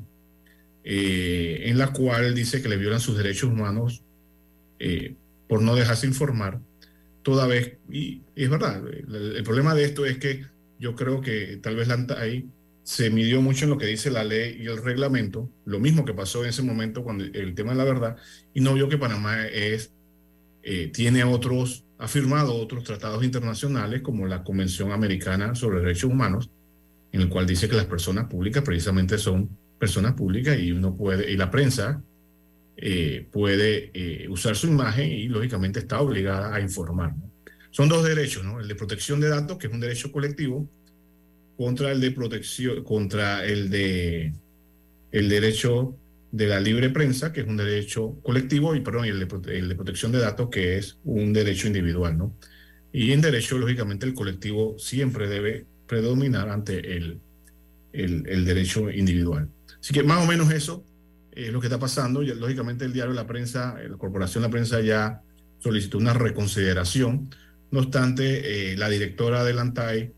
en 0.85 1.79
la 1.79 1.91
cual 1.95 2.35
dice 2.35 2.61
que 2.61 2.69
le 2.69 2.77
violan 2.77 3.01
sus 3.01 3.17
derechos 3.17 3.51
humanos 3.51 4.03
por 5.49 5.63
no 5.63 5.75
dejarse 5.75 6.07
informar, 6.07 6.61
toda 7.23 7.47
vez, 7.47 7.79
y, 7.91 8.23
es 8.37 8.51
verdad, 8.51 8.83
el, 8.87 9.43
problema 9.45 9.75
de 9.75 9.85
esto 9.85 10.07
es 10.07 10.19
que 10.19 10.45
yo 10.79 10.95
creo 10.95 11.21
que 11.21 11.59
tal 11.63 11.77
vez 11.77 11.89
ahí 12.17 12.49
se 12.83 13.11
midió 13.11 13.43
mucho 13.43 13.65
en 13.65 13.71
lo 13.71 13.79
que 13.79 13.87
dice 13.87 14.11
la 14.11 14.25
ley 14.25 14.57
y 14.61 14.67
el 14.67 14.83
reglamento, 14.83 15.51
lo 15.65 15.81
mismo 15.81 16.05
que 16.05 16.15
pasó 16.15 16.43
en 16.43 16.51
ese 16.51 16.63
momento 16.63 17.03
cuando 17.03 17.25
el 17.25 17.55
tema 17.55 17.73
de 17.73 17.79
la 17.79 17.85
verdad, 17.85 18.17
y 18.55 18.61
no 18.61 18.75
vio 18.75 18.89
que 18.89 18.99
Panamá 18.99 19.47
es 19.47 19.93
eh, 20.63 20.91
tiene 20.93 21.25
otros, 21.25 21.85
ha 21.99 22.09
firmado 22.09 22.55
otros 22.55 22.85
tratados 22.85 23.25
internacionales 23.25 24.03
como 24.03 24.27
la 24.27 24.43
Convención 24.43 24.93
Americana 24.93 25.55
sobre 25.55 25.81
Derechos 25.81 26.11
Humanos, 26.11 26.51
en 27.13 27.23
el 27.23 27.29
cual 27.29 27.47
dice 27.47 27.69
que 27.69 27.77
las 27.77 27.87
personas 27.87 28.27
públicas 28.27 28.63
precisamente 28.63 29.19
son 29.19 29.49
personas 29.79 30.13
públicas 30.15 30.59
y 30.59 30.73
uno 30.73 30.95
puede, 30.95 31.31
y 31.31 31.37
la 31.37 31.51
prensa 31.51 32.03
eh, 32.81 33.27
puede 33.33 33.91
eh, 33.93 34.29
usar 34.29 34.55
su 34.55 34.69
imagen 34.69 35.11
y 35.11 35.29
lógicamente 35.29 35.81
está 35.81 36.01
obligada 36.01 36.55
a 36.55 36.61
informar. 36.61 37.13
Son 37.71 37.89
dos 37.89 38.05
derechos, 38.05 38.45
¿no? 38.45 38.61
El 38.61 38.69
de 38.69 38.75
protección 38.75 39.21
de 39.21 39.29
datos, 39.29 39.59
que 39.59 39.67
es 39.67 39.73
un 39.73 39.81
derecho 39.81 40.11
colectivo, 40.13 40.69
contra 41.57 41.91
el 41.91 42.01
de 42.01 42.13
protección, 42.13 42.85
contra 42.85 43.45
el 43.45 43.69
de 43.69 44.33
el 45.11 45.29
derecho 45.29 45.97
de 46.31 46.47
la 46.47 46.61
libre 46.61 46.91
prensa, 46.91 47.33
que 47.33 47.41
es 47.41 47.47
un 47.47 47.57
derecho 47.57 48.17
colectivo, 48.23 48.75
y 48.77 48.81
perdón, 48.81 49.07
el 49.07 49.19
de, 49.19 49.63
de 49.63 49.75
protección 49.75 50.13
de 50.13 50.19
datos, 50.19 50.49
que 50.51 50.77
es 50.77 50.99
un 51.05 51.33
derecho 51.33 51.67
individual, 51.67 52.17
¿no? 52.17 52.37
Y 52.93 53.13
en 53.13 53.21
derecho, 53.21 53.59
lógicamente, 53.59 54.07
el 54.07 54.15
colectivo 54.15 54.79
siempre 54.79 55.29
debe 55.29 55.67
predominar 55.87 56.49
ante 56.49 56.97
el, 56.97 57.21
el, 57.93 58.25
el 58.29 58.45
derecho 58.45 58.91
individual. 58.91 59.49
Así 59.81 59.93
que 59.93 60.03
más 60.03 60.23
o 60.23 60.27
menos 60.27 60.51
eso 60.53 60.85
es 61.47 61.53
lo 61.53 61.61
que 61.61 61.67
está 61.69 61.79
pasando. 61.79 62.23
Y, 62.23 62.35
lógicamente 62.35 62.85
el 62.85 62.93
diario 62.93 63.15
La 63.15 63.27
Prensa, 63.27 63.77
la 63.89 63.97
Corporación 63.97 64.43
La 64.43 64.51
Prensa 64.51 64.81
ya 64.81 65.23
solicitó 65.61 65.99
una 65.99 66.13
reconsideración. 66.13 67.31
No 67.71 67.81
obstante, 67.81 68.73
eh, 68.73 68.77
la 68.77 68.89
directora 68.89 69.45
del 69.45 69.59
ANTAI 69.59 70.13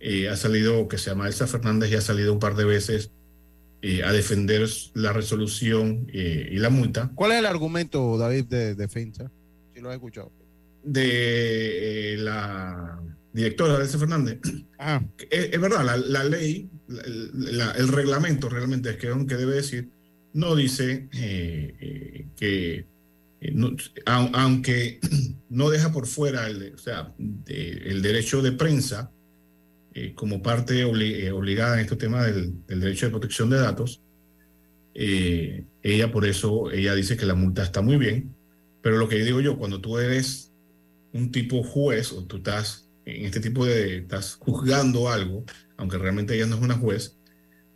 eh, 0.00 0.28
ha 0.28 0.36
salido, 0.36 0.88
que 0.88 0.98
se 0.98 1.10
llama 1.10 1.26
Elsa 1.26 1.46
Fernández, 1.46 1.90
ya 1.90 1.98
ha 1.98 2.02
salido 2.02 2.32
un 2.32 2.38
par 2.38 2.54
de 2.54 2.64
veces 2.64 3.10
eh, 3.80 4.02
a 4.04 4.12
defender 4.12 4.68
la 4.94 5.12
resolución 5.12 6.06
y 6.12 6.56
la 6.58 6.70
multa. 6.70 7.10
¿Cuál 7.14 7.32
es 7.32 7.38
el 7.38 7.46
argumento, 7.46 8.16
David, 8.18 8.44
de 8.44 8.74
defensa? 8.74 9.30
Si 9.74 9.80
lo 9.80 9.88
has 9.88 9.94
escuchado. 9.94 10.30
De 10.84 12.16
la 12.18 13.00
directora 13.32 13.76
Elsa 13.76 13.98
Fernández. 13.98 14.40
Ah. 14.78 15.00
Es, 15.30 15.60
verdad, 15.60 15.84
la, 15.84 16.24
ley, 16.24 16.68
el 16.88 17.88
reglamento 17.88 18.48
realmente 18.48 18.90
es 18.90 18.96
que, 18.96 19.08
aunque 19.08 19.36
debe 19.36 19.54
decir 19.54 19.90
no 20.34 20.56
dice 20.56 21.08
eh, 21.12 21.74
eh, 21.80 22.26
que, 22.36 22.86
eh, 23.40 23.76
aunque 24.06 25.00
no 25.48 25.70
deja 25.70 25.92
por 25.92 26.06
fuera 26.06 26.46
el, 26.48 26.74
o 26.74 26.78
sea, 26.78 27.14
el 27.46 28.02
derecho 28.02 28.42
de 28.42 28.52
prensa 28.52 29.10
como 30.14 30.42
parte 30.42 30.86
obligada 30.86 31.74
en 31.74 31.80
este 31.80 31.96
tema 31.96 32.24
del, 32.24 32.54
derecho 32.66 33.04
de 33.04 33.10
protección 33.10 33.50
de 33.50 33.58
datos, 33.58 34.00
ella 34.94 36.10
por 36.10 36.24
eso, 36.24 36.70
ella 36.70 36.94
dice 36.94 37.18
que 37.18 37.26
la 37.26 37.34
multa 37.34 37.62
está 37.62 37.82
muy 37.82 37.98
bien, 37.98 38.34
pero 38.80 38.96
lo 38.96 39.06
que 39.06 39.22
digo 39.22 39.42
yo, 39.42 39.58
cuando 39.58 39.82
tú 39.82 39.98
eres 39.98 40.50
un 41.12 41.30
tipo 41.30 41.62
juez 41.62 42.10
o 42.12 42.24
tú 42.24 42.38
estás 42.38 42.88
en 43.04 43.26
este 43.26 43.40
tipo 43.40 43.66
de, 43.66 43.98
estás 43.98 44.36
juzgando 44.36 45.10
algo, 45.10 45.44
aunque 45.76 45.98
realmente 45.98 46.34
ella 46.34 46.46
no 46.46 46.56
es 46.56 46.62
una 46.62 46.78
juez, 46.78 47.18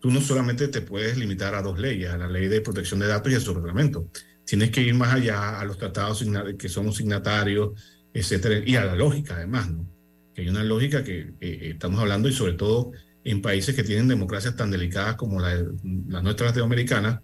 tú 0.06 0.12
no 0.12 0.20
solamente 0.20 0.68
te 0.68 0.82
puedes 0.82 1.18
limitar 1.18 1.56
a 1.56 1.62
dos 1.62 1.80
leyes, 1.80 2.10
a 2.10 2.16
la 2.16 2.28
ley 2.28 2.46
de 2.46 2.60
protección 2.60 3.00
de 3.00 3.08
datos 3.08 3.32
y 3.32 3.34
a 3.34 3.40
su 3.40 3.52
reglamento. 3.52 4.08
Tienes 4.44 4.70
que 4.70 4.80
ir 4.80 4.94
más 4.94 5.12
allá 5.12 5.58
a 5.58 5.64
los 5.64 5.78
tratados 5.78 6.24
que 6.56 6.68
somos 6.68 6.98
signatarios, 6.98 7.72
etcétera, 8.14 8.62
y 8.64 8.76
a 8.76 8.84
la 8.84 8.94
lógica 8.94 9.34
además, 9.34 9.68
¿no? 9.68 9.84
Que 10.32 10.42
hay 10.42 10.48
una 10.48 10.62
lógica 10.62 11.02
que 11.02 11.18
eh, 11.18 11.34
eh, 11.40 11.70
estamos 11.72 11.98
hablando 11.98 12.28
y 12.28 12.32
sobre 12.32 12.52
todo 12.52 12.92
en 13.24 13.42
países 13.42 13.74
que 13.74 13.82
tienen 13.82 14.06
democracias 14.06 14.54
tan 14.54 14.70
delicadas 14.70 15.16
como 15.16 15.40
la, 15.40 15.56
las 15.56 16.22
nuestras 16.22 16.50
latinoamericanas, 16.50 17.20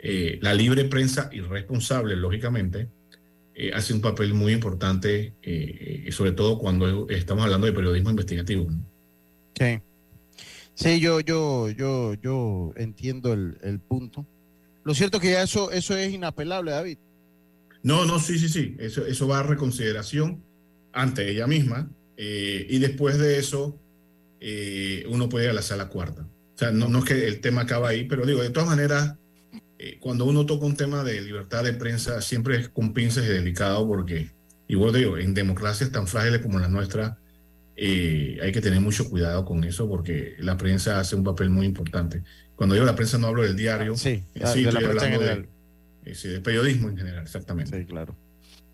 eh, 0.00 0.40
la 0.42 0.52
libre 0.52 0.86
prensa 0.86 1.30
irresponsable, 1.30 2.16
lógicamente, 2.16 2.88
hace 3.72 3.94
un 3.94 4.00
papel 4.00 4.34
muy 4.34 4.52
importante, 4.52 5.34
sobre 6.10 6.32
todo 6.32 6.58
cuando 6.58 7.08
estamos 7.08 7.44
hablando 7.44 7.68
de 7.68 7.72
periodismo 7.72 8.10
investigativo. 8.10 8.68
¿no? 8.68 8.84
Sí. 9.54 9.80
Sí, 10.80 10.98
yo, 10.98 11.20
yo, 11.20 11.68
yo, 11.68 12.14
yo 12.14 12.72
entiendo 12.76 13.34
el, 13.34 13.80
punto. 13.86 14.26
Lo 14.82 14.94
cierto 14.94 15.18
es 15.18 15.22
que 15.22 15.32
ya 15.32 15.42
eso, 15.42 15.70
eso 15.70 15.94
es 15.94 16.10
inapelable, 16.10 16.70
David. 16.70 16.96
No, 17.82 18.06
no, 18.06 18.18
sí, 18.18 18.38
sí, 18.38 18.48
sí. 18.48 18.76
Eso, 18.78 19.04
eso 19.04 19.28
va 19.28 19.40
a 19.40 19.42
reconsideración 19.42 20.42
ante 20.94 21.30
ella 21.30 21.46
misma. 21.46 21.90
Eh, 22.16 22.66
y 22.70 22.78
después 22.78 23.18
de 23.18 23.38
eso, 23.38 23.78
eh, 24.40 25.04
uno 25.10 25.28
puede 25.28 25.44
ir 25.44 25.50
a 25.50 25.54
la 25.54 25.60
sala 25.60 25.90
cuarta. 25.90 26.22
O 26.22 26.58
sea, 26.58 26.70
no, 26.70 26.88
no 26.88 27.00
es 27.00 27.04
que 27.04 27.28
el 27.28 27.42
tema 27.42 27.62
acaba 27.62 27.90
ahí, 27.90 28.04
pero 28.04 28.24
digo, 28.24 28.40
de 28.40 28.48
todas 28.48 28.70
maneras, 28.70 29.16
eh, 29.78 29.98
cuando 30.00 30.24
uno 30.24 30.46
toca 30.46 30.64
un 30.64 30.76
tema 30.76 31.04
de 31.04 31.20
libertad 31.20 31.62
de 31.62 31.74
prensa, 31.74 32.22
siempre 32.22 32.56
es 32.56 32.68
con 32.70 32.94
pinzas 32.94 33.26
y 33.26 33.28
delicado, 33.28 33.86
porque, 33.86 34.30
igual 34.66 34.94
digo, 34.94 35.18
en 35.18 35.34
democracias 35.34 35.92
tan 35.92 36.06
frágiles 36.06 36.40
como 36.40 36.58
la 36.58 36.68
nuestra, 36.68 37.18
eh, 37.76 38.38
hay 38.42 38.52
que 38.52 38.60
tener 38.60 38.80
mucho 38.80 39.08
cuidado 39.08 39.44
con 39.44 39.64
eso 39.64 39.88
porque 39.88 40.34
la 40.38 40.56
prensa 40.56 41.00
hace 41.00 41.16
un 41.16 41.24
papel 41.24 41.50
muy 41.50 41.66
importante. 41.66 42.22
Cuando 42.56 42.74
digo 42.74 42.86
la 42.86 42.94
prensa 42.94 43.18
no 43.18 43.28
hablo 43.28 43.42
del 43.42 43.56
diario, 43.56 43.96
sí, 43.96 44.22
de 44.34 44.72
la 44.72 44.80
prensa 44.80 45.06
en 45.06 45.12
general. 45.12 45.48
De, 46.04 46.12
eh, 46.12 46.40
periodismo 46.40 46.88
en 46.90 46.96
general, 46.98 47.22
exactamente. 47.22 47.78
Sí, 47.78 47.86
claro. 47.86 48.14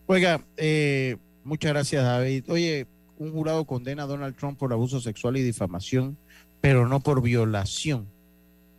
Oiga, 0.07 0.45
eh, 0.57 1.17
muchas 1.45 1.73
gracias 1.73 2.03
David. 2.03 2.45
Oye, 2.49 2.87
un 3.19 3.33
jurado 3.33 3.65
condena 3.65 4.05
a 4.05 4.07
Donald 4.07 4.37
Trump 4.37 4.59
por 4.59 4.73
abuso 4.73 5.01
sexual 5.01 5.37
y 5.37 5.43
difamación, 5.43 6.17
pero 6.61 6.89
no 6.89 7.01
por 7.01 7.23
violación. 7.23 8.07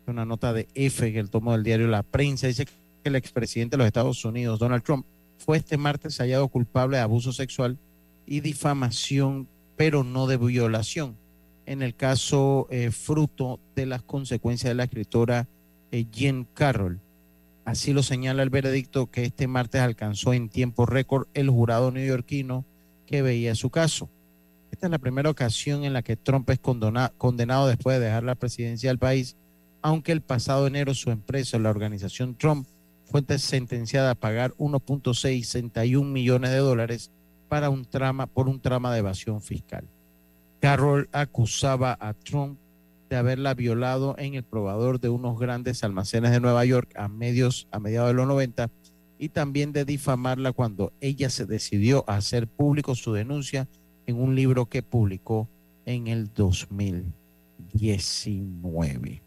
Una 0.07 0.25
nota 0.25 0.53
de 0.53 0.67
F 0.73 1.11
que 1.11 1.19
el 1.19 1.29
tomo 1.29 1.51
del 1.51 1.63
diario 1.63 1.87
La 1.87 2.03
Prensa 2.03 2.47
dice 2.47 2.65
que 2.65 2.71
el 3.03 3.15
expresidente 3.15 3.75
de 3.75 3.79
los 3.79 3.87
Estados 3.87 4.23
Unidos, 4.23 4.59
Donald 4.59 4.83
Trump, 4.83 5.05
fue 5.37 5.57
este 5.57 5.77
martes 5.77 6.17
hallado 6.17 6.47
culpable 6.47 6.97
de 6.97 7.03
abuso 7.03 7.31
sexual 7.31 7.77
y 8.25 8.41
difamación 8.41 9.47
pero 9.77 10.03
no 10.03 10.27
de 10.27 10.37
violación. 10.37 11.15
En 11.65 11.81
el 11.81 11.95
caso 11.95 12.67
eh, 12.69 12.91
fruto 12.91 13.59
de 13.75 13.85
las 13.85 14.01
consecuencias 14.01 14.71
de 14.71 14.75
la 14.75 14.85
escritora 14.85 15.47
eh, 15.91 16.05
Jen 16.11 16.45
Carroll. 16.53 16.99
Así 17.63 17.93
lo 17.93 18.01
señala 18.01 18.43
el 18.43 18.49
veredicto 18.49 19.11
que 19.11 19.25
este 19.25 19.47
martes 19.47 19.81
alcanzó 19.81 20.33
en 20.33 20.49
tiempo 20.49 20.85
récord 20.85 21.27
el 21.33 21.49
jurado 21.49 21.91
neoyorquino 21.91 22.65
que 23.05 23.21
veía 23.21 23.55
su 23.55 23.69
caso. 23.69 24.09
Esta 24.71 24.87
es 24.87 24.91
la 24.91 24.99
primera 24.99 25.29
ocasión 25.29 25.83
en 25.83 25.93
la 25.93 26.01
que 26.01 26.15
Trump 26.15 26.49
es 26.49 26.59
condenado 26.59 27.67
después 27.67 27.99
de 27.99 28.05
dejar 28.05 28.23
la 28.23 28.35
presidencia 28.35 28.89
del 28.89 28.99
país, 28.99 29.35
aunque 29.81 30.11
el 30.11 30.21
pasado 30.21 30.67
enero 30.67 30.93
su 30.93 31.11
empresa, 31.11 31.59
la 31.59 31.69
organización 31.69 32.35
Trump, 32.35 32.67
fue 33.05 33.23
sentenciada 33.37 34.11
a 34.11 34.15
pagar 34.15 34.53
1.61 34.57 36.03
millones 36.05 36.51
de 36.51 36.57
dólares 36.57 37.11
para 37.47 37.69
un 37.69 37.85
trama, 37.85 38.27
por 38.27 38.47
un 38.47 38.59
trama 38.59 38.93
de 38.93 38.99
evasión 38.99 39.41
fiscal. 39.41 39.85
Carroll 40.59 41.09
acusaba 41.11 41.97
a 41.99 42.13
Trump 42.13 42.59
de 43.09 43.15
haberla 43.15 43.53
violado 43.53 44.15
en 44.17 44.33
el 44.35 44.43
probador 44.43 44.99
de 44.99 45.07
unos 45.09 45.39
grandes 45.39 45.83
almacenes 45.83 46.31
de 46.31 46.39
Nueva 46.39 46.65
York 46.65 46.91
a, 46.95 47.07
medios, 47.07 47.67
a 47.71 47.79
mediados 47.79 48.09
de 48.09 48.15
los 48.15 48.27
90 48.27 48.69
y 49.19 49.29
también 49.29 49.71
de 49.71 49.85
difamarla 49.85 50.51
cuando 50.51 50.91
ella 51.01 51.29
se 51.29 51.45
decidió 51.45 52.03
a 52.07 52.17
hacer 52.17 52.47
público 52.47 52.95
su 52.95 53.13
denuncia 53.13 53.67
en 54.05 54.19
un 54.19 54.35
libro 54.35 54.65
que 54.67 54.83
publicó 54.83 55.47
en 55.85 56.07
el 56.07 56.33
2019. 56.33 59.21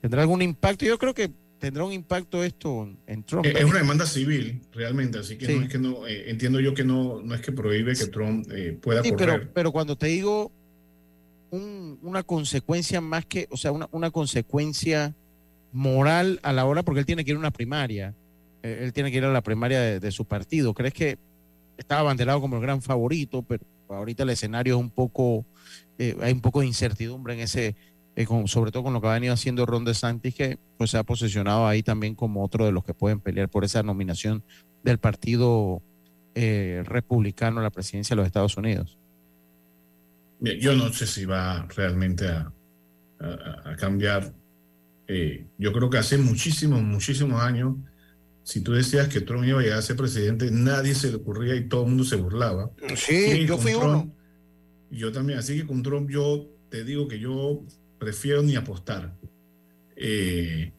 ¿Tendrá 0.00 0.22
algún 0.22 0.42
impacto? 0.42 0.84
Yo 0.84 0.98
creo 0.98 1.14
que 1.14 1.30
¿Tendrá 1.58 1.84
un 1.84 1.92
impacto 1.92 2.44
esto 2.44 2.88
en 3.06 3.24
Trump? 3.24 3.46
Es 3.46 3.64
una 3.64 3.78
demanda 3.78 4.06
civil, 4.06 4.62
realmente, 4.72 5.18
así 5.18 5.36
que 5.36 5.48
no 5.48 5.62
es 5.62 5.68
que 5.68 5.78
no, 5.78 6.06
eh, 6.06 6.30
entiendo 6.30 6.60
yo 6.60 6.72
que 6.72 6.84
no, 6.84 7.20
no 7.20 7.34
es 7.34 7.40
que 7.40 7.50
prohíbe 7.50 7.96
que 7.96 8.06
Trump 8.06 8.46
eh, 8.52 8.78
pueda 8.80 9.02
sí, 9.02 9.12
Pero, 9.16 9.48
pero 9.52 9.72
cuando 9.72 9.96
te 9.96 10.06
digo 10.06 10.52
una 11.50 12.22
consecuencia 12.22 13.00
más 13.00 13.24
que, 13.24 13.48
o 13.50 13.56
sea, 13.56 13.72
una, 13.72 13.88
una, 13.90 14.10
consecuencia 14.10 15.14
moral 15.72 16.38
a 16.42 16.52
la 16.52 16.66
hora, 16.66 16.82
porque 16.82 17.00
él 17.00 17.06
tiene 17.06 17.24
que 17.24 17.30
ir 17.32 17.36
a 17.36 17.40
una 17.40 17.50
primaria, 17.50 18.14
eh, 18.62 18.80
él 18.82 18.92
tiene 18.92 19.10
que 19.10 19.16
ir 19.16 19.24
a 19.24 19.32
la 19.32 19.42
primaria 19.42 19.98
de, 19.98 20.12
su 20.12 20.26
partido. 20.26 20.74
¿Crees 20.74 20.92
que 20.92 21.18
estaba 21.76 22.02
abanderado 22.02 22.40
como 22.40 22.56
el 22.56 22.62
gran 22.62 22.82
favorito, 22.82 23.42
pero 23.42 23.64
ahorita 23.88 24.22
el 24.22 24.30
escenario 24.30 24.76
es 24.76 24.80
un 24.80 24.90
poco, 24.90 25.44
hay 25.98 26.32
un 26.32 26.40
poco 26.40 26.60
de 26.60 26.66
incertidumbre 26.66 27.34
en 27.34 27.40
ese 27.40 27.74
eh, 28.18 28.26
sobre 28.46 28.72
todo 28.72 28.82
con 28.82 28.92
lo 28.92 29.00
que 29.00 29.06
ha 29.06 29.12
venido 29.12 29.32
haciendo 29.32 29.64
Ron 29.64 29.84
DeSantis, 29.84 30.34
que 30.34 30.58
pues 30.76 30.90
se 30.90 30.98
ha 30.98 31.04
posicionado 31.04 31.68
ahí 31.68 31.84
también 31.84 32.16
como 32.16 32.44
otro 32.44 32.66
de 32.66 32.72
los 32.72 32.82
que 32.82 32.92
pueden 32.92 33.20
pelear 33.20 33.48
por 33.48 33.64
esa 33.64 33.84
nominación 33.84 34.42
del 34.82 34.98
Partido 34.98 35.80
eh, 36.34 36.82
Republicano 36.84 37.60
a 37.60 37.62
la 37.62 37.70
presidencia 37.70 38.14
de 38.14 38.16
los 38.16 38.26
Estados 38.26 38.56
Unidos. 38.56 38.98
yo 40.40 40.74
no 40.74 40.92
sé 40.92 41.06
si 41.06 41.26
va 41.26 41.64
realmente 41.76 42.26
a, 42.26 42.52
cambiar. 43.78 44.32
Eh, 45.06 45.46
yo 45.56 45.72
creo 45.72 45.88
que 45.88 45.98
hace 45.98 46.18
muchísimos, 46.18 46.82
muchísimos 46.82 47.40
años, 47.40 47.76
si 48.42 48.62
tú 48.62 48.72
decías 48.72 49.06
que 49.06 49.20
Trump 49.20 49.44
iba 49.44 49.60
a 49.60 49.62
llegar 49.62 49.78
a 49.78 49.82
ser 49.82 49.94
presidente, 49.94 50.50
nadie 50.50 50.96
se 50.96 51.10
le 51.10 51.18
ocurría 51.18 51.54
y 51.54 51.68
todo 51.68 51.82
el 51.82 51.90
mundo 51.90 52.02
se 52.02 52.16
burlaba. 52.16 52.72
Sí, 52.96 53.46
yo 53.46 53.58
fui 53.58 53.74
uno. 53.74 54.12
Yo 54.90 55.12
también, 55.12 55.38
así 55.38 55.56
que 55.56 55.66
con 55.68 55.84
Trump 55.84 56.10
yo 56.10 56.48
te 56.68 56.82
digo 56.82 57.06
que 57.06 57.20
yo 57.20 57.62
prefiero 57.98 58.42
ni 58.42 58.56
apostar. 58.56 59.14
Eh, 59.96 60.72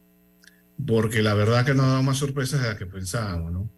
porque 0.86 1.22
la 1.22 1.34
verdad 1.34 1.64
que 1.64 1.74
nos 1.74 1.86
dado 1.86 2.02
más 2.02 2.18
sorpresas 2.18 2.62
de 2.62 2.68
las 2.68 2.78
que 2.78 2.86
pensábamos, 2.86 3.52
¿no? 3.52 3.70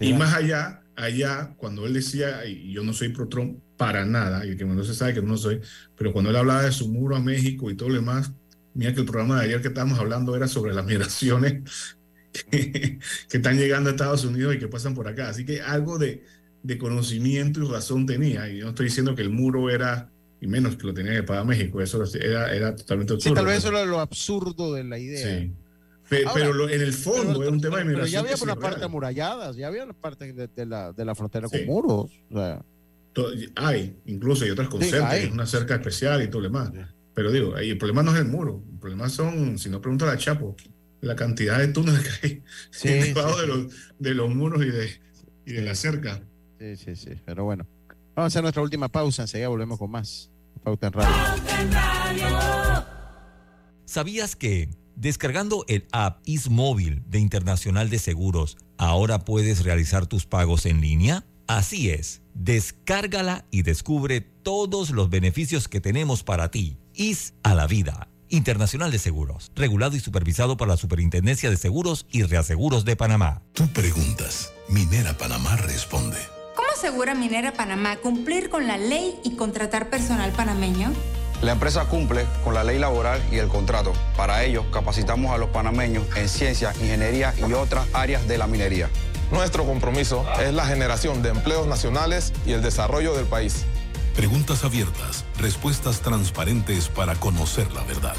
y 0.00 0.12
más 0.12 0.34
allá, 0.34 0.84
allá, 0.94 1.54
cuando 1.56 1.86
él 1.86 1.94
decía, 1.94 2.46
y 2.46 2.72
yo 2.72 2.84
no 2.84 2.92
soy 2.92 3.08
pro 3.08 3.28
Trump 3.28 3.58
para 3.76 4.04
nada, 4.04 4.46
y 4.46 4.56
que 4.56 4.64
no 4.64 4.82
se 4.84 4.94
sabe 4.94 5.14
que 5.14 5.22
no 5.22 5.36
soy, 5.36 5.60
pero 5.96 6.12
cuando 6.12 6.30
él 6.30 6.36
hablaba 6.36 6.62
de 6.62 6.72
su 6.72 6.88
muro 6.88 7.16
a 7.16 7.20
México 7.20 7.68
y 7.70 7.76
todo 7.76 7.88
lo 7.88 7.96
demás, 7.96 8.32
mira 8.74 8.94
que 8.94 9.00
el 9.00 9.06
programa 9.06 9.40
de 9.40 9.46
ayer 9.46 9.60
que 9.60 9.68
estábamos 9.68 9.98
hablando 9.98 10.36
era 10.36 10.46
sobre 10.46 10.72
las 10.72 10.86
migraciones 10.86 11.96
que, 12.32 12.98
están 13.30 13.58
llegando 13.58 13.90
a 13.90 13.92
Estados 13.92 14.24
Unidos 14.24 14.54
y 14.54 14.58
que 14.58 14.68
pasan 14.68 14.94
por 14.94 15.08
acá. 15.08 15.28
Así 15.28 15.44
que 15.44 15.62
algo 15.62 15.98
de, 15.98 16.24
de 16.62 16.78
conocimiento 16.78 17.62
y 17.62 17.68
razón 17.68 18.06
tenía. 18.06 18.48
Y 18.48 18.58
yo 18.58 18.64
no 18.64 18.70
estoy 18.70 18.86
diciendo 18.86 19.14
que 19.14 19.22
el 19.22 19.30
muro 19.30 19.70
era, 19.70 20.10
y 20.40 20.46
menos 20.46 20.76
que 20.76 20.86
lo 20.86 20.94
tenía 20.94 21.14
que 21.14 21.22
pagar 21.22 21.44
México, 21.44 21.80
eso 21.80 22.04
era, 22.14 22.54
era 22.54 22.76
totalmente 22.76 23.14
absurdo. 23.14 23.34
Sí, 23.34 23.34
tal 23.34 23.46
vez 23.46 23.58
eso 23.58 23.68
era 23.68 23.84
lo 23.84 24.00
absurdo 24.00 24.74
de 24.74 24.84
la 24.84 24.98
idea. 24.98 25.40
Sí. 25.40 25.52
Pero, 26.08 26.68
en 26.68 26.80
el 26.80 26.92
fondo 26.92 27.42
es 27.42 27.50
un 27.50 27.60
tema 27.60 27.78
de 27.78 27.84
migración. 27.84 27.94
Pero 27.94 28.06
ya 28.06 28.20
había 28.20 28.36
por 28.36 28.48
la 28.48 28.56
parte 28.56 28.84
amuralladas, 28.84 29.56
ya 29.56 29.66
había 29.66 29.86
la 29.86 29.92
parte 29.92 30.32
de, 30.32 30.66
la, 30.66 30.92
de 30.92 31.04
la 31.04 31.14
frontera 31.14 31.48
con 31.48 31.66
muros. 31.66 32.10
O 32.30 32.34
sea. 32.34 32.64
Hay, 33.56 33.96
incluso 34.06 34.44
hay 34.44 34.50
otras 34.50 34.68
conceptos, 34.68 35.10
hay. 35.10 35.26
una 35.26 35.46
cerca 35.46 35.74
especial 35.74 36.22
y 36.22 36.28
todo 36.28 36.42
lo 36.42 36.48
demás. 36.48 36.70
Pero 37.14 37.32
digo, 37.32 37.56
el 37.56 37.78
problema 37.78 38.02
no 38.02 38.12
es 38.14 38.20
el 38.20 38.26
muro, 38.26 38.62
el 38.70 38.78
problema 38.78 39.08
son, 39.08 39.58
si 39.58 39.70
no 39.70 39.80
pregunta 39.80 40.10
a 40.10 40.18
Chapo, 40.18 40.54
la 41.00 41.16
cantidad 41.16 41.58
de 41.58 41.68
túneles 41.68 42.02
que 42.02 42.26
hay 42.26 42.42
sí, 42.70 42.88
debajo 43.14 43.40
de, 43.40 43.46
los, 43.46 43.66
de 43.98 44.14
los 44.14 44.34
muros 44.34 44.62
y 44.64 44.70
de, 44.70 44.90
y 45.46 45.52
de 45.54 45.62
la 45.62 45.74
cerca. 45.74 46.22
Sí, 46.58 46.76
sí, 46.76 46.94
sí, 46.94 47.10
pero 47.24 47.44
bueno. 47.44 47.66
Vamos 48.16 48.30
a 48.30 48.32
hacer 48.32 48.42
nuestra 48.42 48.62
última 48.62 48.88
pausa, 48.88 49.22
enseguida 49.22 49.48
volvemos 49.48 49.78
con 49.78 49.90
más. 49.90 50.30
Pauta 50.64 50.86
en 50.86 50.92
radio. 50.94 52.86
¿Sabías 53.84 54.34
que 54.36 54.70
descargando 54.96 55.66
el 55.68 55.86
app 55.92 56.20
Ismóvil 56.24 57.04
de 57.06 57.18
Internacional 57.18 57.90
de 57.90 57.98
Seguros, 57.98 58.56
ahora 58.78 59.26
puedes 59.26 59.64
realizar 59.64 60.06
tus 60.06 60.24
pagos 60.24 60.64
en 60.64 60.80
línea? 60.80 61.26
Así 61.46 61.90
es, 61.90 62.22
descárgala 62.32 63.44
y 63.50 63.62
descubre 63.62 64.22
todos 64.22 64.90
los 64.90 65.10
beneficios 65.10 65.68
que 65.68 65.82
tenemos 65.82 66.24
para 66.24 66.50
ti. 66.50 66.78
IS 66.94 67.34
a 67.42 67.54
la 67.54 67.66
vida. 67.66 68.08
Internacional 68.28 68.90
de 68.90 68.98
Seguros, 68.98 69.52
regulado 69.54 69.94
y 69.94 70.00
supervisado 70.00 70.56
por 70.56 70.68
la 70.68 70.78
Superintendencia 70.78 71.50
de 71.50 71.56
Seguros 71.58 72.06
y 72.10 72.22
Reaseguros 72.22 72.86
de 72.86 72.96
Panamá. 72.96 73.42
Tú 73.52 73.68
preguntas, 73.68 74.52
Minera 74.68 75.16
Panamá 75.16 75.56
responde. 75.56 76.35
¿Cómo 76.76 76.88
asegura 76.88 77.14
Minera 77.14 77.54
Panamá 77.54 77.96
cumplir 77.96 78.50
con 78.50 78.66
la 78.66 78.76
ley 78.76 79.18
y 79.24 79.34
contratar 79.34 79.88
personal 79.88 80.30
panameño? 80.32 80.92
La 81.40 81.52
empresa 81.52 81.86
cumple 81.86 82.26
con 82.44 82.52
la 82.52 82.64
ley 82.64 82.78
laboral 82.78 83.18
y 83.32 83.38
el 83.38 83.48
contrato. 83.48 83.94
Para 84.14 84.44
ello, 84.44 84.70
capacitamos 84.70 85.32
a 85.32 85.38
los 85.38 85.48
panameños 85.48 86.04
en 86.16 86.28
ciencia, 86.28 86.74
ingeniería 86.78 87.32
y 87.48 87.54
otras 87.54 87.86
áreas 87.94 88.28
de 88.28 88.36
la 88.36 88.46
minería. 88.46 88.90
Nuestro 89.32 89.64
compromiso 89.64 90.26
es 90.38 90.52
la 90.52 90.66
generación 90.66 91.22
de 91.22 91.30
empleos 91.30 91.66
nacionales 91.66 92.34
y 92.44 92.52
el 92.52 92.60
desarrollo 92.60 93.14
del 93.14 93.24
país. 93.24 93.64
Preguntas 94.14 94.62
abiertas, 94.62 95.24
respuestas 95.38 96.02
transparentes 96.02 96.90
para 96.90 97.14
conocer 97.14 97.72
la 97.72 97.84
verdad. 97.84 98.16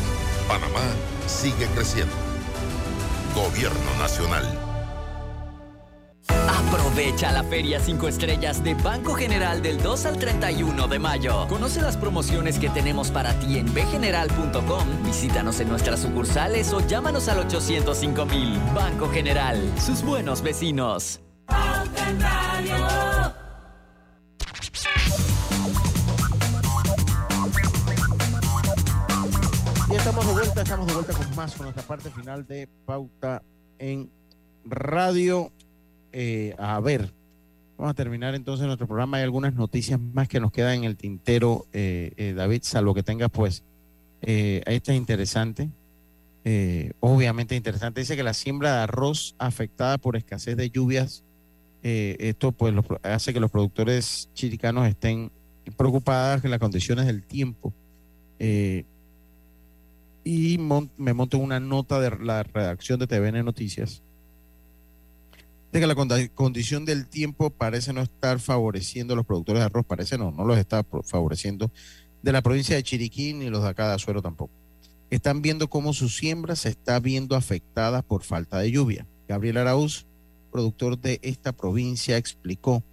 Panamá 0.48 0.82
sigue 1.28 1.68
creciendo. 1.68 2.16
Gobierno 3.34 3.96
Nacional. 3.98 4.61
Aprovecha 6.48 7.32
la 7.32 7.44
Feria 7.44 7.80
5 7.80 8.08
Estrellas 8.08 8.64
de 8.64 8.74
Banco 8.76 9.14
General 9.14 9.62
del 9.62 9.82
2 9.82 10.06
al 10.06 10.18
31 10.18 10.88
de 10.88 11.00
mayo. 11.00 11.48
Conoce 11.48 11.82
las 11.82 11.98
promociones 11.98 12.60
que 12.60 12.70
tenemos 12.70 13.12
para 13.12 13.34
ti 13.40 13.58
en 13.58 13.74
bgeneral.com. 13.74 15.04
Visítanos 15.06 15.60
en 15.60 15.70
nuestras 15.70 16.02
sucursales 16.02 16.72
o 16.74 16.86
llámanos 16.86 17.28
al 17.28 17.40
805 17.40 18.26
mil. 18.26 18.60
Banco 18.74 19.10
General, 19.10 19.58
sus 19.78 20.02
buenos 20.04 20.42
vecinos. 20.42 21.22
Y 29.90 29.96
estamos 29.96 30.26
de 30.26 30.34
vuelta, 30.34 30.62
estamos 30.62 30.88
de 30.88 30.94
vuelta 30.94 31.14
con 31.14 31.36
más, 31.36 31.56
con 31.56 31.66
nuestra 31.66 31.84
parte 31.84 32.10
final 32.10 32.48
de 32.48 32.70
Pauta 32.86 33.44
en 33.78 34.10
Radio. 34.64 35.52
Eh, 36.14 36.56
a 36.58 36.80
ver, 36.80 37.14
vamos 37.78 37.92
a 37.92 37.94
terminar 37.94 38.36
entonces 38.36 38.66
nuestro 38.66 38.88
programa. 38.88 39.18
Hay 39.18 39.24
algunas 39.24 39.54
noticias 39.54 40.00
más 40.00 40.28
que 40.28 40.40
nos 40.40 40.52
quedan 40.52 40.80
en 40.80 40.84
el 40.84 40.98
tintero, 40.98 41.66
eh, 41.74 42.12
eh, 42.18 42.34
David, 42.34 42.62
salvo 42.64 42.94
que 42.94 43.04
tengas 43.04 43.30
pues, 43.30 43.64
esta 44.22 44.92
es 44.92 44.98
interesante, 44.98 45.70
obviamente 47.00 47.56
interesante. 47.56 48.02
Dice 48.02 48.16
que 48.16 48.22
la 48.22 48.36
siembra 48.36 48.76
de 48.76 48.82
arroz 48.84 49.36
afectada 49.40 49.98
por 49.98 50.16
escasez 50.16 50.56
de 50.58 50.70
lluvias, 50.70 51.24
esto 51.82 52.52
pues 52.52 52.76
hace 53.02 53.34
que 53.34 53.40
los 53.40 53.50
productores 53.50 54.30
chiricanos 54.36 54.88
estén 54.88 55.32
preocupados 55.76 56.46
en 56.46 56.52
las 56.52 56.60
condiciones 56.60 57.08
del 57.08 57.24
tiempo. 57.24 57.74
y 60.24 60.58
me 60.98 61.14
monto 61.14 61.40
una 61.40 61.60
nota 61.60 62.00
de 62.00 62.24
la 62.24 62.44
redacción 62.44 63.00
de 63.00 63.08
TVN 63.08 63.44
Noticias 63.44 64.04
de 65.72 65.80
que 65.80 65.88
la 65.88 65.96
condición 66.36 66.86
del 66.86 67.08
tiempo 67.08 67.50
parece 67.50 67.94
no 67.94 68.02
estar 68.02 68.40
favoreciendo 68.40 69.14
a 69.14 69.18
los 69.18 69.26
productores 69.26 69.62
de 69.62 69.66
arroz, 69.66 69.86
parece 69.86 70.18
no, 70.18 70.32
no 70.32 70.46
los 70.46 70.58
está 70.58 70.86
favoreciendo 71.06 71.72
de 72.22 72.32
la 72.32 72.42
provincia 72.42 72.76
de 72.76 72.84
Chiriquí 72.84 73.34
ni 73.34 73.50
los 73.50 73.64
de 73.64 73.70
acá 73.70 73.88
de 73.88 73.96
Azuero 73.96 74.22
tampoco. 74.22 74.54
Están 75.10 75.42
viendo 75.42 75.70
cómo 75.70 75.94
su 75.94 76.10
siembra 76.10 76.56
se 76.56 76.70
está 76.70 77.00
viendo 77.00 77.36
afectada 77.36 78.02
por 78.02 78.24
falta 78.24 78.60
de 78.60 78.72
lluvia. 78.72 79.08
Gabriel 79.28 79.58
Araúz, 79.58 80.06
productor 80.52 81.00
de 81.00 81.20
esta 81.22 81.52
provincia, 81.52 82.18
explicó 82.18 82.84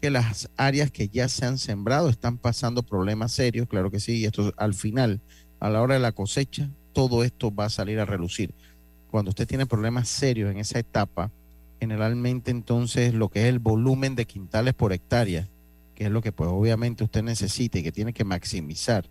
que 0.00 0.10
las 0.10 0.48
áreas 0.56 0.90
que 0.90 1.08
ya 1.08 1.28
se 1.28 1.44
han 1.44 1.58
sembrado 1.58 2.08
están 2.08 2.38
pasando 2.38 2.82
problemas 2.82 3.32
serios, 3.32 3.68
claro 3.68 3.90
que 3.90 4.00
sí, 4.00 4.18
y 4.18 4.24
esto 4.24 4.52
al 4.56 4.74
final, 4.74 5.20
a 5.60 5.70
la 5.70 5.82
hora 5.82 5.94
de 5.94 6.00
la 6.00 6.12
cosecha, 6.12 6.70
todo 6.92 7.24
esto 7.24 7.54
va 7.54 7.66
a 7.66 7.70
salir 7.70 7.98
a 7.98 8.04
relucir. 8.04 8.54
Cuando 9.10 9.30
usted 9.30 9.46
tiene 9.46 9.66
problemas 9.66 10.08
serios 10.08 10.50
en 10.50 10.58
esa 10.58 10.78
etapa, 10.78 11.32
generalmente 11.80 12.50
entonces 12.50 13.14
lo 13.14 13.28
que 13.28 13.42
es 13.42 13.46
el 13.46 13.58
volumen 13.58 14.14
de 14.14 14.26
quintales 14.26 14.74
por 14.74 14.92
hectárea, 14.92 15.48
que 15.94 16.06
es 16.06 16.10
lo 16.10 16.22
que 16.22 16.32
pues 16.32 16.50
obviamente 16.50 17.04
usted 17.04 17.22
necesita 17.22 17.78
y 17.78 17.82
que 17.82 17.92
tiene 17.92 18.12
que 18.12 18.24
maximizar, 18.24 19.08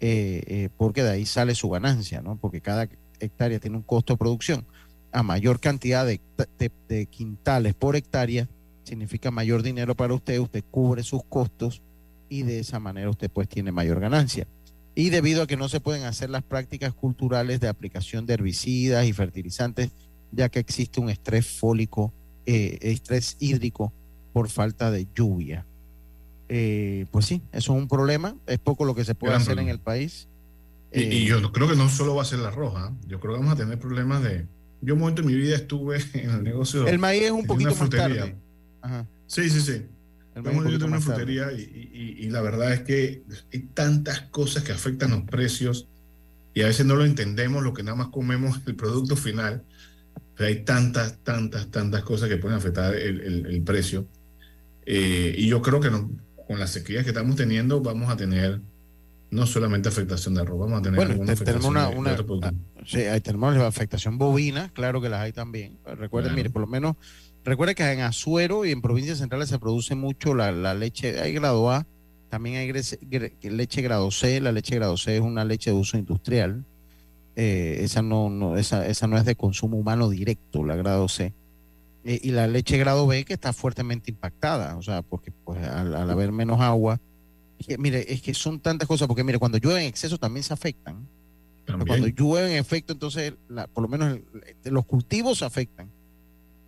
eh, 0.00 0.42
eh, 0.46 0.68
porque 0.76 1.02
de 1.02 1.10
ahí 1.10 1.26
sale 1.26 1.54
su 1.54 1.70
ganancia, 1.70 2.22
¿no? 2.22 2.36
Porque 2.36 2.60
cada 2.60 2.88
hectárea 3.20 3.60
tiene 3.60 3.76
un 3.76 3.82
costo 3.82 4.14
de 4.14 4.18
producción. 4.18 4.66
A 5.12 5.22
mayor 5.22 5.60
cantidad 5.60 6.06
de, 6.06 6.20
de 6.88 7.06
quintales 7.06 7.74
por 7.74 7.96
hectárea, 7.96 8.48
significa 8.82 9.30
mayor 9.30 9.62
dinero 9.62 9.94
para 9.94 10.14
usted, 10.14 10.38
usted 10.38 10.64
cubre 10.70 11.02
sus 11.02 11.22
costos 11.24 11.82
y 12.28 12.42
de 12.42 12.60
esa 12.60 12.80
manera 12.80 13.10
usted 13.10 13.30
pues 13.30 13.48
tiene 13.48 13.72
mayor 13.72 14.00
ganancia. 14.00 14.46
Y 14.94 15.10
debido 15.10 15.42
a 15.42 15.46
que 15.46 15.56
no 15.56 15.68
se 15.68 15.80
pueden 15.80 16.04
hacer 16.04 16.30
las 16.30 16.42
prácticas 16.42 16.92
culturales 16.92 17.60
de 17.60 17.68
aplicación 17.68 18.26
de 18.26 18.34
herbicidas 18.34 19.06
y 19.06 19.12
fertilizantes, 19.12 19.90
ya 20.32 20.48
que 20.48 20.58
existe 20.58 21.00
un 21.00 21.10
estrés 21.10 21.46
fólico, 21.46 22.12
eh, 22.46 22.78
estrés 22.80 23.36
hídrico 23.38 23.92
por 24.32 24.48
falta 24.48 24.90
de 24.90 25.06
lluvia. 25.14 25.66
Eh, 26.48 27.06
pues 27.10 27.26
sí, 27.26 27.42
eso 27.52 27.74
es 27.74 27.82
un 27.82 27.88
problema, 27.88 28.36
es 28.46 28.58
poco 28.58 28.84
lo 28.84 28.94
que 28.94 29.04
se 29.04 29.14
puede 29.14 29.34
hacer 29.34 29.58
en 29.58 29.68
el 29.68 29.78
país. 29.78 30.28
Y, 30.92 31.00
eh, 31.02 31.24
yo 31.24 31.52
creo 31.52 31.68
que 31.68 31.76
no 31.76 31.88
solo 31.88 32.14
va 32.14 32.22
a 32.22 32.26
ser 32.26 32.40
la 32.40 32.50
roja, 32.50 32.92
yo 33.06 33.20
creo 33.20 33.34
que 33.34 33.40
vamos 33.40 33.54
a 33.54 33.56
tener 33.56 33.78
problemas 33.78 34.22
de... 34.22 34.46
Yo 34.80 34.94
un 34.94 35.00
momento 35.00 35.22
en 35.22 35.28
mi 35.28 35.34
vida 35.34 35.54
estuve 35.54 35.98
en 36.14 36.30
el 36.30 36.42
negocio... 36.42 36.86
El 36.86 36.98
maíz 36.98 37.22
es 37.22 37.30
un 37.30 37.46
poquito 37.46 37.74
más 37.74 37.88
tarde. 37.88 38.36
Sí, 39.26 39.48
sí, 39.48 39.60
sí. 39.60 39.86
Estamos 40.34 40.66
en 40.66 40.82
una 40.82 41.00
frutería 41.00 41.52
y, 41.52 42.16
y, 42.18 42.30
la 42.30 42.40
verdad 42.40 42.72
es 42.72 42.80
que 42.80 43.22
hay 43.52 43.60
tantas 43.74 44.22
cosas 44.22 44.62
que 44.62 44.72
afectan 44.72 45.10
los 45.10 45.22
precios 45.24 45.88
y 46.54 46.62
a 46.62 46.66
veces 46.66 46.86
no 46.86 46.96
lo 46.96 47.04
entendemos, 47.04 47.62
lo 47.62 47.74
que 47.74 47.82
nada 47.82 47.96
más 47.96 48.08
comemos 48.08 48.60
el 48.66 48.74
producto 48.74 49.14
final. 49.14 49.62
Pero 50.42 50.56
hay 50.56 50.64
tantas, 50.64 51.18
tantas, 51.22 51.70
tantas 51.70 52.02
cosas 52.02 52.28
que 52.28 52.36
pueden 52.36 52.58
afectar 52.58 52.96
el, 52.96 53.46
el, 53.46 53.62
precio. 53.62 54.08
Eh, 54.84 55.36
y 55.38 55.46
yo 55.46 55.62
creo 55.62 55.78
que 55.78 55.88
con 55.88 56.58
las 56.58 56.70
sequías 56.70 57.04
que 57.04 57.10
estamos 57.10 57.36
teniendo 57.36 57.80
vamos 57.80 58.10
a 58.10 58.16
tener 58.16 58.60
no 59.30 59.46
solamente 59.46 59.88
afectación 59.88 60.34
de 60.34 60.40
arroz, 60.40 60.58
vamos 60.58 60.80
a 60.80 60.82
tener 60.82 61.00
alguna 61.00 61.34
afectación 61.34 61.64
una, 61.64 61.90
una, 61.90 62.16
ah, 62.42 62.52
sí, 62.84 63.02
hay, 63.02 63.20
tenemos 63.20 63.54
la 63.54 63.68
afectación 63.68 64.18
bovina, 64.18 64.68
claro 64.74 65.00
que 65.00 65.08
las 65.08 65.20
hay 65.20 65.32
también. 65.32 65.78
Recuerden, 65.84 66.34
mire, 66.34 66.50
por 66.50 66.62
lo 66.62 66.66
menos, 66.66 66.96
recuerden 67.44 67.76
que 67.76 67.88
en 67.88 68.00
Azuero 68.00 68.64
y 68.64 68.72
en 68.72 68.82
provincias 68.82 69.18
centrales 69.18 69.48
se 69.48 69.60
produce 69.60 69.94
mucho 69.94 70.34
la, 70.34 70.50
la 70.50 70.74
leche, 70.74 71.20
hay 71.20 71.34
grado 71.34 71.70
A, 71.70 71.86
también 72.30 72.56
hay 72.56 72.72
leche 73.48 73.80
grado 73.80 74.10
C, 74.10 74.40
la 74.40 74.50
leche 74.50 74.74
grado 74.74 74.96
C 74.96 75.14
es 75.14 75.22
una 75.22 75.44
leche 75.44 75.70
de 75.70 75.76
uso 75.76 75.96
industrial, 75.96 76.64
eh, 77.34 77.78
esa, 77.80 78.02
no, 78.02 78.28
no, 78.28 78.56
esa, 78.56 78.86
esa 78.86 79.06
no 79.06 79.16
es 79.16 79.24
de 79.24 79.36
consumo 79.36 79.78
humano 79.78 80.10
directo, 80.10 80.64
la 80.64 80.76
grado 80.76 81.08
C. 81.08 81.32
Eh, 82.04 82.20
y 82.22 82.30
la 82.32 82.46
leche 82.46 82.76
grado 82.78 83.06
B 83.06 83.24
que 83.24 83.32
está 83.32 83.52
fuertemente 83.52 84.10
impactada, 84.10 84.76
o 84.76 84.82
sea, 84.82 85.02
porque 85.02 85.30
pues, 85.30 85.62
al 85.66 86.10
haber 86.10 86.32
menos 86.32 86.60
agua, 86.60 87.00
mire, 87.78 88.12
es 88.12 88.20
que 88.20 88.34
son 88.34 88.60
tantas 88.60 88.88
cosas, 88.88 89.08
porque 89.08 89.24
mire, 89.24 89.38
cuando 89.38 89.58
llueve 89.58 89.82
en 89.82 89.86
exceso 89.86 90.18
también 90.18 90.42
se 90.42 90.52
afectan. 90.52 91.06
Cuando 91.86 92.08
llueve 92.08 92.52
en 92.52 92.58
efecto, 92.58 92.92
entonces, 92.92 93.34
por 93.72 93.82
lo 93.82 93.88
menos 93.88 94.18
los 94.64 94.84
cultivos 94.84 95.38
se 95.38 95.44
afectan. 95.44 95.88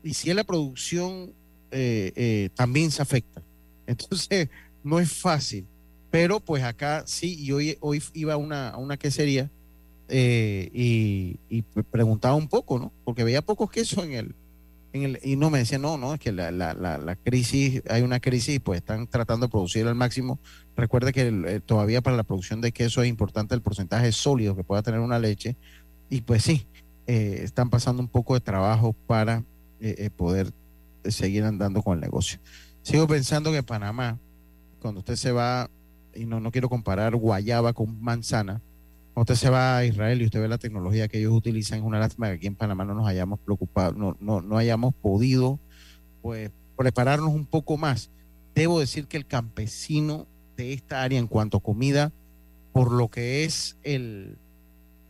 Y 0.05 0.15
si 0.15 0.31
es 0.31 0.37
la 0.37 0.45
producción, 0.45 1.33
eh, 1.73 2.49
también 2.55 2.91
se 2.91 3.03
afecta. 3.03 3.43
Entonces, 3.87 4.49
no 4.85 5.01
es 5.01 5.13
fácil. 5.13 5.67
Pero 6.11 6.39
pues 6.39 6.63
acá 6.63 7.03
sí, 7.07 7.37
y 7.39 7.51
hoy, 7.51 7.77
hoy 7.81 8.01
iba 8.13 8.35
a 8.35 8.37
una, 8.37 8.69
a 8.69 8.77
una 8.79 8.97
quesería 8.97 9.51
eh, 10.09 10.71
y, 10.73 11.63
preguntaba 11.91 12.35
un 12.35 12.49
poco, 12.49 12.79
¿no? 12.79 12.93
Porque 13.05 13.25
veía 13.25 13.43
pocos 13.43 13.71
quesos 13.71 14.05
en 14.05 14.13
el, 14.93 15.19
y 15.25 15.37
no 15.37 15.51
me 15.51 15.59
decía, 15.59 15.79
no, 15.79 15.99
no, 15.99 16.15
es 16.15 16.21
que 16.21 16.31
la, 16.31 16.53
la, 16.53 16.75
la, 16.75 17.17
crisis, 17.17 17.83
hay 17.89 18.03
una 18.03 18.21
crisis, 18.21 18.61
pues 18.61 18.79
están 18.79 19.09
tratando 19.09 19.47
de 19.47 19.51
producir 19.51 19.87
al 19.87 19.97
máximo. 19.97 20.39
Recuerde 20.77 21.13
que 21.13 21.27
eh, 21.29 21.61
todavía 21.61 22.01
para 22.01 22.17
la 22.17 22.23
producción 22.23 22.61
de 22.61 22.71
queso 22.71 23.03
es 23.03 23.09
importante 23.09 23.55
el 23.55 23.63
porcentaje 23.63 24.13
sólido 24.13 24.55
que 24.55 24.63
pueda 24.63 24.83
tener 24.83 25.01
una 25.01 25.19
leche. 25.19 25.57
Y 26.11 26.21
pues 26.21 26.45
sí, 26.45 26.67
eh, 27.09 27.41
están 27.43 27.71
pasando 27.71 28.03
un 28.03 28.09
poco 28.09 28.35
de 28.35 28.41
trabajo 28.41 28.95
para 29.07 29.45
poder 30.17 30.51
seguir 31.05 31.45
andando 31.45 31.83
con 31.83 31.95
el 31.95 32.01
negocio. 32.01 32.39
Sigo 32.83 33.07
pensando 33.07 33.53
que 33.53 33.63
Panamá, 33.63 34.19
cuando 34.81 35.01
usted 35.01 35.17
se 35.17 35.31
va, 35.31 35.69
y 36.15 36.25
no, 36.25 36.41
no 36.41 36.51
quiero 36.51 36.71
comparar 36.71 37.15
guayaba 37.17 37.75
con 37.75 38.01
manzana, 38.01 38.63
usted 39.15 39.35
se 39.35 39.51
va 39.51 39.79
a 39.79 39.85
Israel 39.85 40.21
y 40.21 40.25
usted 40.25 40.41
ve 40.41 40.49
la 40.49 40.59
tecnología 40.59 41.09
que 41.09 41.19
ellos 41.19 41.33
utilizan, 41.33 41.79
es 41.79 41.85
una 41.85 41.99
lástima 41.99 42.29
que 42.29 42.35
aquí 42.35 42.47
en 42.47 42.57
Panamá 42.57 42.85
no 42.85 42.95
nos 42.95 43.07
hayamos 43.07 43.39
preocupado, 43.41 43.93
no, 43.93 44.17
no, 44.21 44.41
no 44.41 44.59
hayamos 44.59 44.95
podido 44.95 45.61
pues, 46.23 46.51
prepararnos 46.77 47.31
un 47.31 47.47
poco 47.47 47.77
más. 47.77 48.11
Debo 48.55 48.81
decir 48.81 49.07
que 49.07 49.17
el 49.17 49.27
campesino 49.27 50.27
de 50.57 50.73
esta 50.73 51.03
área 51.03 51.19
en 51.19 51.27
cuanto 51.27 51.59
a 51.59 51.63
comida, 51.63 52.13
por 52.73 52.93
lo 52.93 53.09
que 53.09 53.45
es 53.45 53.77
el, 53.83 54.39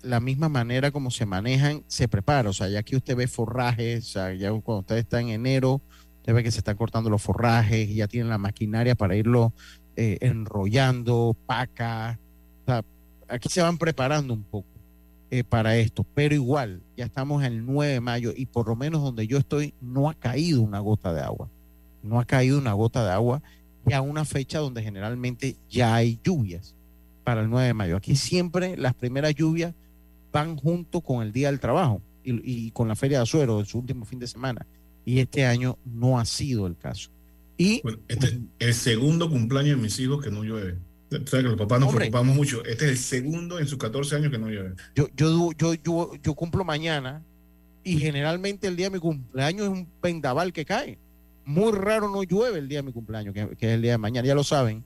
la 0.03 0.21
misma 0.21 0.49
manera 0.49 0.91
como 0.91 1.11
se 1.11 1.27
manejan, 1.27 1.83
se 1.87 2.09
prepara. 2.09 2.51
O 2.51 2.53
sea, 2.53 2.69
ya 2.69 2.83
que 2.83 2.97
usted 2.97 3.17
ve 3.17 3.27
forrajes, 3.27 4.07
o 4.07 4.13
sea, 4.13 4.35
ya 4.35 4.51
cuando 4.51 4.81
usted 4.81 4.97
está 4.97 5.21
en 5.21 5.31
enero, 5.31 5.81
usted 6.19 6.35
ve 6.35 6.43
que 6.43 6.51
se 6.51 6.59
están 6.59 6.77
cortando 6.77 7.11
los 7.11 7.23
forrajes 7.23 7.89
y 7.89 7.97
ya 7.97 8.09
tienen 8.09 8.29
la 8.29 8.39
maquinaria 8.39 8.95
para 8.95 9.17
irlo 9.17 9.53
eh, 9.97 10.19
enrollando, 10.21 11.37
paca. 11.47 12.19
Aquí 13.29 13.49
se 13.49 13.63
van 13.63 13.79
preparando 13.79 14.35
un 14.35 14.43
poco 14.43 14.69
eh, 15.31 15.45
para 15.45 15.77
esto, 15.77 16.05
pero 16.15 16.35
igual, 16.35 16.83
ya 16.97 17.05
estamos 17.05 17.43
el 17.45 17.65
9 17.65 17.93
de 17.93 18.01
mayo 18.01 18.33
y 18.37 18.47
por 18.47 18.69
lo 18.69 18.77
menos 18.77 19.03
donde 19.03 19.27
yo 19.27 19.39
estoy 19.39 19.75
no 19.81 20.09
ha 20.09 20.15
caído 20.15 20.63
una 20.63 20.81
gota 20.81 21.13
de 21.13 21.21
agua. 21.21 21.51
No 22.03 22.21
ha 22.21 22.25
caído 22.25 22.59
una 22.59 22.75
gota 22.75 23.05
de 23.05 23.13
agua 23.13 23.43
ya 23.87 24.01
una 24.01 24.25
fecha 24.25 24.59
donde 24.59 24.83
generalmente 24.83 25.57
ya 25.69 25.95
hay 25.95 26.19
lluvias 26.25 26.75
para 27.23 27.43
el 27.43 27.51
9 27.51 27.69
de 27.69 27.75
mayo. 27.75 27.97
Aquí 27.97 28.17
siempre 28.17 28.77
las 28.77 28.95
primeras 28.95 29.35
lluvias 29.35 29.75
van 30.33 30.57
junto 30.57 31.01
con 31.01 31.23
el 31.23 31.33
Día 31.33 31.51
del 31.51 31.61
Trabajo 31.61 32.01
y, 32.25 32.71
con 32.71 32.89
la 32.89 32.97
Feria 32.97 33.19
de 33.19 33.23
Azuero, 33.23 33.61
en 33.61 33.67
su 33.67 33.79
último 33.79 34.05
fin 34.05 34.19
de 34.19 34.27
semana. 34.27 34.67
Y 35.05 35.19
este 35.19 35.45
año 35.45 35.79
no 35.85 36.19
ha 36.19 36.25
sido 36.25 36.67
el 36.67 36.77
caso. 36.77 37.11
Y 37.57 37.83
este 38.09 38.41
el 38.59 38.75
segundo 38.75 39.31
cumpleaños 39.31 39.77
de 39.77 39.83
mis 39.83 39.99
hijos 39.99 40.23
que 40.23 40.31
no 40.31 40.43
llueve. 40.43 40.79
O 41.23 41.27
sea 41.27 41.41
que 41.41 41.49
los 41.49 41.57
papás 41.57 41.81
nos 41.81 41.95
preocupamos 41.95 42.37
mucho. 42.37 42.65
Este 42.65 42.87
es 42.87 42.91
el 42.91 42.99
segundo 42.99 43.59
en 43.59 43.67
sus 43.67 43.79
14 43.79 44.17
años 44.17 44.31
que 44.31 44.39
no 44.39 44.49
llueve. 44.49 44.75
Yo, 44.95 45.09
yo, 45.15 45.53
yo, 45.57 45.75
yo, 45.75 46.13
yo 46.23 46.35
cumplo 46.35 46.65
mañana 46.65 47.23
y 47.85 47.99
generalmente 47.99 48.67
el 48.67 48.77
día 48.77 48.87
de 48.87 48.95
mi 48.95 48.99
cumpleaños 48.99 49.67
es 49.67 49.73
un 49.73 49.87
pendaval 50.01 50.53
que 50.53 50.65
cae. 50.65 50.99
Muy 51.45 51.73
raro 51.73 52.09
no 52.09 52.23
llueve 52.23 52.59
el 52.59 52.69
día 52.69 52.79
de 52.79 52.85
mi 52.85 52.93
cumpleaños, 52.93 53.35
que, 53.35 53.43
es 53.43 53.75
el 53.75 53.83
día 53.83 53.93
de 53.93 53.99
mañana, 53.99 54.27
ya 54.27 54.35
lo 54.35 54.45
saben. 54.45 54.83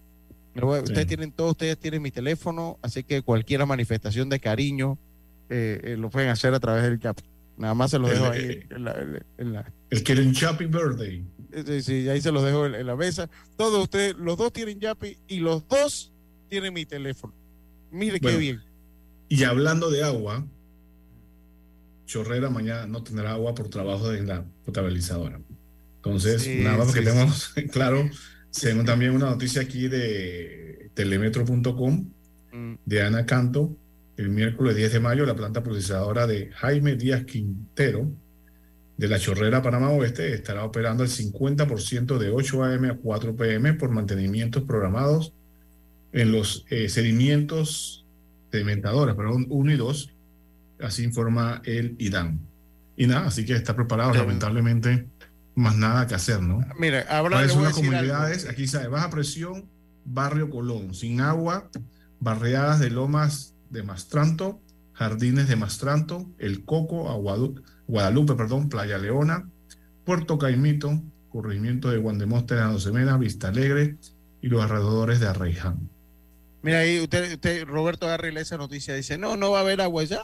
Ustedes 0.60 1.06
tienen, 1.06 1.30
todos 1.30 1.52
ustedes 1.52 1.78
tienen 1.78 2.02
mi 2.02 2.10
teléfono, 2.10 2.78
así 2.82 3.04
que 3.04 3.22
cualquier 3.22 3.64
manifestación 3.64 4.28
de 4.28 4.40
cariño 4.40 4.98
eh, 5.48 5.80
eh, 5.84 5.96
lo 5.96 6.10
pueden 6.10 6.30
hacer 6.30 6.52
a 6.52 6.58
través 6.58 6.82
del 6.82 6.98
chat. 6.98 7.20
Nada 7.56 7.74
más 7.74 7.92
se 7.92 7.98
los 7.98 8.10
dejo 8.10 8.26
ahí 8.26 8.40
eh, 8.40 8.66
en 8.70 9.52
la, 9.52 9.72
El 9.90 10.02
que 10.02 10.12
el 10.12 10.32
Chappy 10.32 10.66
Birthday. 10.66 11.24
Sí, 11.66 11.82
sí, 11.82 12.08
ahí 12.08 12.20
se 12.20 12.32
los 12.32 12.42
dejo 12.44 12.66
en, 12.66 12.86
la 12.86 12.96
mesa. 12.96 13.30
Todos 13.56 13.82
ustedes, 13.82 14.16
los 14.16 14.36
dos 14.36 14.52
tienen 14.52 14.80
Yapi 14.80 15.16
y 15.28 15.38
los 15.38 15.66
dos 15.68 16.12
tiene 16.48 16.70
mi 16.70 16.86
teléfono. 16.86 17.34
Mire 17.90 18.20
qué 18.20 18.36
bien. 18.36 18.60
Y 19.28 19.44
hablando 19.44 19.90
de 19.90 20.02
agua, 20.02 20.46
Chorrera 22.06 22.48
mañana 22.48 22.86
no 22.86 23.02
tendrá 23.02 23.32
agua 23.32 23.54
por 23.54 23.68
trabajo 23.68 24.12
en 24.12 24.26
la 24.26 24.44
potabilizadora. 24.64 25.40
Entonces, 25.96 26.48
nada 26.62 26.78
más 26.78 26.94
que 26.94 27.02
tenemos 27.02 27.52
claro, 27.72 28.08
tengo 28.58 28.84
también 28.84 29.12
una 29.12 29.26
noticia 29.26 29.62
aquí 29.62 29.88
de 29.88 30.90
telemetro.com 30.94 32.10
mm. 32.52 32.74
de 32.84 33.02
Ana 33.02 33.26
Canto. 33.26 33.76
El 34.16 34.30
miércoles 34.30 34.74
10 34.74 34.94
de 34.94 35.00
mayo, 35.00 35.26
la 35.26 35.36
planta 35.36 35.62
procesadora 35.62 36.26
de 36.26 36.50
Jaime 36.52 36.96
Díaz 36.96 37.24
Quintero 37.24 38.10
de 38.96 39.06
la 39.06 39.18
Chorrera 39.18 39.62
Panamá 39.62 39.90
Oeste 39.90 40.34
estará 40.34 40.64
operando 40.64 41.04
el 41.04 41.08
50% 41.08 42.18
de 42.18 42.30
8 42.30 42.64
a.m. 42.64 42.88
a 42.88 42.96
4 42.96 43.36
p.m. 43.36 43.74
por 43.74 43.90
mantenimientos 43.90 44.64
programados 44.64 45.34
en 46.12 46.32
los 46.32 46.64
eh, 46.70 46.88
sedimentos 46.88 48.06
sedimentadores, 48.50 49.14
perdón, 49.14 49.46
1 49.48 49.72
y 49.72 49.76
2, 49.76 50.10
así 50.80 51.04
informa 51.04 51.60
el 51.64 51.96
IDAN. 51.98 52.40
Y 52.96 53.06
nada, 53.06 53.26
así 53.26 53.44
que 53.44 53.54
está 53.54 53.76
preparado, 53.76 54.14
lamentablemente, 54.14 55.06
más 55.54 55.76
nada 55.76 56.06
que 56.06 56.14
hacer, 56.14 56.40
¿no? 56.40 56.60
Mire, 56.78 57.04
habrá 57.08 57.38
unas 57.52 57.74
comunidades, 57.74 58.48
aquí 58.48 58.66
sabe, 58.66 58.88
baja 58.88 59.10
presión, 59.10 59.68
barrio 60.04 60.50
Colón, 60.50 60.94
sin 60.94 61.20
agua, 61.20 61.68
barriadas 62.20 62.80
de 62.80 62.90
lomas 62.90 63.54
de 63.70 63.82
Mastranto, 63.82 64.60
jardines 64.92 65.48
de 65.48 65.56
Mastranto, 65.56 66.26
El 66.38 66.64
Coco, 66.64 67.12
Guadalupe, 67.86 68.34
perdón, 68.34 68.68
Playa 68.68 68.98
Leona, 68.98 69.48
Puerto 70.04 70.38
Caimito, 70.38 71.02
corregimiento 71.28 71.90
de 71.90 71.98
Guandemoste 71.98 72.54
de 72.54 72.62
Dosemena, 72.62 73.16
Vista 73.18 73.48
Alegre 73.48 73.96
y 74.40 74.48
los 74.48 74.62
alrededores 74.62 75.20
de 75.20 75.28
Arraiján. 75.28 75.88
Mira 76.68 76.80
ahí, 76.80 77.00
usted, 77.00 77.64
Roberto 77.64 78.04
agarre 78.04 78.28
esa 78.38 78.58
noticia, 78.58 78.94
dice, 78.94 79.16
no, 79.16 79.38
no 79.38 79.52
va 79.52 79.58
a 79.58 79.60
haber 79.62 79.80
agua 79.80 80.04
ya. 80.04 80.22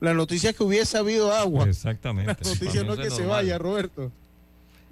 la 0.00 0.12
noticia 0.12 0.50
es 0.50 0.56
que 0.56 0.64
hubiese 0.64 0.98
habido 0.98 1.32
agua. 1.32 1.68
Exactamente. 1.68 2.32
La 2.42 2.50
noticia 2.50 2.82
no 2.82 2.94
es 2.94 2.98
que 2.98 3.10
se 3.10 3.24
vaya, 3.24 3.56
Roberto. 3.56 4.10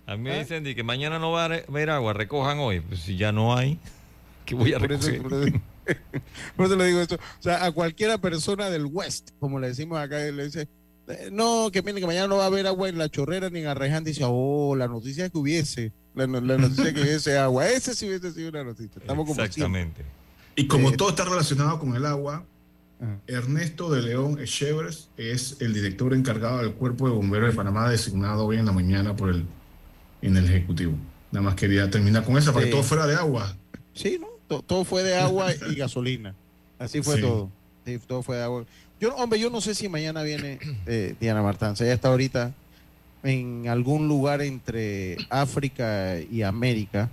A 0.07 0.17
mí 0.17 0.23
me 0.23 0.35
¿Ah? 0.35 0.39
dicen 0.39 0.63
que 0.63 0.85
mañana 0.85 1.19
no 1.19 1.33
va 1.33 1.47
a 1.47 1.47
haber 1.47 1.91
agua, 1.91 2.13
recojan 2.13 2.61
hoy. 2.61 2.79
Pues 2.79 3.01
si 3.01 3.17
ya 3.17 3.33
no 3.33 3.57
hay, 3.57 3.81
¿qué 4.47 4.55
voy 4.55 4.73
a 4.73 4.79
recoger? 4.79 5.21
Por 6.57 6.67
eso, 6.67 6.77
le 6.77 6.87
digo 6.87 7.01
esto. 7.01 7.17
O 7.17 7.43
sea, 7.43 7.65
a 7.65 7.73
cualquiera 7.73 8.19
persona 8.19 8.71
del 8.71 8.87
West, 8.87 9.31
como 9.41 9.59
le 9.59 9.67
decimos 9.67 9.99
acá, 9.99 10.19
le 10.19 10.45
dice, 10.45 10.69
eh, 11.09 11.29
no, 11.33 11.71
que, 11.73 11.83
que 11.83 12.07
mañana 12.07 12.29
no 12.29 12.37
va 12.37 12.45
a 12.45 12.47
haber 12.47 12.69
agua 12.69 12.89
en 12.89 12.99
la 12.99 13.09
chorrera 13.09 13.51
ni 13.51 13.63
en 13.63 13.67
Arreján. 13.67 14.05
Dice, 14.05 14.23
oh, 14.25 14.77
la 14.77 14.87
noticia 14.87 15.25
es 15.25 15.33
que 15.33 15.39
hubiese. 15.39 15.93
La, 16.15 16.29
noticia 16.29 16.87
es 16.87 16.95
que 16.95 17.01
hubiese 17.01 17.37
agua. 17.37 17.69
Ese 17.69 17.97
sí 17.97 18.07
hubiese 18.07 18.31
sido 18.31 18.51
una 18.51 18.63
noticia. 18.63 19.01
Estamos 19.01 19.29
Exactamente. 19.29 20.05
Y 20.57 20.67
como 20.67 20.91
todo 20.93 21.11
está 21.11 21.25
relacionado 21.25 21.79
con 21.79 21.95
el 21.95 22.07
agua, 22.07 22.45
Ernesto 23.27 23.91
de 23.91 24.01
León 24.01 24.41
Echevres 24.41 25.11
es 25.19 25.59
el 25.61 25.75
director 25.75 26.15
encargado 26.15 26.59
del 26.59 26.73
Cuerpo 26.73 27.07
de 27.09 27.15
Bomberos 27.15 27.51
de 27.51 27.57
Panamá, 27.57 27.91
designado 27.91 28.47
hoy 28.47 28.57
en 28.57 28.65
la 28.65 28.73
mañana 28.73 29.15
por 29.15 29.29
el, 29.29 29.45
en 30.23 30.37
el 30.37 30.47
Ejecutivo. 30.47 30.95
Nada 31.31 31.45
más 31.45 31.55
quería 31.57 31.91
terminar 31.91 32.25
con 32.25 32.39
eso, 32.39 32.55
para 32.55 32.65
que 32.65 32.71
todo 32.71 32.83
fuera 32.83 33.07
de 33.07 33.15
agua. 33.15 33.55
Sí, 33.93 34.19
¿no? 34.19 34.63
todo 34.63 34.85
fue 34.85 35.03
de 35.03 35.17
agua 35.17 35.53
y 35.71 35.75
gasolina. 35.75 36.35
Así 36.79 37.03
fue 37.03 37.21
todo. 37.21 37.51
Sí, 37.85 37.99
todo 38.07 38.23
fue 38.23 38.37
de 38.37 38.45
agua. 38.45 38.65
Yo, 38.99 39.15
hombre, 39.17 39.39
yo 39.39 39.51
no 39.51 39.61
sé 39.61 39.75
si 39.75 39.91
mañana 39.91 40.23
viene 40.23 40.59
eh, 40.87 41.15
Diana 41.21 41.43
Martán. 41.43 41.75
Ella 41.79 41.93
está 41.93 42.09
ahorita 42.09 42.55
en 43.23 43.69
algún 43.69 44.09
lugar 44.09 44.41
entre 44.41 45.19
África 45.29 46.19
y 46.19 46.43
América 46.43 47.11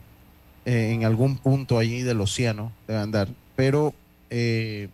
eh, 0.66 0.92
en 0.94 1.06
algún 1.06 1.38
punto 1.38 1.78
allí 1.78 2.02
del 2.02 2.22
océano, 2.22 2.72
debe 2.88 3.00
andar. 3.00 3.28
Pero 3.56 3.94
eh, 4.30 4.90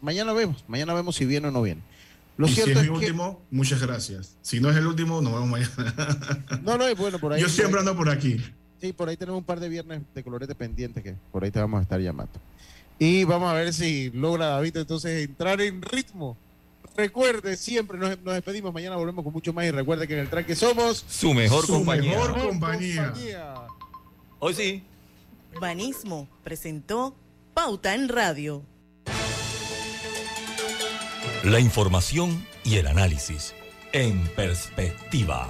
mañana 0.00 0.32
vemos, 0.32 0.64
mañana 0.68 0.94
vemos 0.94 1.16
si 1.16 1.24
viene 1.24 1.48
o 1.48 1.50
no 1.50 1.62
viene. 1.62 1.80
Lo 2.36 2.46
y 2.46 2.52
si 2.54 2.60
es 2.60 2.68
es 2.68 2.78
que... 2.82 2.90
último, 2.90 3.40
muchas 3.50 3.80
gracias. 3.82 4.36
Si 4.40 4.60
no 4.60 4.70
es 4.70 4.76
el 4.76 4.86
último, 4.86 5.20
nos 5.20 5.32
vemos 5.34 5.48
mañana. 5.48 6.46
No, 6.62 6.78
no, 6.78 6.94
bueno, 6.96 7.18
por 7.18 7.32
ahí. 7.32 7.40
Yo 7.42 7.48
siempre 7.48 7.80
ando 7.80 7.94
por 7.96 8.08
aquí. 8.08 8.40
Sí, 8.80 8.92
por 8.94 9.08
ahí 9.10 9.16
tenemos 9.16 9.38
un 9.38 9.44
par 9.44 9.60
de 9.60 9.68
viernes 9.68 10.00
de 10.14 10.22
colorete 10.24 10.54
pendientes 10.54 11.02
que 11.02 11.14
por 11.30 11.44
ahí 11.44 11.50
te 11.50 11.60
vamos 11.60 11.80
a 11.80 11.82
estar 11.82 12.00
llamando. 12.00 12.32
Y 12.98 13.24
vamos 13.24 13.50
a 13.50 13.54
ver 13.54 13.72
si 13.74 14.10
logra 14.10 14.46
David 14.46 14.76
entonces 14.78 15.24
entrar 15.26 15.60
en 15.60 15.82
ritmo. 15.82 16.36
Recuerde, 16.96 17.56
siempre 17.56 17.98
nos, 17.98 18.20
nos 18.22 18.34
despedimos. 18.34 18.72
Mañana 18.72 18.96
volvemos 18.96 19.22
con 19.24 19.32
mucho 19.32 19.52
más. 19.52 19.66
Y 19.66 19.70
recuerde 19.70 20.06
que 20.08 20.14
en 20.14 20.20
el 20.20 20.28
tranque 20.28 20.54
somos 20.54 21.04
Su 21.08 21.34
mejor 21.34 21.66
Su 21.66 21.74
compañía. 21.74 22.10
mejor 22.10 22.38
compañía. 22.46 23.12
Hoy 24.42 24.54
sí. 24.54 24.82
Banismo 25.60 26.26
presentó 26.42 27.14
Pauta 27.52 27.94
en 27.94 28.08
Radio. 28.08 28.62
La 31.44 31.60
información 31.60 32.46
y 32.64 32.76
el 32.76 32.86
análisis 32.86 33.54
en 33.92 34.26
perspectiva. 34.28 35.46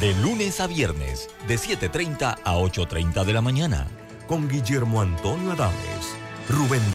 De 0.00 0.12
lunes 0.14 0.58
a 0.58 0.66
viernes, 0.66 1.30
de 1.46 1.54
7.30 1.54 2.38
a 2.42 2.56
8.30 2.56 3.24
de 3.24 3.32
la 3.32 3.42
mañana. 3.42 3.86
Con 4.26 4.48
Guillermo 4.48 5.00
Antonio 5.00 5.52
Adames, 5.52 6.16
Rubén 6.48 6.82